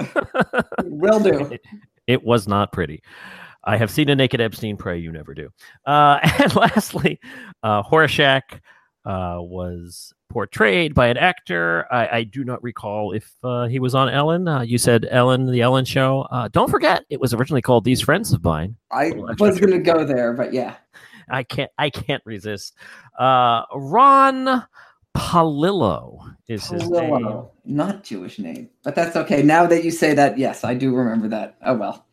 Will 0.84 1.20
do. 1.20 1.38
It, 1.52 1.60
it, 2.06 2.24
was 2.24 2.46
not 2.46 2.72
pretty. 2.72 3.02
I 3.64 3.76
have 3.76 3.90
seen 3.90 4.08
a 4.08 4.14
naked 4.14 4.40
Epstein. 4.40 4.76
Pray 4.76 4.98
you 4.98 5.12
never 5.12 5.34
do. 5.34 5.48
Uh, 5.84 6.18
and 6.38 6.54
lastly, 6.54 7.20
uh, 7.62 7.82
Horshack 7.82 8.60
uh, 9.04 9.38
was 9.38 10.12
portrayed 10.28 10.94
by 10.94 11.06
an 11.06 11.16
actor. 11.16 11.86
I, 11.90 12.08
I 12.18 12.24
do 12.24 12.44
not 12.44 12.62
recall 12.62 13.12
if 13.12 13.32
uh, 13.42 13.66
he 13.66 13.78
was 13.78 13.94
on 13.94 14.08
Ellen. 14.08 14.48
Uh, 14.48 14.62
you 14.62 14.78
said 14.78 15.06
Ellen, 15.10 15.50
the 15.50 15.62
Ellen 15.62 15.84
Show. 15.84 16.26
Uh, 16.30 16.48
don't 16.48 16.70
forget, 16.70 17.04
it 17.08 17.20
was 17.20 17.32
originally 17.32 17.62
called 17.62 17.84
These 17.84 18.00
Friends 18.00 18.32
of 18.32 18.42
Mine. 18.42 18.76
I 18.90 19.12
was 19.38 19.58
going 19.58 19.72
to 19.72 19.78
go 19.78 20.04
there, 20.04 20.32
but 20.32 20.52
yeah, 20.52 20.76
I 21.28 21.42
can't. 21.42 21.70
I 21.78 21.90
can't 21.90 22.22
resist. 22.24 22.74
Uh, 23.18 23.62
Ron 23.74 24.64
Palillo 25.16 26.35
is 26.48 26.64
Palillo. 26.64 26.80
his 26.80 26.90
name. 26.90 27.44
Not 27.64 28.04
Jewish 28.04 28.38
name, 28.38 28.70
but 28.82 28.94
that's 28.94 29.16
okay. 29.16 29.42
Now 29.42 29.66
that 29.66 29.84
you 29.84 29.90
say 29.90 30.14
that, 30.14 30.38
yes, 30.38 30.64
I 30.64 30.74
do 30.74 30.94
remember 30.94 31.28
that. 31.28 31.56
Oh 31.64 31.74
well. 31.74 32.06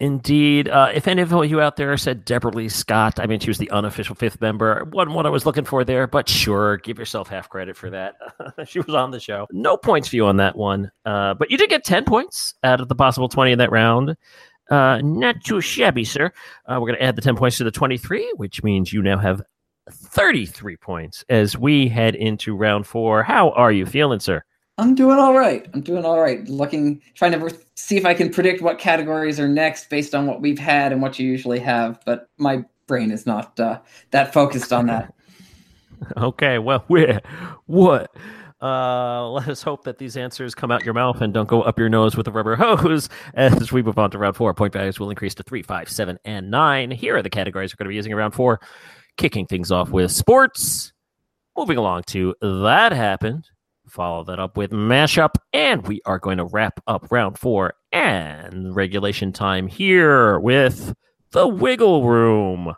Indeed. 0.00 0.66
Uh, 0.66 0.90
if 0.94 1.06
any 1.06 1.20
of 1.20 1.30
you 1.30 1.60
out 1.60 1.76
there 1.76 1.94
said 1.98 2.24
Debralee 2.24 2.70
Scott, 2.70 3.20
I 3.20 3.26
mean, 3.26 3.38
she 3.38 3.50
was 3.50 3.58
the 3.58 3.70
unofficial 3.70 4.14
fifth 4.14 4.40
member. 4.40 4.88
Wasn't 4.92 5.14
what 5.14 5.26
I 5.26 5.28
was 5.28 5.44
looking 5.44 5.66
for 5.66 5.84
there, 5.84 6.06
but 6.06 6.26
sure, 6.26 6.78
give 6.78 6.98
yourself 6.98 7.28
half 7.28 7.50
credit 7.50 7.76
for 7.76 7.90
that. 7.90 8.14
she 8.66 8.80
was 8.80 8.94
on 8.94 9.10
the 9.10 9.20
show. 9.20 9.46
No 9.52 9.76
points 9.76 10.08
for 10.08 10.16
you 10.16 10.24
on 10.24 10.38
that 10.38 10.56
one, 10.56 10.90
uh, 11.04 11.34
but 11.34 11.50
you 11.50 11.58
did 11.58 11.68
get 11.68 11.84
10 11.84 12.06
points 12.06 12.54
out 12.64 12.80
of 12.80 12.88
the 12.88 12.94
possible 12.94 13.28
20 13.28 13.52
in 13.52 13.58
that 13.58 13.70
round. 13.70 14.16
Uh, 14.70 15.02
not 15.04 15.44
too 15.44 15.60
shabby, 15.60 16.04
sir. 16.04 16.32
Uh, 16.64 16.78
we're 16.80 16.86
going 16.86 16.98
to 16.98 17.02
add 17.02 17.16
the 17.16 17.22
10 17.22 17.36
points 17.36 17.58
to 17.58 17.64
the 17.64 17.70
23, 17.70 18.32
which 18.36 18.62
means 18.62 18.94
you 18.94 19.02
now 19.02 19.18
have 19.18 19.42
33 19.90 20.76
points 20.76 21.24
as 21.28 21.56
we 21.56 21.88
head 21.88 22.14
into 22.14 22.54
round 22.54 22.86
four. 22.86 23.22
How 23.22 23.50
are 23.50 23.72
you 23.72 23.86
feeling, 23.86 24.20
sir? 24.20 24.42
I'm 24.78 24.94
doing 24.94 25.18
all 25.18 25.36
right. 25.36 25.68
I'm 25.74 25.82
doing 25.82 26.04
all 26.04 26.20
right. 26.20 26.46
Looking, 26.48 27.02
trying 27.14 27.32
to 27.32 27.58
see 27.74 27.96
if 27.96 28.06
I 28.06 28.14
can 28.14 28.30
predict 28.30 28.62
what 28.62 28.78
categories 28.78 29.38
are 29.38 29.48
next 29.48 29.90
based 29.90 30.14
on 30.14 30.26
what 30.26 30.40
we've 30.40 30.58
had 30.58 30.92
and 30.92 31.02
what 31.02 31.18
you 31.18 31.28
usually 31.28 31.58
have. 31.58 32.00
But 32.06 32.28
my 32.38 32.64
brain 32.86 33.10
is 33.10 33.26
not 33.26 33.58
uh, 33.60 33.80
that 34.10 34.32
focused 34.32 34.72
on 34.72 34.86
that. 34.86 35.12
okay. 36.16 36.58
Well, 36.58 36.84
we're 36.88 37.20
what? 37.66 38.10
Uh, 38.62 39.26
let 39.30 39.48
us 39.48 39.62
hope 39.62 39.84
that 39.84 39.98
these 39.98 40.18
answers 40.18 40.54
come 40.54 40.70
out 40.70 40.84
your 40.84 40.92
mouth 40.92 41.20
and 41.22 41.32
don't 41.32 41.48
go 41.48 41.62
up 41.62 41.78
your 41.78 41.88
nose 41.88 42.14
with 42.14 42.28
a 42.28 42.30
rubber 42.30 42.56
hose. 42.56 43.08
As 43.34 43.72
we 43.72 43.82
move 43.82 43.98
on 43.98 44.10
to 44.10 44.18
round 44.18 44.36
four, 44.36 44.52
point 44.54 44.72
values 44.72 45.00
will 45.00 45.10
increase 45.10 45.34
to 45.36 45.42
three, 45.42 45.62
five, 45.62 45.88
seven, 45.88 46.18
and 46.24 46.50
nine. 46.50 46.90
Here 46.90 47.16
are 47.16 47.22
the 47.22 47.30
categories 47.30 47.72
we're 47.72 47.78
going 47.78 47.86
to 47.86 47.90
be 47.90 47.96
using 47.96 48.12
in 48.12 48.18
round 48.18 48.34
four 48.34 48.60
kicking 49.20 49.44
things 49.44 49.70
off 49.70 49.90
with 49.90 50.10
sports. 50.10 50.94
Moving 51.54 51.76
along 51.76 52.04
to 52.04 52.34
That 52.40 52.92
Happened. 52.92 53.50
Follow 53.86 54.24
that 54.24 54.40
up 54.40 54.56
with 54.56 54.70
Mashup. 54.70 55.34
And 55.52 55.86
we 55.86 56.00
are 56.06 56.18
going 56.18 56.38
to 56.38 56.46
wrap 56.46 56.80
up 56.86 57.06
round 57.10 57.38
four 57.38 57.74
and 57.92 58.74
regulation 58.74 59.30
time 59.30 59.66
here 59.68 60.40
with 60.40 60.94
The 61.32 61.46
Wiggle 61.46 62.08
Room. 62.08 62.74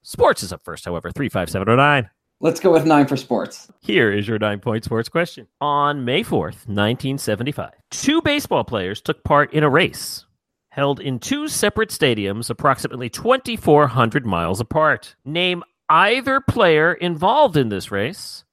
Sports 0.00 0.42
is 0.42 0.50
up 0.50 0.62
first, 0.64 0.86
however, 0.86 1.10
35709. 1.10 2.08
Let's 2.40 2.58
go 2.58 2.72
with 2.72 2.86
nine 2.86 3.06
for 3.06 3.18
sports. 3.18 3.70
Here 3.82 4.10
is 4.10 4.26
your 4.26 4.38
nine 4.38 4.60
point 4.60 4.84
sports 4.84 5.10
question. 5.10 5.46
On 5.60 6.06
May 6.06 6.24
4th, 6.24 6.66
1975, 6.66 7.70
two 7.90 8.22
baseball 8.22 8.64
players 8.64 9.02
took 9.02 9.22
part 9.24 9.52
in 9.52 9.62
a 9.62 9.68
race 9.68 10.24
held 10.72 11.00
in 11.00 11.18
two 11.18 11.48
separate 11.48 11.90
stadiums 11.90 12.48
approximately 12.48 13.10
2,400 13.10 14.24
miles 14.24 14.58
apart. 14.58 15.14
Name 15.22 15.62
either 15.88 16.40
player 16.40 16.92
involved 16.92 17.56
in 17.56 17.68
this 17.68 17.90
race 17.90 18.44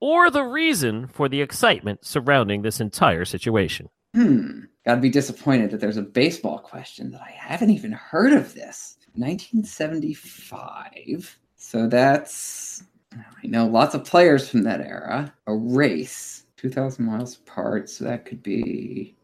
or 0.00 0.30
the 0.30 0.44
reason 0.44 1.08
for 1.08 1.28
the 1.28 1.40
excitement 1.40 2.04
surrounding 2.04 2.62
this 2.62 2.80
entire 2.80 3.24
situation. 3.24 3.88
Hmm. 4.14 4.60
Gotta 4.84 5.00
be 5.00 5.08
disappointed 5.08 5.70
that 5.70 5.80
there's 5.80 5.96
a 5.96 6.02
baseball 6.02 6.58
question 6.58 7.10
that 7.12 7.22
I 7.22 7.30
haven't 7.30 7.70
even 7.70 7.92
heard 7.92 8.32
of 8.32 8.54
this. 8.54 8.98
1975. 9.14 11.38
So 11.56 11.88
that's, 11.88 12.82
I 13.14 13.46
know 13.46 13.66
lots 13.66 13.94
of 13.94 14.04
players 14.04 14.48
from 14.48 14.64
that 14.64 14.80
era. 14.80 15.32
A 15.46 15.54
race, 15.54 16.46
2,000 16.56 17.04
miles 17.04 17.36
apart. 17.36 17.88
So 17.88 18.04
that 18.04 18.26
could 18.26 18.42
be 18.42 19.14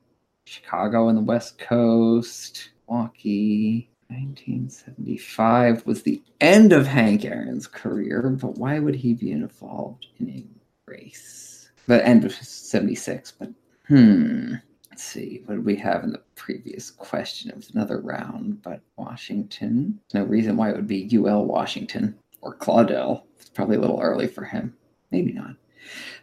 Chicago 0.47 1.09
and 1.09 1.19
the 1.19 1.23
West 1.23 1.59
Coast, 1.59 2.71
Milwaukee. 2.89 3.90
1975 4.11 5.87
was 5.87 6.03
the 6.03 6.23
end 6.41 6.73
of 6.73 6.87
Hank 6.87 7.25
Aaron's 7.25 7.67
career, 7.67 8.37
but 8.41 8.59
why 8.59 8.79
would 8.79 8.97
he 8.97 9.15
be 9.15 9.31
involved 9.31 10.09
in 10.19 10.31
a 10.31 10.45
race? 10.91 11.71
The 11.87 12.05
end 12.07 12.25
of 12.25 12.33
76, 12.33 13.33
but 13.33 13.51
hmm. 13.87 14.55
Let's 14.91 15.05
see, 15.05 15.43
what 15.47 15.55
did 15.55 15.65
we 15.65 15.77
have 15.77 16.05
in 16.05 16.11
the 16.11 16.21
previous 16.35 16.91
question? 16.91 17.51
It 17.51 17.57
was 17.57 17.71
another 17.71 18.01
round, 18.01 18.61
but 18.63 18.81
Washington. 18.97 19.99
No 20.13 20.25
reason 20.25 20.57
why 20.57 20.71
it 20.71 20.77
would 20.77 20.89
be 20.89 21.09
UL 21.17 21.47
Washington 21.47 22.19
or 22.43 22.57
Claudell. 22.57 23.23
It's 23.39 23.49
probably 23.49 23.77
a 23.77 23.81
little 23.81 24.01
early 24.01 24.27
for 24.27 24.45
him. 24.45 24.75
Maybe 25.11 25.33
not. 25.33 25.57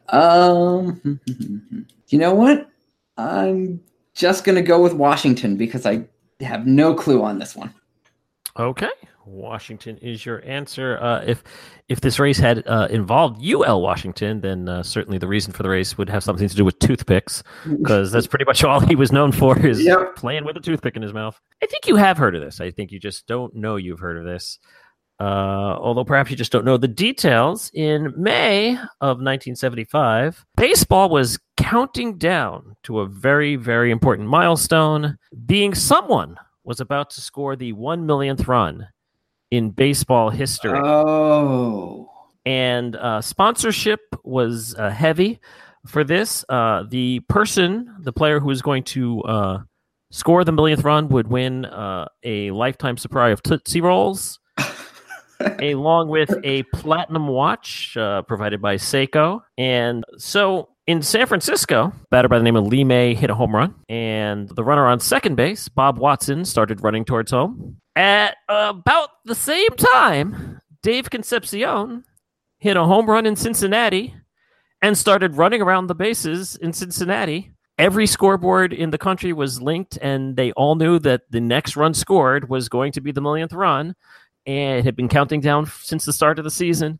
Um, 0.10 1.20
you 2.10 2.20
know 2.20 2.36
what? 2.36 2.70
I'm 3.18 3.82
just 4.14 4.44
going 4.44 4.58
to 4.58 4.62
go 4.62 4.82
with 4.82 4.94
Washington 4.94 5.58
because 5.58 5.86
I 5.86 6.06
have 6.46 6.68
no 6.68 6.94
clue 6.94 7.24
on 7.24 7.40
this 7.40 7.56
one. 7.56 7.74
Okay. 8.58 8.90
Washington 9.26 9.98
is 9.98 10.26
your 10.26 10.42
answer. 10.46 10.98
Uh, 11.02 11.22
if 11.26 11.44
if 11.90 12.00
this 12.00 12.18
race 12.18 12.38
had 12.38 12.66
uh, 12.66 12.88
involved 12.90 13.44
UL 13.46 13.82
Washington, 13.82 14.40
then 14.40 14.70
uh, 14.70 14.82
certainly 14.84 15.18
the 15.18 15.28
reason 15.28 15.52
for 15.52 15.64
the 15.64 15.70
race 15.70 15.98
would 15.98 16.10
have 16.10 16.24
something 16.24 16.48
to 16.48 16.56
do 16.56 16.64
with 16.64 16.80
toothpicks, 16.80 17.44
because 17.70 18.10
that's 18.12 18.26
pretty 18.28 18.46
much 18.46 18.64
all 18.64 18.80
he 18.80 18.96
was 18.96 19.12
known 19.12 19.34
for 19.34 19.60
is 19.60 19.84
Yep. 19.84 20.16
playing 20.16 20.46
with 20.46 20.56
a 20.56 20.62
toothpick 20.62 20.96
in 20.96 21.02
his 21.02 21.14
mouth. 21.14 21.40
I 21.62 21.66
think 21.66 21.88
you 21.88 21.98
have 21.98 22.18
heard 22.18 22.36
of 22.36 22.42
this. 22.42 22.62
I 22.62 22.72
think 22.72 22.92
you 22.92 23.00
just 23.00 23.28
don't 23.28 23.54
know 23.54 23.76
you've 23.76 24.00
heard 24.00 24.18
of 24.18 24.24
this. 24.24 24.60
Uh, 25.20 25.78
although 25.80 26.04
perhaps 26.04 26.30
you 26.30 26.38
just 26.38 26.52
don't 26.52 26.66
know 26.66 26.78
the 26.78 26.88
details. 26.88 27.72
In 27.74 28.14
May 28.16 28.74
of 29.02 29.18
1975, 29.18 30.46
baseball 30.56 31.10
was 31.10 31.40
counting 31.58 32.18
down 32.18 32.76
to 32.84 33.00
a 33.00 33.08
very, 33.08 33.56
very 33.56 33.90
important 33.92 34.28
milestone, 34.28 35.18
being 35.46 35.74
someone 35.74 36.38
was 36.64 36.80
about 36.80 37.10
to 37.12 37.22
score 37.22 37.56
the 37.56 37.74
one 37.74 38.06
millionth 38.06 38.48
run 38.48 38.88
in 39.52 39.72
baseball 39.72 40.30
history. 40.30 40.80
Oh. 40.84 42.10
and 42.46 42.96
uh, 42.98 43.22
sponsorship 43.22 44.02
was 44.24 44.76
uh, 44.78 44.90
heavy 44.90 45.40
for 45.86 46.04
this. 46.04 46.46
Uh, 46.50 46.84
the 46.90 47.22
person, 47.22 47.94
the 48.02 48.14
player 48.14 48.40
who 48.40 48.48
was 48.48 48.62
going 48.62 48.84
to 48.84 49.22
uh, 49.24 49.60
score 50.12 50.44
the 50.44 50.52
millionth 50.52 50.84
run, 50.84 51.08
would 51.10 51.28
win 51.28 51.66
uh, 51.66 52.08
a 52.24 52.52
lifetime 52.52 52.98
supply 52.98 53.30
of 53.30 53.42
Tootsie 53.42 53.82
Rolls, 53.82 54.40
along 55.60 56.10
with 56.10 56.34
a 56.44 56.64
platinum 56.64 57.28
watch 57.28 57.96
uh, 57.98 58.22
provided 58.24 58.62
by 58.62 58.76
Seiko. 58.76 59.42
And 59.58 60.04
so 60.18 60.70
in 60.88 61.02
San 61.02 61.28
Francisco, 61.28 61.92
batter 62.10 62.30
by 62.30 62.38
the 62.38 62.44
name 62.44 62.56
of 62.56 62.66
Lee 62.66 62.84
May 62.84 63.14
hit 63.14 63.30
a 63.30 63.36
home 63.36 63.54
run, 63.54 63.76
and 63.90 64.48
the 64.50 64.64
runner 64.64 64.88
on 64.88 65.00
second 65.00 65.36
base, 65.36 65.68
Bob 65.68 66.00
Watson, 66.00 66.46
started 66.46 66.82
running 66.82 67.04
towards 67.04 67.32
home. 67.32 67.78
At 67.96 68.38
about 68.48 69.10
the 69.26 69.36
same 69.36 69.72
time, 69.76 70.62
Dave 70.82 71.10
Concepcion 71.10 72.06
hit 72.60 72.78
a 72.78 72.86
home 72.86 73.10
run 73.10 73.26
in 73.26 73.36
Cincinnati 73.36 74.16
and 74.82 74.98
started 74.98 75.36
running 75.36 75.62
around 75.62 75.88
the 75.88 75.96
bases 75.96 76.56
in 76.56 76.72
Cincinnati. 76.74 77.52
Every 77.78 78.08
scoreboard 78.08 78.74
in 78.74 78.90
the 78.90 78.98
country 78.98 79.34
was 79.34 79.62
linked, 79.62 79.98
and 80.02 80.36
they 80.36 80.52
all 80.54 80.76
knew 80.76 81.00
that 81.00 81.24
the 81.30 81.42
next 81.42 81.76
run 81.76 81.94
scored 81.94 82.50
was 82.50 82.70
going 82.70 82.92
to 82.94 83.02
be 83.02 83.12
the 83.12 83.22
millionth 83.22 83.54
run, 83.54 83.96
and 84.48 84.80
it 84.80 84.86
had 84.86 84.96
been 84.96 85.10
counting 85.10 85.42
down 85.42 85.68
since 85.82 86.06
the 86.06 86.14
start 86.14 86.40
of 86.40 86.46
the 86.46 86.52
season. 86.52 87.00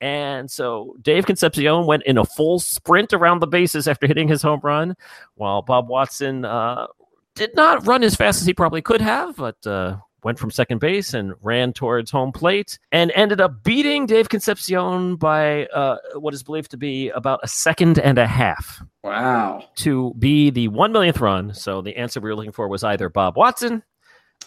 And 0.00 0.50
so 0.50 0.96
Dave 1.00 1.24
Concepcion 1.26 1.86
went 1.86 2.02
in 2.02 2.18
a 2.18 2.24
full 2.24 2.58
sprint 2.58 3.12
around 3.12 3.40
the 3.40 3.46
bases 3.46 3.86
after 3.86 4.06
hitting 4.06 4.28
his 4.28 4.42
home 4.42 4.60
run, 4.62 4.96
while 5.36 5.62
Bob 5.62 5.88
Watson 5.88 6.44
uh, 6.44 6.86
did 7.34 7.54
not 7.54 7.86
run 7.86 8.02
as 8.02 8.14
fast 8.16 8.40
as 8.40 8.46
he 8.46 8.52
probably 8.52 8.82
could 8.82 9.00
have, 9.00 9.36
but 9.36 9.64
uh, 9.66 9.96
went 10.22 10.38
from 10.38 10.50
second 10.50 10.80
base 10.80 11.14
and 11.14 11.32
ran 11.40 11.72
towards 11.72 12.10
home 12.10 12.30
plate 12.32 12.78
and 12.92 13.10
ended 13.14 13.40
up 13.40 13.62
beating 13.62 14.04
Dave 14.04 14.28
Concepcion 14.28 15.16
by 15.16 15.64
uh, 15.66 15.96
what 16.16 16.34
is 16.34 16.42
believed 16.42 16.70
to 16.72 16.76
be 16.76 17.08
about 17.10 17.40
a 17.42 17.48
second 17.48 17.98
and 17.98 18.18
a 18.18 18.26
half 18.26 18.82
Wow. 19.02 19.64
to 19.76 20.12
be 20.18 20.50
the 20.50 20.68
one 20.68 20.92
millionth 20.92 21.20
run. 21.20 21.54
So 21.54 21.80
the 21.80 21.96
answer 21.96 22.20
we 22.20 22.28
were 22.28 22.36
looking 22.36 22.52
for 22.52 22.68
was 22.68 22.84
either 22.84 23.08
Bob 23.08 23.36
Watson, 23.36 23.82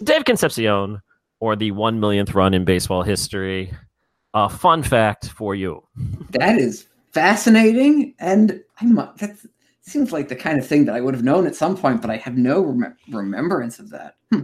Dave 0.03 0.25
Concepcion, 0.25 1.01
or 1.39 1.55
the 1.55 1.71
one 1.71 1.99
millionth 1.99 2.33
run 2.33 2.53
in 2.53 2.65
baseball 2.65 3.03
history. 3.03 3.73
A 4.33 4.49
fun 4.49 4.83
fact 4.83 5.29
for 5.29 5.55
you. 5.55 5.83
That 6.31 6.57
is 6.57 6.85
fascinating, 7.11 8.13
and 8.19 8.61
I'm 8.79 8.95
that 8.95 9.37
seems 9.81 10.11
like 10.11 10.27
the 10.27 10.35
kind 10.35 10.59
of 10.59 10.67
thing 10.67 10.85
that 10.85 10.95
I 10.95 11.01
would 11.01 11.13
have 11.15 11.23
known 11.23 11.47
at 11.47 11.55
some 11.55 11.75
point, 11.75 12.01
but 12.01 12.11
I 12.11 12.17
have 12.17 12.37
no 12.37 12.61
rem- 12.61 12.95
remembrance 13.09 13.79
of 13.79 13.89
that. 13.89 14.15
Hmm. 14.31 14.43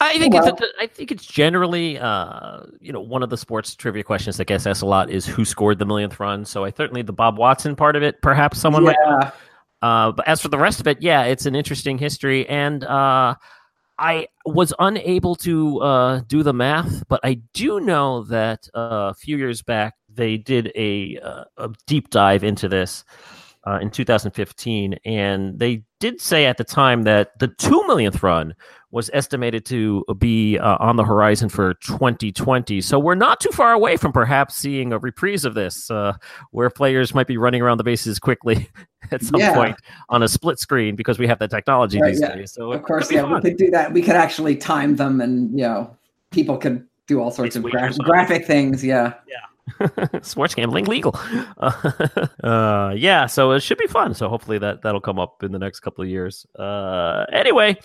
I 0.00 0.18
think 0.18 0.34
well. 0.34 0.48
it's 0.48 0.60
a, 0.60 0.66
I 0.80 0.86
think 0.86 1.12
it's 1.12 1.26
generally 1.26 1.98
uh, 1.98 2.62
you 2.80 2.92
know 2.92 3.00
one 3.00 3.22
of 3.22 3.30
the 3.30 3.36
sports 3.36 3.74
trivia 3.74 4.02
questions 4.02 4.36
that 4.38 4.46
gets 4.46 4.66
asked 4.66 4.82
a 4.82 4.86
lot 4.86 5.10
is 5.10 5.26
who 5.26 5.44
scored 5.44 5.78
the 5.78 5.86
millionth 5.86 6.18
run. 6.18 6.44
So 6.44 6.64
I 6.64 6.70
certainly 6.70 7.02
the 7.02 7.12
Bob 7.12 7.38
Watson 7.38 7.76
part 7.76 7.96
of 7.96 8.02
it, 8.02 8.20
perhaps 8.22 8.58
someone 8.58 8.84
might 8.84 8.96
Uh, 9.82 10.12
but 10.12 10.26
as 10.28 10.42
for 10.42 10.48
the 10.48 10.58
rest 10.58 10.80
of 10.80 10.86
it, 10.86 11.00
yeah, 11.00 11.22
it's 11.22 11.46
an 11.46 11.54
interesting 11.54 11.98
history, 11.98 12.48
and 12.48 12.84
uh, 12.84 13.34
I 14.00 14.28
was 14.46 14.72
unable 14.78 15.36
to 15.36 15.78
uh, 15.82 16.20
do 16.26 16.42
the 16.42 16.54
math, 16.54 17.06
but 17.08 17.20
I 17.22 17.34
do 17.52 17.80
know 17.80 18.24
that 18.24 18.66
uh, 18.74 19.10
a 19.10 19.14
few 19.14 19.36
years 19.36 19.60
back 19.60 19.94
they 20.08 20.38
did 20.38 20.72
a, 20.74 21.18
uh, 21.18 21.44
a 21.58 21.68
deep 21.86 22.08
dive 22.08 22.42
into 22.42 22.66
this 22.66 23.04
uh, 23.66 23.78
in 23.82 23.90
2015, 23.90 24.94
and 25.04 25.58
they 25.58 25.82
did 26.00 26.20
say 26.20 26.46
at 26.46 26.56
the 26.56 26.64
time 26.64 27.04
that 27.04 27.38
the 27.38 27.48
two 27.48 27.86
millionth 27.86 28.22
run 28.22 28.54
was 28.90 29.08
estimated 29.12 29.64
to 29.66 30.04
be 30.18 30.58
uh, 30.58 30.76
on 30.80 30.96
the 30.96 31.04
horizon 31.04 31.48
for 31.48 31.74
2020. 31.74 32.80
So 32.80 32.98
we're 32.98 33.14
not 33.14 33.38
too 33.38 33.50
far 33.50 33.72
away 33.72 33.96
from 33.96 34.10
perhaps 34.10 34.56
seeing 34.56 34.92
a 34.92 34.98
reprise 34.98 35.44
of 35.44 35.54
this, 35.54 35.88
uh, 35.92 36.14
where 36.50 36.68
players 36.70 37.14
might 37.14 37.28
be 37.28 37.36
running 37.36 37.62
around 37.62 37.78
the 37.78 37.84
bases 37.84 38.18
quickly 38.18 38.68
at 39.12 39.22
some 39.22 39.38
Yeah. 39.38 39.54
point 39.54 39.76
on 40.08 40.24
a 40.24 40.28
split 40.28 40.58
screen 40.58 40.96
because 40.96 41.20
we 41.20 41.28
have 41.28 41.38
that 41.38 41.50
technology 41.50 42.00
Right, 42.00 42.10
these 42.10 42.20
yeah. 42.20 42.34
days. 42.34 42.52
So 42.52 42.72
of 42.72 42.82
course, 42.82 43.12
yeah, 43.12 43.22
we 43.32 43.40
could 43.40 43.56
do 43.56 43.70
that. 43.70 43.92
We 43.92 44.02
could 44.02 44.16
actually 44.16 44.56
time 44.56 44.96
them, 44.96 45.20
and 45.20 45.50
you 45.56 45.64
know, 45.64 45.96
people 46.32 46.56
could 46.56 46.84
do 47.06 47.20
all 47.20 47.30
sorts 47.30 47.54
It's 47.54 47.64
of 47.64 47.70
gra- 47.70 47.92
graphic 48.00 48.44
things. 48.44 48.84
Yeah, 48.84 49.14
yeah. 49.28 49.36
sports 50.22 50.54
gambling 50.54 50.86
legal. 50.86 51.14
Uh, 52.42 52.94
yeah, 52.96 53.26
so 53.26 53.52
it 53.52 53.60
should 53.60 53.78
be 53.78 53.86
fun. 53.86 54.14
So 54.14 54.28
hopefully 54.28 54.58
that 54.58 54.82
that'll 54.82 55.00
come 55.00 55.18
up 55.18 55.42
in 55.42 55.52
the 55.52 55.58
next 55.58 55.80
couple 55.80 56.02
of 56.02 56.08
years. 56.10 56.46
Uh, 56.58 57.24
anyway, 57.32 57.76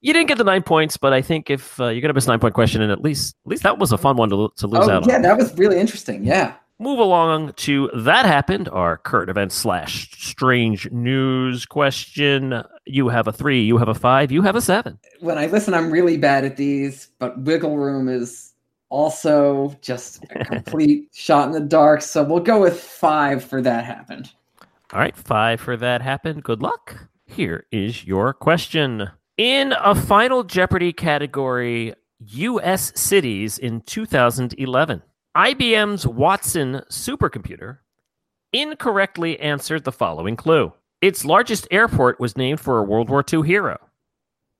you 0.00 0.12
didn't 0.12 0.28
get 0.28 0.38
the 0.38 0.44
nine 0.44 0.62
points, 0.62 0.96
but 0.96 1.12
I 1.12 1.20
think 1.22 1.50
if 1.50 1.78
uh, 1.80 1.88
you're 1.88 2.00
gonna 2.00 2.14
miss 2.14 2.26
nine 2.26 2.38
point 2.40 2.54
question, 2.54 2.80
and 2.82 2.92
at 2.92 3.00
least 3.00 3.34
at 3.44 3.50
least 3.50 3.62
that 3.64 3.78
was 3.78 3.92
a 3.92 3.98
fun 3.98 4.16
one 4.16 4.30
to, 4.30 4.50
to 4.56 4.66
lose 4.66 4.86
Oh, 4.88 4.90
out 4.90 5.06
yeah, 5.06 5.16
on. 5.16 5.22
that 5.22 5.36
was 5.36 5.56
really 5.58 5.78
interesting. 5.78 6.24
Yeah. 6.24 6.54
Move 6.80 6.98
along 6.98 7.52
to 7.54 7.88
that 7.94 8.26
happened. 8.26 8.68
Our 8.68 8.98
current 8.98 9.30
event 9.30 9.52
slash 9.52 10.10
strange 10.20 10.90
news 10.90 11.66
question. 11.66 12.62
You 12.84 13.08
have 13.08 13.28
a 13.28 13.32
three. 13.32 13.62
You 13.62 13.78
have 13.78 13.88
a 13.88 13.94
five. 13.94 14.32
You 14.32 14.42
have 14.42 14.56
a 14.56 14.60
seven. 14.60 14.98
When 15.20 15.38
I 15.38 15.46
listen, 15.46 15.72
I'm 15.74 15.90
really 15.90 16.16
bad 16.16 16.44
at 16.44 16.56
these, 16.56 17.08
but 17.18 17.38
Wiggle 17.40 17.76
Room 17.78 18.08
is 18.08 18.53
also 18.88 19.76
just 19.80 20.24
a 20.30 20.44
complete 20.44 21.08
shot 21.12 21.46
in 21.46 21.52
the 21.52 21.60
dark. 21.60 22.02
So 22.02 22.22
we'll 22.22 22.40
go 22.40 22.60
with 22.60 22.80
five 22.80 23.44
for 23.44 23.60
that 23.62 23.84
happened. 23.84 24.32
All 24.92 25.00
right, 25.00 25.16
five 25.16 25.60
for 25.60 25.76
that 25.76 26.02
happened. 26.02 26.44
Good 26.44 26.62
luck. 26.62 27.08
Here 27.26 27.66
is 27.72 28.04
your 28.04 28.32
question. 28.32 29.10
In 29.36 29.74
a 29.82 29.94
final 29.94 30.44
Jeopardy 30.44 30.92
category, 30.92 31.94
U.S. 32.20 32.92
cities 32.94 33.58
in 33.58 33.80
2011, 33.80 35.02
IBM's 35.36 36.06
Watson 36.06 36.82
supercomputer 36.88 37.78
incorrectly 38.52 39.40
answered 39.40 39.82
the 39.82 39.90
following 39.90 40.36
clue 40.36 40.72
Its 41.00 41.24
largest 41.24 41.66
airport 41.72 42.20
was 42.20 42.36
named 42.36 42.60
for 42.60 42.78
a 42.78 42.84
World 42.84 43.10
War 43.10 43.24
II 43.30 43.42
hero, 43.42 43.76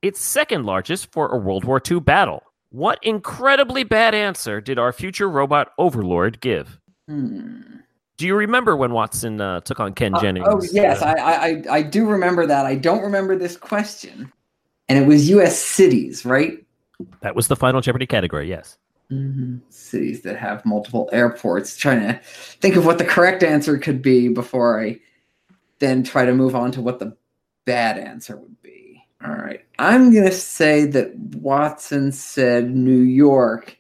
its 0.03 0.21
second 0.21 0.67
largest 0.67 1.13
for 1.13 1.29
a 1.29 1.39
World 1.39 1.65
War 1.65 1.81
II 1.89 2.01
battle. 2.01 2.43
What 2.75 2.99
incredibly 3.05 3.85
bad 3.85 4.17
answer 4.17 4.61
did 4.61 4.81
our 4.81 4.93
future 4.93 5.31
robot 5.31 5.71
overlord 5.79 6.41
give? 6.41 6.81
Hmm. 7.07 7.61
Do 8.17 8.27
you 8.27 8.35
remember 8.35 8.77
when 8.77 8.91
Watson 8.91 9.41
uh, 9.41 9.61
took 9.61 9.79
on 9.79 9.95
Ken 9.95 10.13
Uh, 10.13 10.21
Jennings? 10.21 10.47
oh 10.51 10.61
yes, 10.73 11.01
I, 11.01 11.13
I 11.13 11.47
I- 11.47 11.63
I 11.71 11.83
do 11.83 12.05
remember 12.05 12.47
that. 12.47 12.67
I 12.67 12.75
don't 12.75 13.01
remember 13.03 13.37
this 13.39 13.57
question, 13.57 14.33
and 14.89 14.99
it 14.99 15.07
was 15.07 15.29
U.S. 15.31 15.57
cities, 15.57 16.25
right? 16.25 16.67
That 17.21 17.37
was 17.37 17.47
the 17.47 17.55
final 17.55 17.81
Jeopardy 17.81 18.07
category, 18.07 18.49
yes. 18.49 18.77
Mhm. 19.09 19.61
Cities 19.69 20.23
that 20.23 20.37
have 20.37 20.67
multiple 20.67 21.09
airports. 21.13 21.77
Trying 21.77 22.01
to 22.01 22.21
think 22.25 22.75
of 22.75 22.85
what 22.85 22.99
the 22.99 23.05
correct 23.05 23.45
answer 23.45 23.79
could 23.79 24.03
be 24.03 24.27
before 24.27 24.81
I 24.83 24.99
then 25.79 26.03
try 26.03 26.25
to 26.25 26.35
move 26.35 26.57
on 26.57 26.73
to 26.73 26.81
what 26.83 26.99
the 26.99 27.17
bad 27.67 27.99
answer 27.99 28.37
would 28.37 28.61
be. 28.63 28.84
All 29.25 29.35
right. 29.35 29.65
I'm 29.79 30.13
going 30.13 30.27
to 30.27 30.33
say 30.33 30.85
that 30.87 31.17
Watson 31.37 32.13
said 32.13 32.75
New 32.75 33.01
York, 33.01 33.79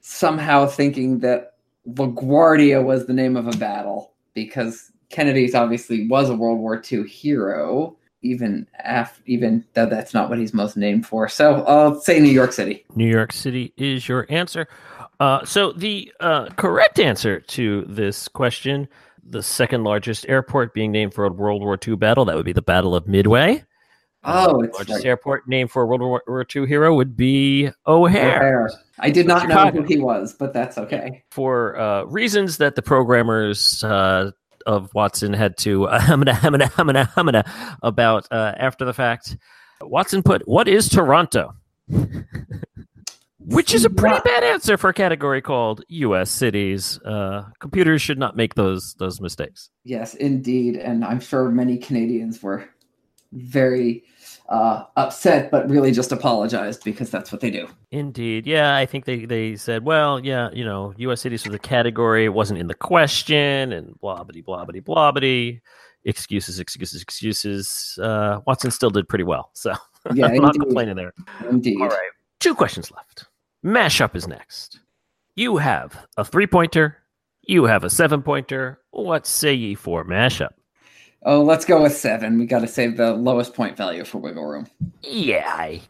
somehow 0.00 0.66
thinking 0.66 1.20
that 1.20 1.54
LaGuardia 1.88 2.84
was 2.84 3.06
the 3.06 3.14
name 3.14 3.36
of 3.36 3.46
a 3.46 3.56
battle 3.56 4.12
because 4.34 4.92
Kennedy's 5.08 5.54
obviously 5.54 6.06
was 6.08 6.28
a 6.28 6.36
World 6.36 6.58
War 6.58 6.80
II 6.90 7.08
hero, 7.08 7.96
even 8.22 8.66
after, 8.84 9.22
even 9.24 9.64
though 9.72 9.86
that's 9.86 10.12
not 10.12 10.28
what 10.28 10.38
he's 10.38 10.52
most 10.52 10.76
named 10.76 11.06
for. 11.06 11.26
So 11.26 11.64
I'll 11.64 11.98
say 11.98 12.20
New 12.20 12.28
York 12.30 12.52
City. 12.52 12.84
New 12.94 13.08
York 13.08 13.32
City 13.32 13.72
is 13.78 14.08
your 14.08 14.26
answer. 14.28 14.68
Uh, 15.20 15.44
so 15.44 15.72
the 15.72 16.12
uh, 16.20 16.50
correct 16.56 17.00
answer 17.00 17.40
to 17.40 17.86
this 17.88 18.28
question, 18.28 18.88
the 19.24 19.42
second 19.42 19.84
largest 19.84 20.26
airport 20.28 20.74
being 20.74 20.92
named 20.92 21.14
for 21.14 21.24
a 21.24 21.32
World 21.32 21.62
War 21.62 21.78
II 21.86 21.96
battle, 21.96 22.26
that 22.26 22.36
would 22.36 22.44
be 22.44 22.52
the 22.52 22.62
Battle 22.62 22.94
of 22.94 23.08
Midway. 23.08 23.64
Oh, 24.22 24.58
the 24.58 24.68
it's 24.68 24.74
largest 24.74 24.98
right. 24.98 25.06
airport 25.06 25.48
named 25.48 25.70
for 25.70 25.82
a 25.82 25.86
World 25.86 26.02
War 26.02 26.46
II 26.54 26.66
hero 26.66 26.94
would 26.94 27.16
be 27.16 27.70
O'Hare. 27.86 28.36
O'Hare. 28.36 28.70
I 28.98 29.10
did 29.10 29.26
not 29.26 29.48
know 29.48 29.70
who 29.70 29.82
he 29.82 29.98
was, 29.98 30.34
but 30.34 30.52
that's 30.52 30.76
okay. 30.76 31.24
For 31.30 31.78
uh, 31.78 32.04
reasons 32.04 32.58
that 32.58 32.74
the 32.74 32.82
programmers 32.82 33.82
uh, 33.82 34.32
of 34.66 34.92
Watson 34.94 35.32
had 35.32 35.56
to 35.58 35.86
uh, 35.86 35.98
hamina, 36.00 36.32
hamina, 36.32 36.70
hamina, 36.72 37.10
hamina 37.14 37.78
about 37.82 38.26
uh, 38.30 38.54
after 38.58 38.84
the 38.84 38.92
fact, 38.92 39.38
Watson 39.80 40.22
put, 40.22 40.46
What 40.46 40.68
is 40.68 40.88
Toronto? 40.88 41.54
Which 43.38 43.72
is 43.72 43.86
a 43.86 43.90
pretty 43.90 44.20
bad 44.22 44.44
answer 44.44 44.76
for 44.76 44.90
a 44.90 44.94
category 44.94 45.40
called 45.40 45.82
U.S. 45.88 46.30
cities. 46.30 47.00
Uh, 47.00 47.44
computers 47.58 48.02
should 48.02 48.18
not 48.18 48.36
make 48.36 48.54
those 48.54 48.94
those 48.94 49.20
mistakes. 49.20 49.70
Yes, 49.82 50.14
indeed. 50.14 50.76
And 50.76 51.04
I'm 51.04 51.20
sure 51.20 51.48
many 51.48 51.78
Canadians 51.78 52.42
were 52.42 52.68
very 53.32 54.04
uh, 54.48 54.84
upset, 54.96 55.50
but 55.50 55.68
really 55.70 55.92
just 55.92 56.12
apologized 56.12 56.82
because 56.84 57.10
that's 57.10 57.30
what 57.30 57.40
they 57.40 57.50
do. 57.50 57.68
Indeed, 57.90 58.46
yeah, 58.46 58.76
I 58.76 58.86
think 58.86 59.04
they, 59.04 59.24
they 59.24 59.56
said, 59.56 59.84
well, 59.84 60.18
yeah, 60.24 60.50
you 60.52 60.64
know, 60.64 60.92
U.S. 60.98 61.20
cities 61.20 61.44
was 61.44 61.54
a 61.54 61.58
category, 61.58 62.24
it 62.24 62.34
wasn't 62.34 62.58
in 62.58 62.66
the 62.66 62.74
question, 62.74 63.72
and 63.72 63.98
blah 64.00 64.24
bitty 64.24 64.40
blah 64.40 64.64
bitty 64.64 64.80
blah 64.80 65.12
bitty. 65.12 65.62
Excuses, 66.04 66.58
excuses, 66.58 67.02
excuses. 67.02 67.98
Uh, 68.02 68.40
Watson 68.46 68.70
still 68.70 68.88
did 68.88 69.06
pretty 69.06 69.24
well, 69.24 69.50
so 69.52 69.74
Yeah, 70.14 70.26
I'm 70.26 70.36
not 70.36 70.54
complaining 70.54 70.96
there. 70.96 71.12
Indeed. 71.48 71.80
All 71.80 71.88
right, 71.88 72.10
two 72.38 72.54
questions 72.54 72.90
left. 72.90 73.26
Mashup 73.64 74.16
is 74.16 74.26
next. 74.26 74.80
You 75.36 75.58
have 75.58 76.06
a 76.16 76.24
three 76.24 76.46
pointer. 76.46 76.96
You 77.42 77.64
have 77.64 77.84
a 77.84 77.90
seven 77.90 78.22
pointer. 78.22 78.80
What 78.90 79.26
say 79.26 79.54
ye 79.54 79.74
for 79.74 80.04
mashup? 80.04 80.50
Oh, 81.22 81.42
let's 81.42 81.64
go 81.64 81.82
with 81.82 81.94
seven. 81.94 82.38
We 82.38 82.46
got 82.46 82.60
to 82.60 82.66
save 82.66 82.96
the 82.96 83.12
lowest 83.12 83.54
point 83.54 83.76
value 83.76 84.04
for 84.04 84.18
wiggle 84.18 84.46
room. 84.46 84.66
Yeah, 85.02 85.44
I 85.46 85.82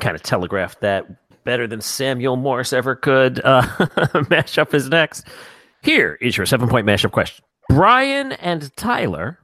kind 0.00 0.14
of 0.14 0.22
telegraphed 0.22 0.80
that 0.80 1.06
better 1.44 1.66
than 1.66 1.80
Samuel 1.80 2.36
Morse 2.36 2.72
ever 2.72 2.94
could. 2.94 3.40
Uh, 3.44 3.62
mashup 4.30 4.72
is 4.72 4.88
next. 4.88 5.26
Here 5.82 6.16
is 6.20 6.36
your 6.36 6.46
seven 6.46 6.68
point 6.68 6.86
mashup 6.86 7.12
question. 7.12 7.44
Brian 7.68 8.32
and 8.32 8.74
Tyler 8.76 9.38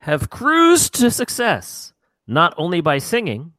have 0.00 0.30
cruised 0.30 0.94
to 0.94 1.10
success 1.10 1.92
not 2.26 2.54
only 2.58 2.80
by 2.80 2.98
singing, 2.98 3.52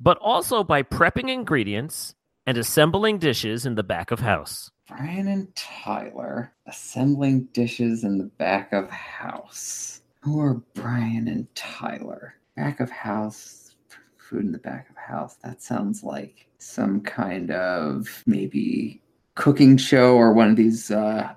but 0.00 0.16
also 0.18 0.64
by 0.64 0.82
prepping 0.82 1.28
ingredients 1.30 2.14
and 2.46 2.56
assembling 2.56 3.18
dishes 3.18 3.66
in 3.66 3.74
the 3.74 3.82
back 3.82 4.10
of 4.10 4.20
house. 4.20 4.70
Brian 4.88 5.28
and 5.28 5.54
Tyler 5.54 6.52
assembling 6.66 7.44
dishes 7.52 8.02
in 8.02 8.18
the 8.18 8.24
back 8.24 8.72
of 8.72 8.90
house. 8.90 9.99
Are 10.26 10.54
Brian 10.74 11.28
and 11.28 11.52
Tyler? 11.54 12.34
Back 12.56 12.80
of 12.80 12.90
house, 12.90 13.74
food 14.18 14.44
in 14.44 14.52
the 14.52 14.58
back 14.58 14.90
of 14.90 14.96
house. 14.96 15.36
That 15.42 15.62
sounds 15.62 16.02
like 16.04 16.46
some 16.58 17.00
kind 17.00 17.50
of 17.50 18.22
maybe 18.26 19.00
cooking 19.34 19.76
show 19.76 20.16
or 20.16 20.32
one 20.32 20.50
of 20.50 20.56
these 20.56 20.90
uh, 20.90 21.32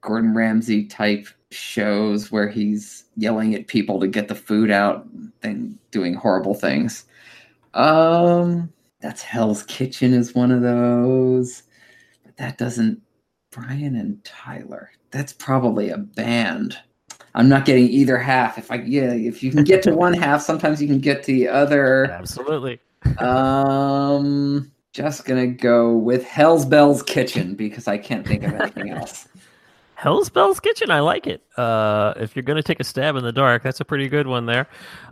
Gordon 0.00 0.34
Ramsay 0.34 0.86
type 0.86 1.28
shows 1.50 2.32
where 2.32 2.48
he's 2.48 3.04
yelling 3.16 3.54
at 3.54 3.66
people 3.66 4.00
to 4.00 4.06
get 4.06 4.28
the 4.28 4.34
food 4.34 4.70
out 4.70 5.06
and 5.42 5.78
doing 5.90 6.14
horrible 6.14 6.54
things. 6.54 7.04
Um, 7.74 8.72
that's 9.00 9.22
Hell's 9.22 9.62
Kitchen 9.64 10.14
is 10.14 10.34
one 10.34 10.50
of 10.50 10.62
those 10.62 11.64
but 12.24 12.36
that 12.38 12.58
doesn't 12.58 13.00
Brian 13.50 13.96
and 13.96 14.22
Tyler. 14.24 14.90
That's 15.10 15.32
probably 15.32 15.90
a 15.90 15.98
band. 15.98 16.78
I'm 17.36 17.48
not 17.48 17.66
getting 17.66 17.88
either 17.88 18.18
half. 18.18 18.58
If 18.58 18.70
I 18.70 18.76
yeah, 18.76 19.12
if 19.12 19.42
you 19.42 19.52
can 19.52 19.62
get 19.62 19.82
to 19.84 19.94
one 19.94 20.14
half, 20.14 20.42
sometimes 20.42 20.80
you 20.80 20.88
can 20.88 20.98
get 20.98 21.22
to 21.24 21.32
the 21.32 21.48
other. 21.48 22.10
Absolutely. 22.10 22.80
Um 23.18 24.72
just 24.92 25.26
gonna 25.26 25.46
go 25.46 25.92
with 25.96 26.24
Hell's 26.24 26.64
Bells 26.64 27.02
Kitchen 27.02 27.54
because 27.54 27.86
I 27.86 27.98
can't 27.98 28.26
think 28.26 28.42
of 28.42 28.54
anything 28.54 28.90
else. 28.96 29.28
Hell's 29.96 30.28
Bells 30.28 30.60
Kitchen, 30.60 30.90
I 30.90 31.00
like 31.00 31.26
it. 31.26 31.42
Uh, 31.56 32.12
if 32.18 32.36
you're 32.36 32.42
going 32.42 32.58
to 32.58 32.62
take 32.62 32.80
a 32.80 32.84
stab 32.84 33.16
in 33.16 33.24
the 33.24 33.32
dark, 33.32 33.62
that's 33.62 33.80
a 33.80 33.84
pretty 33.84 34.10
good 34.10 34.26
one 34.26 34.44
there. 34.44 34.68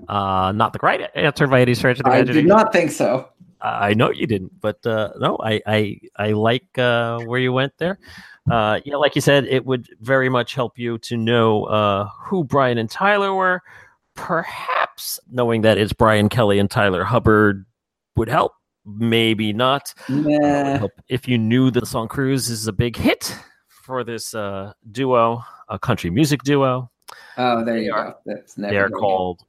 Uh, 0.08 0.52
not 0.54 0.74
the 0.74 0.78
right 0.82 1.10
answer 1.14 1.46
by 1.46 1.62
any 1.62 1.72
stretch 1.72 2.00
of 2.00 2.04
the 2.04 2.10
imagination. 2.10 2.38
I 2.38 2.42
did 2.42 2.48
not 2.48 2.70
think 2.70 2.90
so. 2.90 3.30
I 3.64 3.94
know 3.94 4.10
you 4.10 4.26
didn't, 4.26 4.60
but 4.60 4.84
uh, 4.86 5.12
no, 5.18 5.38
I 5.42 5.60
I, 5.66 6.00
I 6.16 6.32
like 6.32 6.78
uh, 6.78 7.20
where 7.20 7.40
you 7.40 7.52
went 7.52 7.72
there. 7.78 7.98
Uh, 8.50 8.80
yeah, 8.84 8.96
like 8.96 9.14
you 9.14 9.22
said, 9.22 9.46
it 9.46 9.64
would 9.64 9.88
very 10.00 10.28
much 10.28 10.54
help 10.54 10.78
you 10.78 10.98
to 10.98 11.16
know 11.16 11.64
uh, 11.64 12.08
who 12.26 12.44
Brian 12.44 12.76
and 12.78 12.90
Tyler 12.90 13.34
were. 13.34 13.62
Perhaps 14.16 15.18
knowing 15.30 15.62
that 15.62 15.76
it's 15.78 15.92
Brian 15.92 16.28
Kelly 16.28 16.58
and 16.58 16.70
Tyler 16.70 17.04
Hubbard 17.04 17.64
would 18.16 18.28
help. 18.28 18.52
Maybe 18.86 19.52
not. 19.52 19.92
Help 20.06 20.92
if 21.08 21.26
you 21.26 21.38
knew 21.38 21.70
that 21.70 21.80
the 21.80 21.86
song 21.86 22.06
"Cruise" 22.06 22.48
is 22.50 22.66
a 22.66 22.72
big 22.72 22.96
hit 22.96 23.34
for 23.68 24.04
this 24.04 24.34
uh, 24.34 24.72
duo, 24.92 25.42
a 25.68 25.78
country 25.78 26.10
music 26.10 26.42
duo. 26.42 26.90
Oh, 27.38 27.64
there 27.64 27.74
They 27.76 27.84
you 27.84 27.92
are- 27.94 28.10
go. 28.10 28.14
That's 28.26 28.58
never 28.58 28.72
They're 28.74 28.90
called 28.90 29.40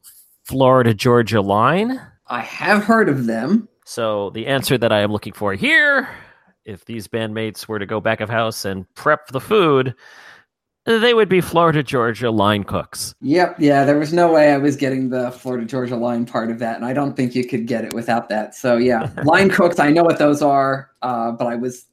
Florida 0.46 0.94
Georgia 0.94 1.42
Line. 1.42 2.00
I 2.28 2.42
have 2.42 2.84
heard 2.84 3.10
of 3.10 3.26
them. 3.26 3.68
So 3.86 4.32
the 4.32 4.48
answer 4.48 4.78
that 4.80 4.92
I 4.92 5.02
am 5.02 5.12
looking 5.12 5.34
for 5.34 5.54
here, 5.54 6.10
if 6.66 6.86
these 6.86 7.08
bandmates 7.08 7.68
were 7.68 7.80
to 7.80 7.86
go 7.86 8.02
back 8.02 8.20
of 8.20 8.30
house 8.30 8.66
and 8.66 8.92
prep 8.96 9.28
the 9.28 9.40
food, 9.40 9.94
they 10.86 11.14
would 11.14 11.30
be 11.30 11.40
Florida 11.40 11.84
Georgia 11.84 12.32
line 12.32 12.64
cooks. 12.64 13.14
Yep, 13.22 13.58
yeah, 13.60 13.86
there 13.86 14.00
was 14.00 14.12
no 14.12 14.32
way 14.32 14.52
I 14.54 14.58
was 14.58 14.76
getting 14.76 15.10
the 15.10 15.32
Florida 15.32 15.66
Georgia 15.66 15.96
line 15.96 16.26
part 16.26 16.50
of 16.50 16.58
that, 16.60 16.76
and 16.76 16.86
I 16.86 16.94
don't 16.94 17.16
think 17.16 17.36
you 17.36 17.46
could 17.46 17.68
get 17.68 17.86
it 17.86 17.94
without 17.94 18.28
that. 18.30 18.56
So 18.56 18.78
yeah, 18.78 19.10
line 19.24 19.50
cooks, 19.50 19.80
I 19.80 19.92
know 19.92 20.04
what 20.04 20.18
those 20.18 20.42
are, 20.42 20.92
uh, 21.04 21.32
but 21.32 21.46
I 21.46 21.56
was 21.56 21.86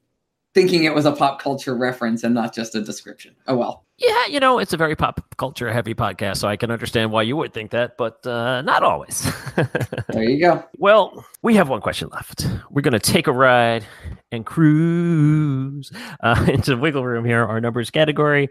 thinking 0.54 0.84
it 0.84 0.94
was 0.94 1.06
a 1.06 1.12
pop 1.12 1.40
culture 1.40 1.74
reference 1.74 2.24
and 2.24 2.34
not 2.34 2.54
just 2.54 2.74
a 2.74 2.82
description. 2.82 3.34
Oh 3.46 3.56
well. 3.56 3.84
Yeah, 3.98 4.26
you 4.26 4.40
know, 4.40 4.58
it's 4.58 4.72
a 4.72 4.76
very 4.76 4.96
pop 4.96 5.24
culture 5.36 5.72
heavy 5.72 5.94
podcast, 5.94 6.38
so 6.38 6.48
I 6.48 6.56
can 6.56 6.70
understand 6.70 7.12
why 7.12 7.22
you 7.22 7.36
would 7.36 7.54
think 7.54 7.70
that, 7.70 7.96
but 7.96 8.26
uh, 8.26 8.62
not 8.62 8.82
always. 8.82 9.30
There 10.08 10.24
you 10.24 10.40
go. 10.40 10.62
Well, 10.76 11.24
we 11.40 11.54
have 11.54 11.70
one 11.70 11.80
question 11.80 12.08
left. 12.12 12.46
We're 12.70 12.82
going 12.82 12.92
to 12.92 12.98
take 12.98 13.26
a 13.28 13.32
ride 13.32 13.86
and 14.30 14.44
cruise 14.44 15.90
uh, 16.22 16.44
into 16.52 16.72
the 16.72 16.76
Wiggle 16.76 17.04
Room 17.04 17.24
here, 17.24 17.44
our 17.44 17.60
numbers 17.60 17.90
category. 17.90 18.50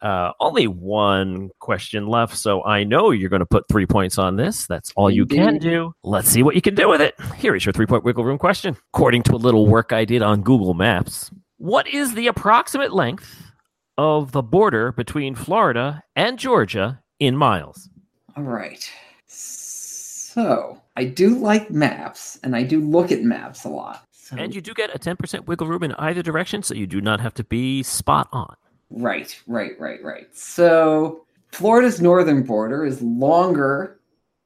Uh, 0.00 0.32
only 0.40 0.66
one 0.66 1.48
question 1.60 2.06
left, 2.06 2.36
so 2.36 2.62
I 2.64 2.84
know 2.84 3.10
you're 3.10 3.30
going 3.30 3.40
to 3.40 3.46
put 3.46 3.66
three 3.68 3.86
points 3.86 4.18
on 4.18 4.36
this. 4.36 4.66
That's 4.66 4.92
all 4.96 5.10
you 5.10 5.24
can 5.24 5.58
do. 5.58 5.94
Let's 6.02 6.28
see 6.28 6.42
what 6.42 6.54
you 6.54 6.60
can 6.60 6.74
do 6.74 6.88
with 6.88 7.00
it. 7.00 7.14
Here 7.36 7.54
is 7.56 7.64
your 7.64 7.72
three 7.72 7.86
point 7.86 8.04
Wiggle 8.04 8.24
Room 8.24 8.38
question. 8.38 8.76
According 8.92 9.22
to 9.24 9.34
a 9.34 9.36
little 9.36 9.66
work 9.66 9.92
I 9.92 10.04
did 10.04 10.20
on 10.20 10.42
Google 10.42 10.74
Maps, 10.74 11.30
what 11.56 11.88
is 11.88 12.14
the 12.14 12.26
approximate 12.26 12.92
length 12.92 13.52
of 13.96 14.32
the 14.32 14.42
border 14.42 14.92
between 14.92 15.34
Florida 15.34 16.02
and 16.16 16.38
Georgia 16.38 17.00
in 17.18 17.36
miles? 17.36 17.88
All 18.36 18.42
right. 18.42 18.86
So 19.26 20.80
I 20.96 21.04
do 21.04 21.38
like 21.38 21.70
maps, 21.70 22.38
and 22.42 22.56
I 22.56 22.62
do 22.62 22.80
look 22.80 23.12
at 23.12 23.22
maps 23.22 23.64
a 23.64 23.68
lot. 23.68 24.04
So, 24.10 24.36
And 24.36 24.54
you 24.54 24.60
do 24.60 24.74
get 24.74 24.94
a 24.94 24.98
10% 24.98 25.46
wiggle 25.46 25.66
room 25.66 25.82
in 25.82 25.92
either 25.92 26.22
direction, 26.22 26.62
so 26.62 26.74
you 26.74 26.86
do 26.86 27.00
not 27.00 27.20
have 27.20 27.34
to 27.34 27.44
be 27.44 27.82
spot 27.82 28.28
on. 28.32 28.54
Right, 28.90 29.36
right, 29.46 29.78
right, 29.78 30.02
right. 30.02 30.26
So 30.36 31.24
Florida's 31.52 32.00
northern 32.00 32.42
border 32.42 32.84
is 32.84 33.00
longer 33.02 33.98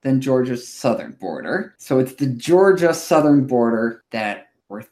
than 0.03 0.20
Georgia's 0.20 0.66
southern 0.66 1.12
border. 1.12 1.74
So 1.78 1.99
it's 1.99 2.14
the 2.14 2.26
Georgia 2.26 2.95
southern 2.95 3.47
border 3.47 4.05
that 4.11 4.49
we're 4.68 4.84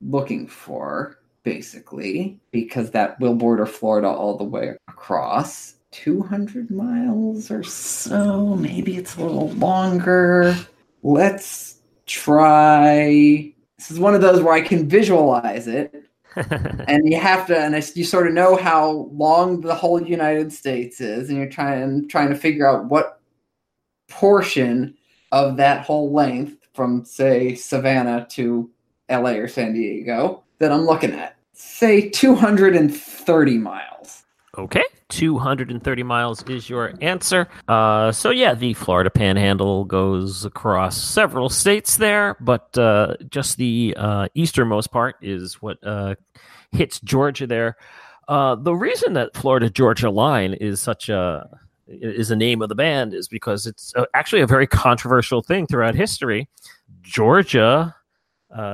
looking 0.00 0.46
for, 0.46 1.18
basically, 1.42 2.38
because 2.50 2.90
that 2.90 3.18
will 3.20 3.34
border 3.34 3.66
Florida 3.66 4.08
all 4.08 4.36
the 4.36 4.44
way 4.44 4.76
across. 4.88 5.74
200 5.92 6.70
miles 6.70 7.50
or 7.50 7.62
so. 7.62 8.54
Maybe 8.56 8.96
it's 8.96 9.16
a 9.16 9.22
little 9.22 9.50
longer. 9.52 10.54
Let's 11.02 11.80
try 12.06 13.54
this 13.78 13.90
is 13.90 13.98
one 13.98 14.14
of 14.14 14.20
those 14.20 14.42
where 14.42 14.54
I 14.54 14.62
can 14.62 14.88
visualize 14.88 15.68
it, 15.68 16.05
and 16.88 17.10
you 17.10 17.18
have 17.18 17.46
to, 17.46 17.58
and 17.58 17.74
you 17.94 18.04
sort 18.04 18.26
of 18.26 18.34
know 18.34 18.56
how 18.56 19.08
long 19.12 19.62
the 19.62 19.74
whole 19.74 20.02
United 20.02 20.52
States 20.52 21.00
is, 21.00 21.28
and 21.28 21.38
you're 21.38 21.48
trying 21.48 22.08
trying 22.08 22.28
to 22.28 22.34
figure 22.34 22.68
out 22.68 22.84
what 22.86 23.20
portion 24.08 24.94
of 25.32 25.56
that 25.56 25.84
whole 25.84 26.12
length 26.12 26.56
from 26.74 27.04
say 27.04 27.54
Savannah 27.54 28.26
to 28.30 28.70
LA 29.10 29.30
or 29.30 29.48
San 29.48 29.72
Diego 29.72 30.44
that 30.58 30.72
I'm 30.72 30.84
looking 30.84 31.12
at. 31.12 31.36
Say 31.54 32.10
230 32.10 33.58
miles. 33.58 34.24
Okay, 34.58 34.84
230 35.08 36.02
miles 36.02 36.42
is 36.44 36.68
your 36.68 36.92
answer. 37.00 37.48
Uh, 37.68 38.10
so, 38.12 38.30
yeah, 38.30 38.54
the 38.54 38.74
Florida 38.74 39.10
Panhandle 39.10 39.84
goes 39.84 40.44
across 40.44 40.96
several 40.96 41.48
states 41.48 41.96
there, 41.96 42.36
but 42.40 42.76
uh, 42.76 43.14
just 43.30 43.56
the 43.56 43.94
uh, 43.96 44.28
easternmost 44.34 44.90
part 44.90 45.16
is 45.22 45.54
what 45.62 45.78
uh, 45.86 46.14
hits 46.72 47.00
Georgia 47.00 47.46
there. 47.46 47.76
Uh, 48.28 48.56
the 48.56 48.74
reason 48.74 49.12
that 49.12 49.36
Florida 49.36 49.70
Georgia 49.70 50.10
line 50.10 50.54
is 50.54 50.80
such 50.80 51.08
a 51.08 51.48
is 51.88 52.28
the 52.28 52.34
name 52.34 52.62
of 52.62 52.68
the 52.68 52.74
band 52.74 53.14
is 53.14 53.28
because 53.28 53.64
it's 53.64 53.94
uh, 53.94 54.04
actually 54.12 54.42
a 54.42 54.46
very 54.46 54.66
controversial 54.66 55.40
thing 55.40 55.68
throughout 55.68 55.94
history. 55.94 56.48
Georgia 57.02 57.94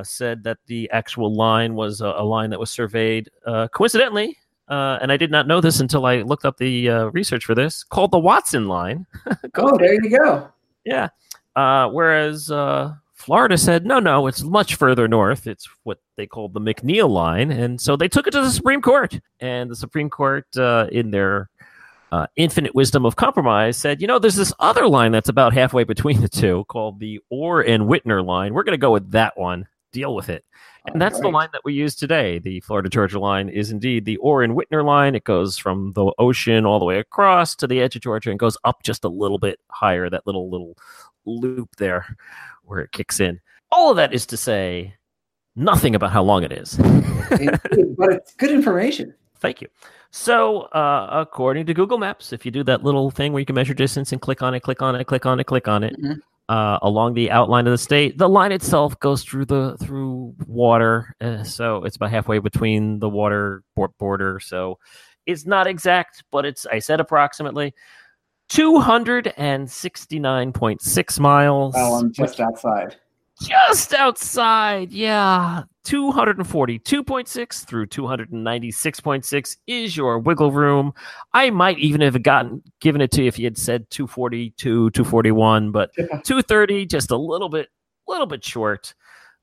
said 0.03 0.45
that 0.45 0.57
the 0.67 0.89
actual 0.91 1.35
line 1.35 1.75
was 1.75 2.01
a, 2.01 2.07
a 2.07 2.25
line 2.25 2.49
that 2.49 2.59
was 2.59 2.71
surveyed 2.71 3.29
coincidentally, 3.73 4.39
uh, 4.73 4.99
and 5.03 5.13
I 5.13 5.17
did 5.17 5.31
not 5.31 5.47
know 5.47 5.61
this 5.61 5.81
until 5.81 6.07
I 6.07 6.23
looked 6.23 6.45
up 6.45 6.57
the 6.57 6.89
uh, 6.89 7.05
research 7.07 7.45
for 7.45 7.55
this, 7.55 7.85
called 7.85 8.11
the 8.11 8.19
Watson 8.19 8.69
line. 8.69 9.07
oh, 9.57 9.77
there 9.77 9.95
you 9.95 10.19
go. 10.19 10.49
Yeah. 10.85 11.09
Uh, 11.55 11.89
whereas 11.91 12.47
Florida 13.15 13.59
said, 13.59 13.85
no, 13.85 14.01
no, 14.01 14.27
it's 14.27 14.43
much 14.43 14.77
further 14.77 15.07
north. 15.07 15.47
It's 15.47 15.69
what 15.83 15.99
they 16.17 16.27
called 16.27 16.55
the 16.55 16.61
McNeil 16.61 17.11
line. 17.11 17.51
And 17.51 17.81
so 17.81 17.97
they 17.97 18.09
took 18.09 18.27
it 18.27 18.31
to 18.31 18.41
the 18.41 18.51
Supreme 18.51 18.81
Court. 18.81 19.21
And 19.41 19.71
the 19.71 19.77
Supreme 19.77 20.09
Court, 20.09 20.47
in 20.57 21.11
their 21.11 21.51
uh, 22.13 22.27
infinite 22.37 22.75
wisdom 22.75 23.07
of 23.07 23.17
compromise 23.17 23.77
said, 23.77 24.01
you 24.01 24.07
know, 24.07 24.19
there's 24.19 24.37
this 24.37 24.53
other 24.59 24.87
line 24.87 25.13
that's 25.13 25.31
about 25.31 25.55
halfway 25.55 25.83
between 25.83 26.21
the 26.21 26.29
two 26.29 26.65
called 26.69 27.01
the 27.01 27.21
Orr 27.31 27.63
and 27.63 27.85
Whitner 27.85 28.25
line. 28.25 28.53
We're 28.53 28.65
going 28.65 28.75
to 28.75 28.79
go 28.79 28.93
with 28.93 29.11
that 29.13 29.37
one. 29.39 29.67
Deal 29.93 30.15
with 30.15 30.29
it. 30.29 30.45
And 30.87 31.01
that's 31.01 31.15
right. 31.15 31.23
the 31.23 31.29
line 31.29 31.49
that 31.53 31.63
we 31.65 31.75
use 31.75 31.95
today. 31.95 32.39
The 32.39 32.61
Florida 32.61 32.89
Georgia 32.89 33.19
line 33.19 33.49
is 33.49 33.71
indeed 33.71 34.05
the 34.05 34.17
Orrin 34.17 34.55
Whitner 34.55 34.85
line. 34.85 35.15
It 35.15 35.25
goes 35.25 35.57
from 35.57 35.93
the 35.93 36.13
ocean 36.19 36.67
all 36.67 36.79
the 36.79 36.85
way 36.85 36.99
across 36.99 37.55
to 37.57 37.67
the 37.67 37.81
edge 37.81 37.95
of 37.95 38.03
Georgia 38.03 38.31
and 38.31 38.39
goes 38.39 38.57
up 38.65 38.83
just 38.83 39.05
a 39.05 39.09
little 39.09 39.39
bit 39.39 39.61
higher, 39.71 40.11
that 40.11 40.27
little, 40.27 40.51
little 40.51 40.77
loop 41.25 41.77
there 41.77 42.17
where 42.65 42.81
it 42.81 42.93
kicks 42.93 43.21
in. 43.21 43.41
All 43.71 43.91
of 43.91 43.97
that 43.97 44.13
is 44.13 44.27
to 44.27 44.37
say 44.37 44.95
nothing 45.55 45.95
about 45.95 46.11
how 46.11 46.23
long 46.23 46.43
it 46.43 46.53
is. 46.53 46.77
but 46.77 48.13
it's 48.13 48.35
good 48.35 48.51
information. 48.51 49.15
Thank 49.39 49.61
you. 49.61 49.69
So, 50.11 50.63
uh, 50.73 51.09
according 51.11 51.67
to 51.67 51.75
Google 51.75 51.99
Maps, 51.99 52.33
if 52.33 52.45
you 52.45 52.53
do 52.53 52.63
that 52.65 52.85
little 52.85 53.11
thing 53.11 53.33
where 53.33 53.41
you 53.41 53.47
can 53.47 53.55
measure 53.55 53.73
distance 53.73 54.13
and 54.13 54.21
click 54.21 54.43
on 54.43 54.55
it, 54.55 54.61
click 54.61 54.83
on 54.83 54.95
it, 54.95 55.05
click 55.05 55.25
on 55.27 55.41
it, 55.41 55.45
click 55.45 55.69
on 55.69 55.83
it, 55.85 55.95
mm-hmm. 55.99 56.21
Uh, 56.49 56.79
along 56.83 57.15
the 57.15 57.31
outline 57.31 57.67
of 57.67 57.71
the 57.73 57.79
state, 57.79 58.19
the 58.19 58.29
line 58.29 58.53
itself 58.53 59.01
goes 59.01 59.25
through 59.25 59.47
the 59.47 59.79
through 59.79 60.35
water, 60.47 61.15
uh, 61.21 61.43
so 61.45 61.85
it's 61.85 61.97
about 61.97 62.11
halfway 62.11 62.39
between 62.39 62.99
the 62.99 63.09
water 63.09 63.63
border. 63.99 64.39
So, 64.41 64.79
it's 65.27 65.47
not 65.47 65.67
exact, 65.67 66.23
but 66.31 66.45
it's 66.45 66.67
I 66.67 66.81
said 66.81 67.01
approximately. 67.01 67.73
269.6 68.51 71.21
miles. 71.21 71.75
Oh, 71.77 71.95
I'm 71.95 72.13
just 72.13 72.39
outside 72.39 72.97
just 73.47 73.95
outside. 73.95 74.93
Yeah. 74.93 75.65
242.6 75.85 77.65
through 77.65 77.87
296.6 77.87 79.57
is 79.67 79.97
your 79.97 80.19
wiggle 80.19 80.53
room. 80.53 80.93
I 81.33 81.51
might 81.51 81.79
even 81.79 82.01
have 82.01 82.23
gotten 82.23 82.63
given 82.81 83.01
it 83.01 83.11
to 83.13 83.23
you 83.23 83.29
if 83.29 83.39
you 83.39 83.47
had 83.47 83.59
said 83.59 83.91
242, 83.91 84.91
241, 84.91 85.73
but 85.73 85.93
230 85.95 86.87
just 86.87 87.11
a 87.11 87.17
little 87.17 87.49
bit 87.49 87.69
little 88.07 88.27
bit 88.27 88.45
short. 88.45 88.95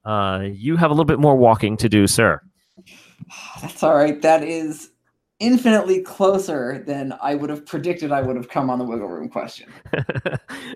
Uh, 0.06 0.44
you 0.50 0.78
have 0.78 0.92
a 0.92 0.94
little 0.94 1.06
bit 1.06 1.20
more 1.20 1.36
walking 1.36 1.76
to 1.78 1.90
do, 1.90 2.08
sir. 2.08 2.42
That's 3.62 3.84
all 3.84 3.96
right. 3.96 4.22
That 4.22 4.44
is 4.44 4.92
infinitely 5.40 6.02
closer 6.02 6.84
than 6.86 7.14
I 7.22 7.36
would 7.36 7.50
have 7.50 7.66
predicted 7.66 8.12
I 8.12 8.22
would 8.22 8.36
have 8.36 8.50
come 8.50 8.70
on 8.70 8.78
the 8.78 8.86
wiggle 8.86 9.08
room 9.08 9.30
question. 9.30 9.72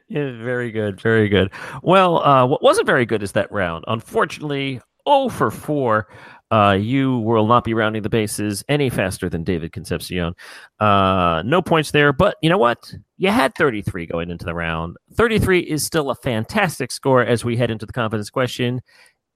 yeah, 0.07 0.31
very 0.41 0.71
good, 0.71 0.99
very 0.99 1.29
good. 1.29 1.51
Well, 1.81 2.23
uh, 2.23 2.45
what 2.45 2.63
wasn't 2.63 2.87
very 2.87 3.05
good 3.05 3.23
is 3.23 3.33
that 3.33 3.51
round. 3.51 3.83
Unfortunately, 3.87 4.81
0 5.07 5.29
for 5.29 5.51
4. 5.51 6.07
Uh, 6.51 6.77
you 6.79 7.17
will 7.19 7.47
not 7.47 7.63
be 7.63 7.73
rounding 7.73 8.03
the 8.03 8.09
bases 8.09 8.63
any 8.69 8.87
faster 8.87 9.27
than 9.27 9.43
David 9.43 9.71
Concepcion. 9.71 10.35
Uh, 10.79 11.41
no 11.43 11.63
points 11.63 11.89
there, 11.91 12.13
but 12.13 12.35
you 12.43 12.49
know 12.49 12.59
what? 12.59 12.93
You 13.17 13.29
had 13.29 13.55
33 13.55 14.05
going 14.05 14.29
into 14.29 14.45
the 14.45 14.53
round. 14.53 14.95
33 15.13 15.61
is 15.61 15.83
still 15.83 16.11
a 16.11 16.15
fantastic 16.15 16.91
score 16.91 17.23
as 17.23 17.43
we 17.43 17.57
head 17.57 17.71
into 17.71 17.87
the 17.87 17.93
confidence 17.93 18.29
question. 18.29 18.81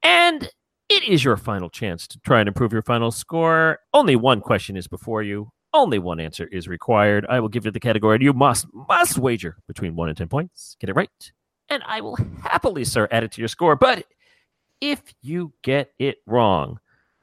And 0.04 0.48
it 0.90 1.04
is 1.04 1.24
your 1.24 1.38
final 1.38 1.70
chance 1.70 2.08
to 2.08 2.20
try 2.20 2.40
and 2.40 2.48
improve 2.48 2.74
your 2.74 2.82
final 2.82 3.12
score. 3.12 3.80
Only 3.94 4.16
one 4.16 4.42
question 4.42 4.78
is 4.78 4.88
before 4.88 5.24
you. 5.24 5.52
Only 5.74 6.00
one 6.00 6.20
answer 6.20 6.48
is 6.48 6.68
required. 6.68 7.26
I 7.30 7.40
will 7.40 7.50
give 7.50 7.66
you 7.66 7.72
the 7.72 7.80
category, 7.80 8.16
and 8.16 8.24
you 8.24 8.34
must 8.34 8.68
must 8.74 9.18
wager 9.18 9.58
between 9.68 9.96
one 9.96 10.10
and 10.10 10.18
ten 10.18 10.30
points. 10.30 10.78
Get 10.80 10.90
it 10.90 10.96
right, 10.96 11.32
and 11.70 11.84
I 11.86 12.02
will 12.02 12.18
happily, 12.42 12.86
sir, 12.86 13.08
add 13.12 13.24
it 13.24 13.34
to 13.34 13.42
your 13.42 13.50
score. 13.50 13.76
But 13.76 14.06
if 14.80 15.02
you 15.22 15.54
get 15.64 15.92
it 16.00 16.18
wrong, 16.26 16.80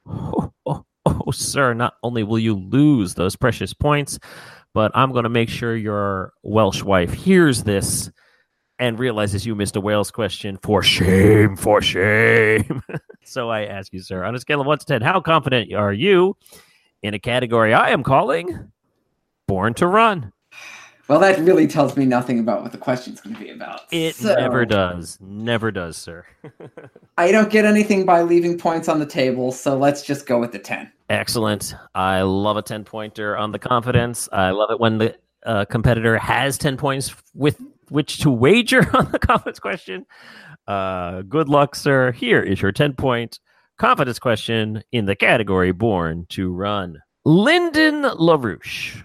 oh, 0.07 0.53
oh, 0.67 0.85
oh 1.07 1.31
sir, 1.31 1.73
not 1.73 1.95
only 2.03 2.23
will 2.23 2.39
you 2.39 2.55
lose 2.55 3.15
those 3.15 3.35
precious 3.35 3.73
points, 3.73 4.19
but 4.75 4.93
I'm 4.95 5.13
going 5.13 5.25
to 5.25 5.31
make 5.31 5.49
sure 5.49 5.75
your 5.75 6.33
Welsh 6.43 6.83
wife 6.83 7.13
hears 7.13 7.63
this 7.63 8.11
and 8.79 8.99
realizes 8.99 9.47
you 9.47 9.55
missed 9.55 9.77
a 9.77 9.81
Wales 9.81 10.11
question. 10.11 10.59
For 10.63 10.83
shame, 10.83 11.57
for 11.57 11.81
shame. 11.81 12.83
so 13.27 13.51
I 13.51 13.65
ask 13.65 13.93
you, 13.93 14.01
sir, 14.01 14.25
on 14.25 14.35
a 14.35 14.39
scale 14.39 14.61
of 14.61 14.67
one 14.67 14.79
to 14.79 14.87
10, 14.87 15.03
how 15.03 15.21
confident 15.21 15.73
are 15.75 15.93
you 15.93 16.37
in 17.03 17.15
a 17.15 17.19
category 17.19 17.75
I 17.75 17.91
am 17.91 18.03
calling 18.03 18.71
Born 19.47 19.75
to 19.75 19.87
Run? 19.87 20.33
Well, 21.07 21.21
that 21.21 21.39
really 21.41 21.67
tells 21.67 21.99
me 21.99 22.07
nothing 22.07 22.39
about 22.39 22.63
what 22.63 22.73
the 22.73 22.79
question's 22.79 23.21
going 23.21 23.37
to 23.37 23.43
be 23.43 23.51
about. 23.51 23.83
It 23.91 24.15
so, 24.15 24.35
never 24.35 24.65
does. 24.65 25.19
Never 25.21 25.71
does, 25.71 25.99
sir. 25.99 26.25
I 27.19 27.31
don't 27.31 27.51
get 27.51 27.67
anything 27.67 28.07
by 28.07 28.23
leaving 28.23 28.57
points 28.57 28.89
on 28.89 28.99
the 29.01 29.07
table, 29.07 29.53
so 29.53 29.77
let's 29.77 30.03
just 30.03 30.27
go 30.27 30.41
with 30.41 30.53
the 30.53 30.59
10. 30.59 30.91
Excellent. 31.11 31.75
I 31.95 32.23
love 32.23 32.57
a 32.57 32.63
10 32.63 32.85
pointer 32.85 33.37
on 33.37 33.53
the 33.53 33.59
confidence. 33.59 34.31
I 34.33 34.51
love 34.51 34.71
it 34.71 34.81
when 34.81 34.97
the 34.97 35.15
uh, 35.45 35.67
competitor 35.67 36.17
has 36.17 36.57
10 36.57 36.79
points 36.79 37.15
with 37.35 37.61
which 37.91 38.21
to 38.21 38.31
wager 38.31 38.89
on 38.97 39.13
the 39.13 39.19
confidence 39.19 39.61
question. 39.61 40.07
Uh, 40.67 41.23
good 41.23 41.49
luck, 41.49 41.75
sir. 41.75 42.13
Here 42.13 42.43
is 42.43 42.63
your 42.63 42.73
10 42.73 42.95
point 42.95 43.39
confidence 43.79 44.19
question 44.19 44.83
in 44.93 45.07
the 45.07 45.17
category 45.17 45.73
Born 45.73 46.27
to 46.31 46.53
Run. 46.53 46.99
Lyndon 47.25 48.03
LaRouche 48.03 49.03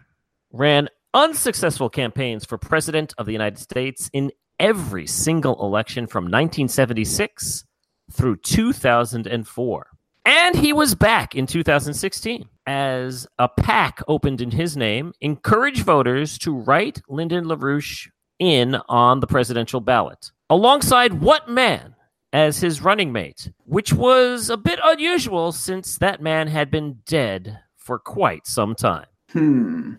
ran 0.51 0.89
unsuccessful 1.13 1.89
campaigns 1.89 2.45
for 2.45 2.57
president 2.57 3.13
of 3.17 3.25
the 3.25 3.31
United 3.31 3.59
States 3.59 4.09
in 4.13 4.31
every 4.59 5.07
single 5.07 5.61
election 5.63 6.05
from 6.05 6.25
1976 6.25 7.65
through 8.11 8.37
2004. 8.37 9.87
And 10.25 10.55
he 10.55 10.73
was 10.73 10.95
back 10.95 11.33
in 11.33 11.47
2016 11.47 12.47
as 12.67 13.25
a 13.39 13.47
PAC 13.47 14.01
opened 14.07 14.41
in 14.41 14.51
his 14.51 14.77
name, 14.77 15.13
encouraged 15.21 15.83
voters 15.83 16.37
to 16.39 16.55
write 16.55 17.01
Lyndon 17.07 17.45
LaRouche 17.45 18.09
in 18.37 18.75
on 18.87 19.21
the 19.21 19.27
presidential 19.27 19.79
ballot. 19.79 20.31
Alongside 20.51 21.21
what 21.21 21.47
man 21.47 21.95
as 22.33 22.59
his 22.59 22.81
running 22.81 23.11
mate, 23.11 23.51
which 23.65 23.93
was 23.93 24.49
a 24.49 24.57
bit 24.57 24.79
unusual 24.83 25.51
since 25.51 25.97
that 25.99 26.23
man 26.23 26.47
had 26.47 26.71
been 26.71 26.99
dead 27.05 27.59
for 27.77 27.99
quite 27.99 28.47
some 28.47 28.73
time. 28.73 29.05
Hmm. 29.31 29.93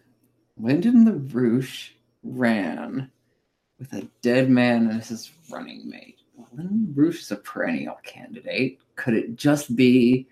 Lyndon 0.56 1.04
LaRouche 1.04 1.90
ran 2.24 3.10
with 3.78 3.92
a 3.92 4.08
dead 4.22 4.50
man 4.50 4.90
as 4.90 5.08
his 5.08 5.30
running 5.50 5.88
mate. 5.88 6.18
Well, 6.34 6.48
Lyndon 6.52 6.94
LaRouche 6.96 7.20
is 7.20 7.30
a 7.30 7.36
perennial 7.36 7.98
candidate. 8.02 8.80
Could 8.96 9.14
it 9.14 9.36
just 9.36 9.76
be 9.76 10.26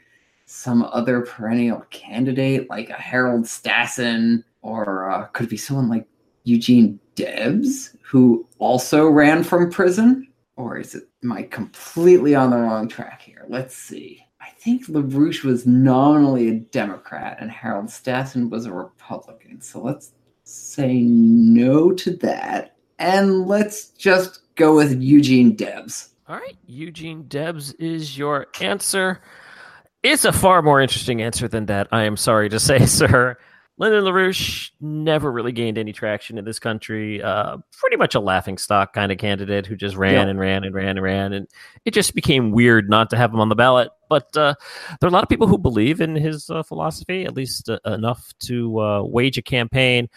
some 0.47 0.83
other 0.83 1.21
perennial 1.21 1.85
candidate 1.91 2.69
like 2.69 2.91
a 2.91 2.95
Harold 2.95 3.45
Stassen? 3.45 4.43
Or 4.63 5.11
uh, 5.11 5.27
could 5.27 5.47
it 5.47 5.51
be 5.51 5.57
someone 5.57 5.89
like 5.89 6.09
Eugene 6.49 6.99
Debs, 7.15 7.95
who 8.03 8.49
also 8.59 9.07
ran 9.07 9.45
from 9.45 9.71
prison? 9.71 10.27
Or 10.57 10.79
is 10.79 10.95
it, 10.95 11.05
am 11.23 11.33
I 11.33 11.43
completely 11.43 12.35
on 12.35 12.51
the 12.51 12.57
wrong 12.57 12.89
track 12.89 13.23
here? 13.23 13.45
Let's 13.49 13.77
see. 13.77 14.25
I 14.41 14.49
think 14.59 14.87
LaRouche 14.87 15.45
was 15.45 15.67
nominally 15.67 16.49
a 16.49 16.55
Democrat 16.55 17.37
and 17.41 17.51
Harold 17.51 17.87
Stassen 17.87 18.51
was 18.51 18.67
a 18.67 18.73
Republican. 18.73 19.61
So 19.61 19.81
let's 19.81 20.13
say 20.45 20.95
no 20.95 21.93
to 21.93 22.17
that. 22.17 22.77
And 22.99 23.47
let's 23.47 23.89
just 23.91 24.41
go 24.57 24.75
with 24.75 25.01
Eugene 25.01 25.55
Debs. 25.55 26.11
All 26.29 26.37
right, 26.37 26.57
Eugene 26.67 27.25
Debs 27.29 27.73
is 27.75 28.19
your 28.19 28.47
answer. 28.61 29.21
It's 30.03 30.25
a 30.25 30.33
far 30.33 30.63
more 30.63 30.81
interesting 30.81 31.23
answer 31.23 31.47
than 31.47 31.67
that, 31.67 31.89
I 31.93 32.05
am 32.05 32.17
sorry 32.17 32.49
to 32.49 32.59
say, 32.59 32.87
sir. 32.87 33.37
Lyndon 33.79 34.05
LaRouche 34.05 34.73
never 34.81 35.31
really 35.31 35.53
gained 35.53 35.79
any 35.79 35.93
traction 35.93 36.37
in 36.37 36.45
this 36.45 36.59
country. 36.59 37.23
Uh, 37.23 37.59
pretty 37.79 37.97
much 37.97 38.17
a 38.17 38.21
laughing 38.21 38.59
stock 38.59 38.93
kind 38.93 39.13
of 39.13 39.19
candidate 39.19 39.67
who 39.67 39.77
just 39.77 39.97
ran 39.97 40.15
yeah. 40.15 40.27
and 40.27 40.39
ran 40.39 40.65
and 40.65 40.75
ran 40.75 40.97
and 40.97 41.03
ran. 41.03 41.33
And 41.33 41.47
it 41.85 41.93
just 41.93 42.15
became 42.15 42.51
weird 42.51 42.91
not 42.91 43.09
to 43.11 43.17
have 43.17 43.33
him 43.33 43.41
on 43.41 43.49
the 43.49 43.55
ballot. 43.55 43.91
But 44.09 44.37
uh, 44.37 44.55
there 45.01 45.07
are 45.07 45.09
a 45.09 45.13
lot 45.13 45.23
of 45.23 45.29
people 45.29 45.47
who 45.47 45.57
believe 45.57 46.01
in 46.01 46.17
his 46.17 46.51
uh, 46.51 46.65
philosophy, 46.65 47.25
at 47.25 47.35
least 47.35 47.71
uh, 47.71 47.79
enough 47.87 48.33
to 48.41 48.81
uh, 48.81 49.03
wage 49.05 49.39
a 49.39 49.43
campaign. 49.43 50.09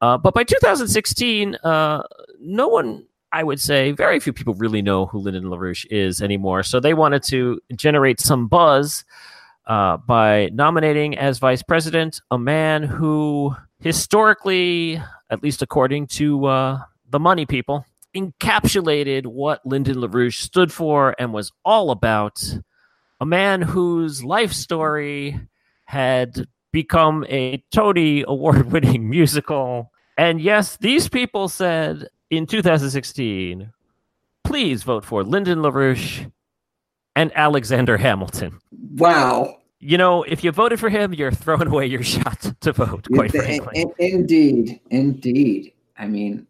Uh, 0.00 0.16
but 0.16 0.32
by 0.32 0.44
2016, 0.44 1.56
no 1.64 2.68
one 2.68 3.04
I 3.32 3.42
would 3.42 3.60
say 3.60 3.90
very 3.92 4.20
few 4.20 4.32
people 4.32 4.54
really 4.54 4.80
know 4.80 5.06
who 5.06 5.18
Lyndon 5.18 5.44
LaRouche 5.44 5.86
is 5.90 6.22
anymore. 6.22 6.62
So 6.62 6.78
they 6.80 6.94
wanted 6.94 7.22
to 7.24 7.60
generate 7.74 8.20
some 8.20 8.46
buzz 8.46 9.04
uh, 9.68 9.98
by 9.98 10.50
nominating 10.52 11.16
as 11.16 11.38
vice 11.38 11.62
president 11.62 12.20
a 12.30 12.38
man 12.38 12.82
who 12.82 13.54
historically, 13.80 15.00
at 15.30 15.42
least 15.42 15.62
according 15.62 16.06
to 16.06 16.46
uh, 16.46 16.80
the 17.10 17.18
money 17.18 17.46
people, 17.46 17.84
encapsulated 18.16 19.26
what 19.26 19.64
Lyndon 19.64 19.96
LaRouche 19.96 20.40
stood 20.40 20.72
for 20.72 21.14
and 21.18 21.32
was 21.32 21.52
all 21.64 21.90
about. 21.90 22.42
A 23.20 23.26
man 23.26 23.62
whose 23.62 24.24
life 24.24 24.52
story 24.52 25.38
had 25.84 26.46
become 26.72 27.24
a 27.28 27.62
Tony 27.72 28.24
award 28.26 28.72
winning 28.72 29.08
musical. 29.10 29.90
And 30.16 30.40
yes, 30.40 30.76
these 30.76 31.08
people 31.08 31.48
said 31.48 32.08
in 32.30 32.46
2016, 32.46 33.72
please 34.44 34.82
vote 34.82 35.04
for 35.04 35.22
Lyndon 35.24 35.58
LaRouche 35.58 36.30
and 37.16 37.32
Alexander 37.34 37.96
Hamilton. 37.96 38.60
Wow. 38.94 39.57
You 39.80 39.96
know, 39.96 40.24
if 40.24 40.42
you 40.42 40.50
voted 40.50 40.80
for 40.80 40.88
him, 40.88 41.14
you're 41.14 41.30
throwing 41.30 41.68
away 41.68 41.86
your 41.86 42.02
shot 42.14 42.52
to 42.60 42.72
vote, 42.72 43.06
quite 43.14 43.30
frankly. 43.30 43.86
indeed. 43.98 44.80
Indeed. 44.90 45.72
I 45.96 46.06
mean, 46.06 46.46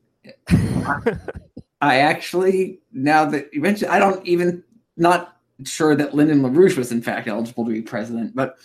I 1.81 1.99
actually, 1.99 2.81
now 2.93 3.25
that 3.27 3.53
you 3.53 3.61
mentioned, 3.61 3.91
I 3.91 3.99
don't 3.99 4.25
even, 4.27 4.63
not 4.97 5.39
sure 5.65 5.95
that 5.95 6.15
Lyndon 6.15 6.43
LaRouche 6.43 6.77
was 6.77 6.93
in 6.93 7.03
fact 7.03 7.29
eligible 7.29 7.65
to 7.65 7.71
be 7.71 7.83
president, 7.83 8.35
but 8.35 8.59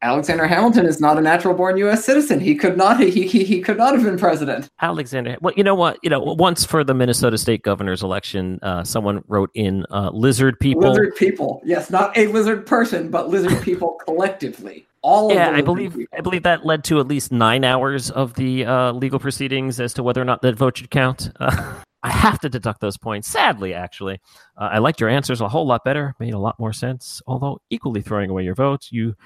Alexander 0.00 0.46
Hamilton 0.46 0.86
is 0.86 1.00
not 1.00 1.18
a 1.18 1.20
natural 1.20 1.54
born 1.54 1.76
U.S. 1.78 2.04
citizen. 2.04 2.38
He 2.38 2.54
could 2.54 2.76
not. 2.76 3.00
He, 3.00 3.26
he 3.26 3.42
he 3.42 3.60
could 3.60 3.76
not 3.76 3.94
have 3.94 4.04
been 4.04 4.18
president. 4.18 4.68
Alexander. 4.80 5.36
Well, 5.40 5.54
you 5.56 5.64
know 5.64 5.74
what? 5.74 5.98
You 6.02 6.10
know, 6.10 6.20
once 6.20 6.64
for 6.64 6.84
the 6.84 6.94
Minnesota 6.94 7.36
State 7.36 7.62
governor's 7.62 8.02
election, 8.02 8.60
uh, 8.62 8.84
someone 8.84 9.24
wrote 9.26 9.50
in 9.54 9.84
uh, 9.90 10.10
"lizard 10.10 10.60
people." 10.60 10.82
Lizard 10.82 11.16
people. 11.16 11.60
Yes, 11.64 11.90
not 11.90 12.16
a 12.16 12.28
lizard 12.28 12.64
person, 12.64 13.10
but 13.10 13.28
lizard 13.28 13.60
people 13.62 13.98
collectively. 14.04 14.86
All. 15.02 15.32
Yeah, 15.32 15.50
I 15.50 15.62
believe. 15.62 15.94
People. 15.94 16.16
I 16.16 16.20
believe 16.20 16.44
that 16.44 16.64
led 16.64 16.84
to 16.84 17.00
at 17.00 17.08
least 17.08 17.32
nine 17.32 17.64
hours 17.64 18.10
of 18.10 18.34
the 18.34 18.66
uh, 18.66 18.92
legal 18.92 19.18
proceedings 19.18 19.80
as 19.80 19.94
to 19.94 20.04
whether 20.04 20.22
or 20.22 20.24
not 20.24 20.42
that 20.42 20.54
vote 20.54 20.78
should 20.78 20.90
count. 20.90 21.30
I 22.02 22.10
have 22.10 22.38
to 22.40 22.48
deduct 22.48 22.80
those 22.80 22.96
points. 22.96 23.26
Sadly, 23.28 23.74
actually, 23.74 24.20
uh, 24.56 24.68
I 24.72 24.78
liked 24.78 25.00
your 25.00 25.10
answers 25.10 25.40
a 25.40 25.48
whole 25.48 25.66
lot 25.66 25.84
better. 25.84 26.14
Made 26.20 26.34
a 26.34 26.38
lot 26.38 26.58
more 26.58 26.72
sense. 26.72 27.20
Although 27.26 27.60
equally 27.70 28.02
throwing 28.02 28.30
away 28.30 28.44
your 28.44 28.54
votes, 28.54 28.92
you 28.92 29.16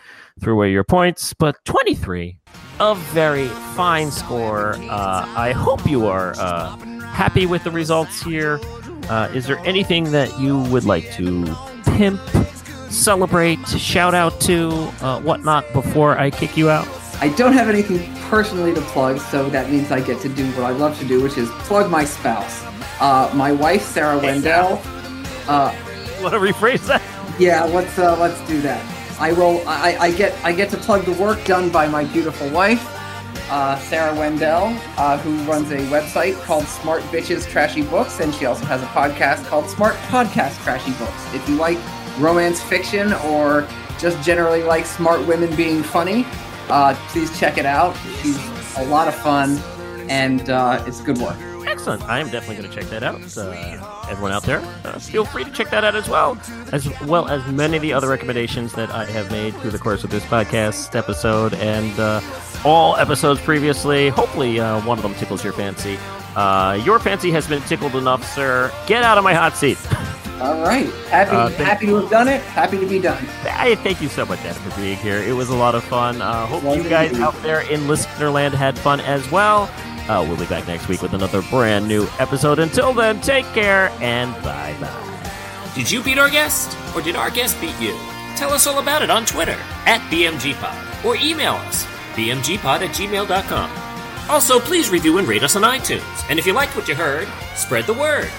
threw 0.41 0.55
away 0.55 0.71
your 0.73 0.85
points. 0.85 1.35
But 1.35 1.63
23, 1.67 2.39
a 2.81 2.95
very 2.95 3.49
fine 3.77 4.11
score. 4.11 4.75
Uh, 4.75 5.27
I 5.37 5.53
hope 5.53 5.87
you 5.87 6.07
are 6.07 6.35
uh, 6.39 6.77
happy 7.01 7.45
with 7.45 7.63
the 7.65 7.71
results 7.71 8.23
here. 8.23 8.59
Uh, 9.11 9.29
is 9.35 9.47
there 9.47 9.59
anything 9.67 10.11
that 10.13 10.39
you 10.41 10.59
would 10.65 10.85
like 10.85 11.11
to 11.13 11.45
pimp, 11.85 12.21
celebrate, 12.89 13.59
shout 13.69 14.15
out 14.15 14.41
to, 14.41 14.71
uh, 15.03 15.21
whatnot 15.21 15.71
before 15.75 16.19
I 16.19 16.31
kick 16.31 16.57
you 16.57 16.71
out? 16.71 16.89
I 17.21 17.29
don't 17.31 17.53
have 17.53 17.69
anything 17.69 17.99
personally 18.33 18.73
to 18.73 18.81
plug, 18.81 19.19
so 19.19 19.51
that 19.51 19.71
means 19.71 19.93
I 19.93 20.01
get 20.01 20.19
to 20.23 20.29
do 20.31 20.51
what 20.53 20.65
I 20.65 20.71
love 20.71 20.99
to 21.01 21.05
do, 21.05 21.23
which 21.23 21.37
is 21.37 21.51
plug 21.69 21.91
my 21.91 22.03
spouse. 22.03 22.65
Uh, 22.99 23.31
my 23.35 23.53
wife, 23.53 23.83
Sarah 23.83 24.17
Wendell. 24.17 24.81
Uh, 25.47 25.77
Want 26.23 26.33
to 26.33 26.41
rephrase 26.41 26.87
that? 26.87 27.03
Yeah, 27.39 27.65
let's 27.65 27.99
uh, 27.99 28.17
let's 28.19 28.41
do 28.49 28.63
that. 28.63 28.83
I 29.21 29.35
will. 29.35 29.63
I, 29.69 29.99
I 30.01 30.13
get 30.13 30.33
I 30.43 30.53
get 30.53 30.71
to 30.71 30.79
plug 30.79 31.05
the 31.05 31.13
work 31.23 31.45
done 31.45 31.69
by 31.69 31.87
my 31.87 32.05
beautiful 32.05 32.49
wife, 32.49 32.83
uh, 33.51 33.77
Sarah 33.81 34.15
Wendell, 34.19 34.79
uh, 34.97 35.19
who 35.19 35.37
runs 35.45 35.71
a 35.71 35.77
website 35.89 36.41
called 36.45 36.65
Smart 36.65 37.03
Bitches 37.13 37.47
Trashy 37.47 37.83
Books, 37.83 38.21
and 38.21 38.35
she 38.35 38.47
also 38.47 38.65
has 38.65 38.83
a 38.83 38.87
podcast 38.87 39.45
called 39.45 39.69
Smart 39.69 39.95
Podcast 40.09 40.59
Trashy 40.63 40.93
Books. 40.93 41.35
If 41.35 41.47
you 41.51 41.57
like 41.57 41.77
romance 42.19 42.63
fiction 42.63 43.13
or 43.13 43.69
just 43.99 44.25
generally 44.25 44.63
like 44.63 44.87
smart 44.87 45.21
women 45.27 45.55
being 45.55 45.83
funny, 45.83 46.25
uh, 46.73 46.95
please 47.09 47.39
check 47.39 47.59
it 47.59 47.67
out. 47.67 47.95
She's 48.23 48.37
a 48.79 48.87
lot 48.87 49.07
of 49.07 49.15
fun, 49.15 49.59
and 50.09 50.49
uh, 50.49 50.83
it's 50.87 51.01
good 51.03 51.19
work. 51.19 51.37
Excellent. 51.67 52.03
I 52.03 52.19
am 52.19 52.31
definitely 52.31 52.57
going 52.57 52.71
to 52.71 52.75
check 52.75 52.89
that 52.91 53.03
out. 53.03 53.21
Uh, 53.37 54.07
everyone 54.09 54.33
out 54.33 54.43
there, 54.45 54.61
uh, 54.85 54.99
feel 54.99 55.25
free 55.25 55.45
to 55.45 55.51
check 55.51 55.71
that 55.71 55.85
out 55.85 55.95
as 55.95 56.09
well, 56.09 56.39
as 56.73 56.89
well 57.03 57.29
as 57.29 57.47
many 57.53 57.77
of 57.77 57.83
the 57.83 57.93
other 57.93 58.09
recommendations 58.09 58.73
that 58.73 58.91
I 58.91 59.05
have 59.05 59.31
made 59.31 59.55
through 59.57 59.71
the 59.71 59.79
course 59.79 60.03
of 60.03 60.11
this 60.11 60.25
podcast 60.25 60.95
episode 60.95 61.55
and 61.55 61.99
uh, 62.01 62.21
all 62.65 62.97
episodes 62.97 63.41
previously. 63.41 64.09
Hopefully, 64.09 64.59
uh, 64.61 64.81
one 64.83 64.99
of 64.99 65.03
them 65.03 65.15
tickles 65.15 65.45
your 65.45 65.53
fancy. 65.53 65.99
Uh, 66.37 66.81
your 66.85 66.99
fancy 66.99 67.31
has 67.31 67.47
been 67.47 67.63
tickled 67.63 67.97
enough, 67.97 68.25
sir. 68.33 68.73
Get 68.87 69.03
out 69.03 69.19
of 69.19 69.25
my 69.25 69.35
hot 69.35 69.57
seat. 69.57 69.79
All 70.43 70.61
right. 70.63 70.87
Happy, 71.09 71.31
uh, 71.31 71.49
happy 71.51 71.87
to 71.87 71.97
have 71.97 72.11
done 72.11 72.27
it. 72.27 72.41
Happy 72.43 72.79
to 72.79 72.87
be 72.87 72.99
done. 72.99 73.25
I 73.45 73.77
thank 73.77 74.03
you 74.03 74.09
so 74.09 74.27
much, 74.27 74.45
Ed, 74.45 74.55
for 74.57 74.81
being 74.81 74.97
here. 74.97 75.19
It 75.19 75.35
was 75.35 75.51
a 75.51 75.55
lot 75.55 75.77
of 75.77 75.85
fun. 75.85 76.21
Uh, 76.21 76.47
hope 76.47 76.65
you 76.77 76.89
guys 76.89 77.19
out 77.21 77.41
there 77.43 77.61
in 77.71 77.83
Listenerland 77.83 78.53
had 78.53 78.77
fun 78.77 79.01
as 79.01 79.31
well. 79.31 79.71
Uh, 80.09 80.25
we'll 80.27 80.37
be 80.37 80.47
back 80.47 80.67
next 80.67 80.89
week 80.89 81.01
with 81.01 81.13
another 81.13 81.43
brand 81.43 81.87
new 81.87 82.09
episode. 82.19 82.59
Until 82.59 82.93
then, 82.93 83.21
take 83.21 83.45
care 83.53 83.91
and 84.01 84.35
bye 84.43 84.77
bye. 84.81 85.71
Did 85.77 85.89
you 85.89 86.03
beat 86.03 86.19
our 86.19 86.29
guest, 86.29 86.77
or 86.97 87.03
did 87.03 87.15
our 87.15 87.31
guest 87.31 87.61
beat 87.61 87.79
you? 87.81 87.97
Tell 88.35 88.53
us 88.53 88.67
all 88.67 88.81
about 88.81 89.03
it 89.03 89.11
on 89.11 89.25
Twitter 89.25 89.57
at 89.87 90.01
BMGPod 90.11 91.05
or 91.05 91.15
email 91.17 91.55
us 91.55 91.87
bmgpod 92.15 92.83
at 92.83 92.91
gmail.com. 92.91 93.71
Also, 94.31 94.61
please 94.61 94.91
review 94.91 95.19
and 95.19 95.27
rate 95.27 95.43
us 95.43 95.57
on 95.57 95.63
iTunes. 95.63 96.25
And 96.31 96.39
if 96.39 96.47
you 96.47 96.53
liked 96.53 96.77
what 96.77 96.89
you 96.89 96.95
heard, 96.95 97.29
spread 97.55 97.87
the 97.87 97.95
word. 97.95 98.31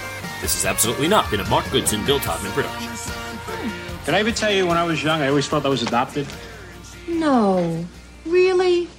This 0.44 0.56
has 0.56 0.66
absolutely 0.66 1.08
not 1.08 1.32
been 1.32 1.40
a 1.40 1.48
Mark 1.48 1.64
Goodson, 1.72 2.06
Bill 2.06 2.20
Todman 2.20 2.52
production. 2.52 2.92
Did 4.04 4.14
I 4.14 4.20
ever 4.20 4.34
tell 4.34 4.52
you 4.52 4.68
when 4.68 4.76
I 4.76 4.84
was 4.84 5.02
young, 5.02 5.22
I 5.22 5.30
always 5.30 5.48
thought 5.48 5.66
I 5.66 5.70
was 5.70 5.84
adopted? 5.84 6.28
No. 7.08 7.86
Really? 8.26 8.90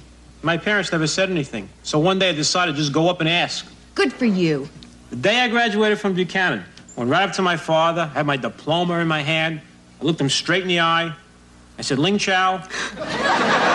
My 0.41 0.57
parents 0.57 0.91
never 0.91 1.05
said 1.05 1.29
anything. 1.29 1.69
So 1.83 1.99
one 1.99 2.17
day 2.17 2.29
I 2.29 2.31
decided 2.31 2.71
to 2.71 2.77
just 2.79 2.91
go 2.91 3.09
up 3.09 3.19
and 3.19 3.29
ask. 3.29 3.71
Good 3.93 4.11
for 4.11 4.25
you. 4.25 4.67
The 5.11 5.17
day 5.17 5.39
I 5.39 5.47
graduated 5.47 5.99
from 5.99 6.15
Buchanan, 6.15 6.63
went 6.95 7.11
right 7.11 7.29
up 7.29 7.35
to 7.35 7.43
my 7.43 7.57
father, 7.57 8.07
had 8.07 8.25
my 8.25 8.37
diploma 8.37 8.97
in 8.97 9.07
my 9.07 9.21
hand. 9.21 9.61
I 10.01 10.03
looked 10.03 10.19
him 10.19 10.29
straight 10.29 10.63
in 10.63 10.67
the 10.67 10.79
eye. 10.79 11.13
I 11.77 11.81
said, 11.83 11.99
Ling 11.99 12.17
Chow. 12.17 12.67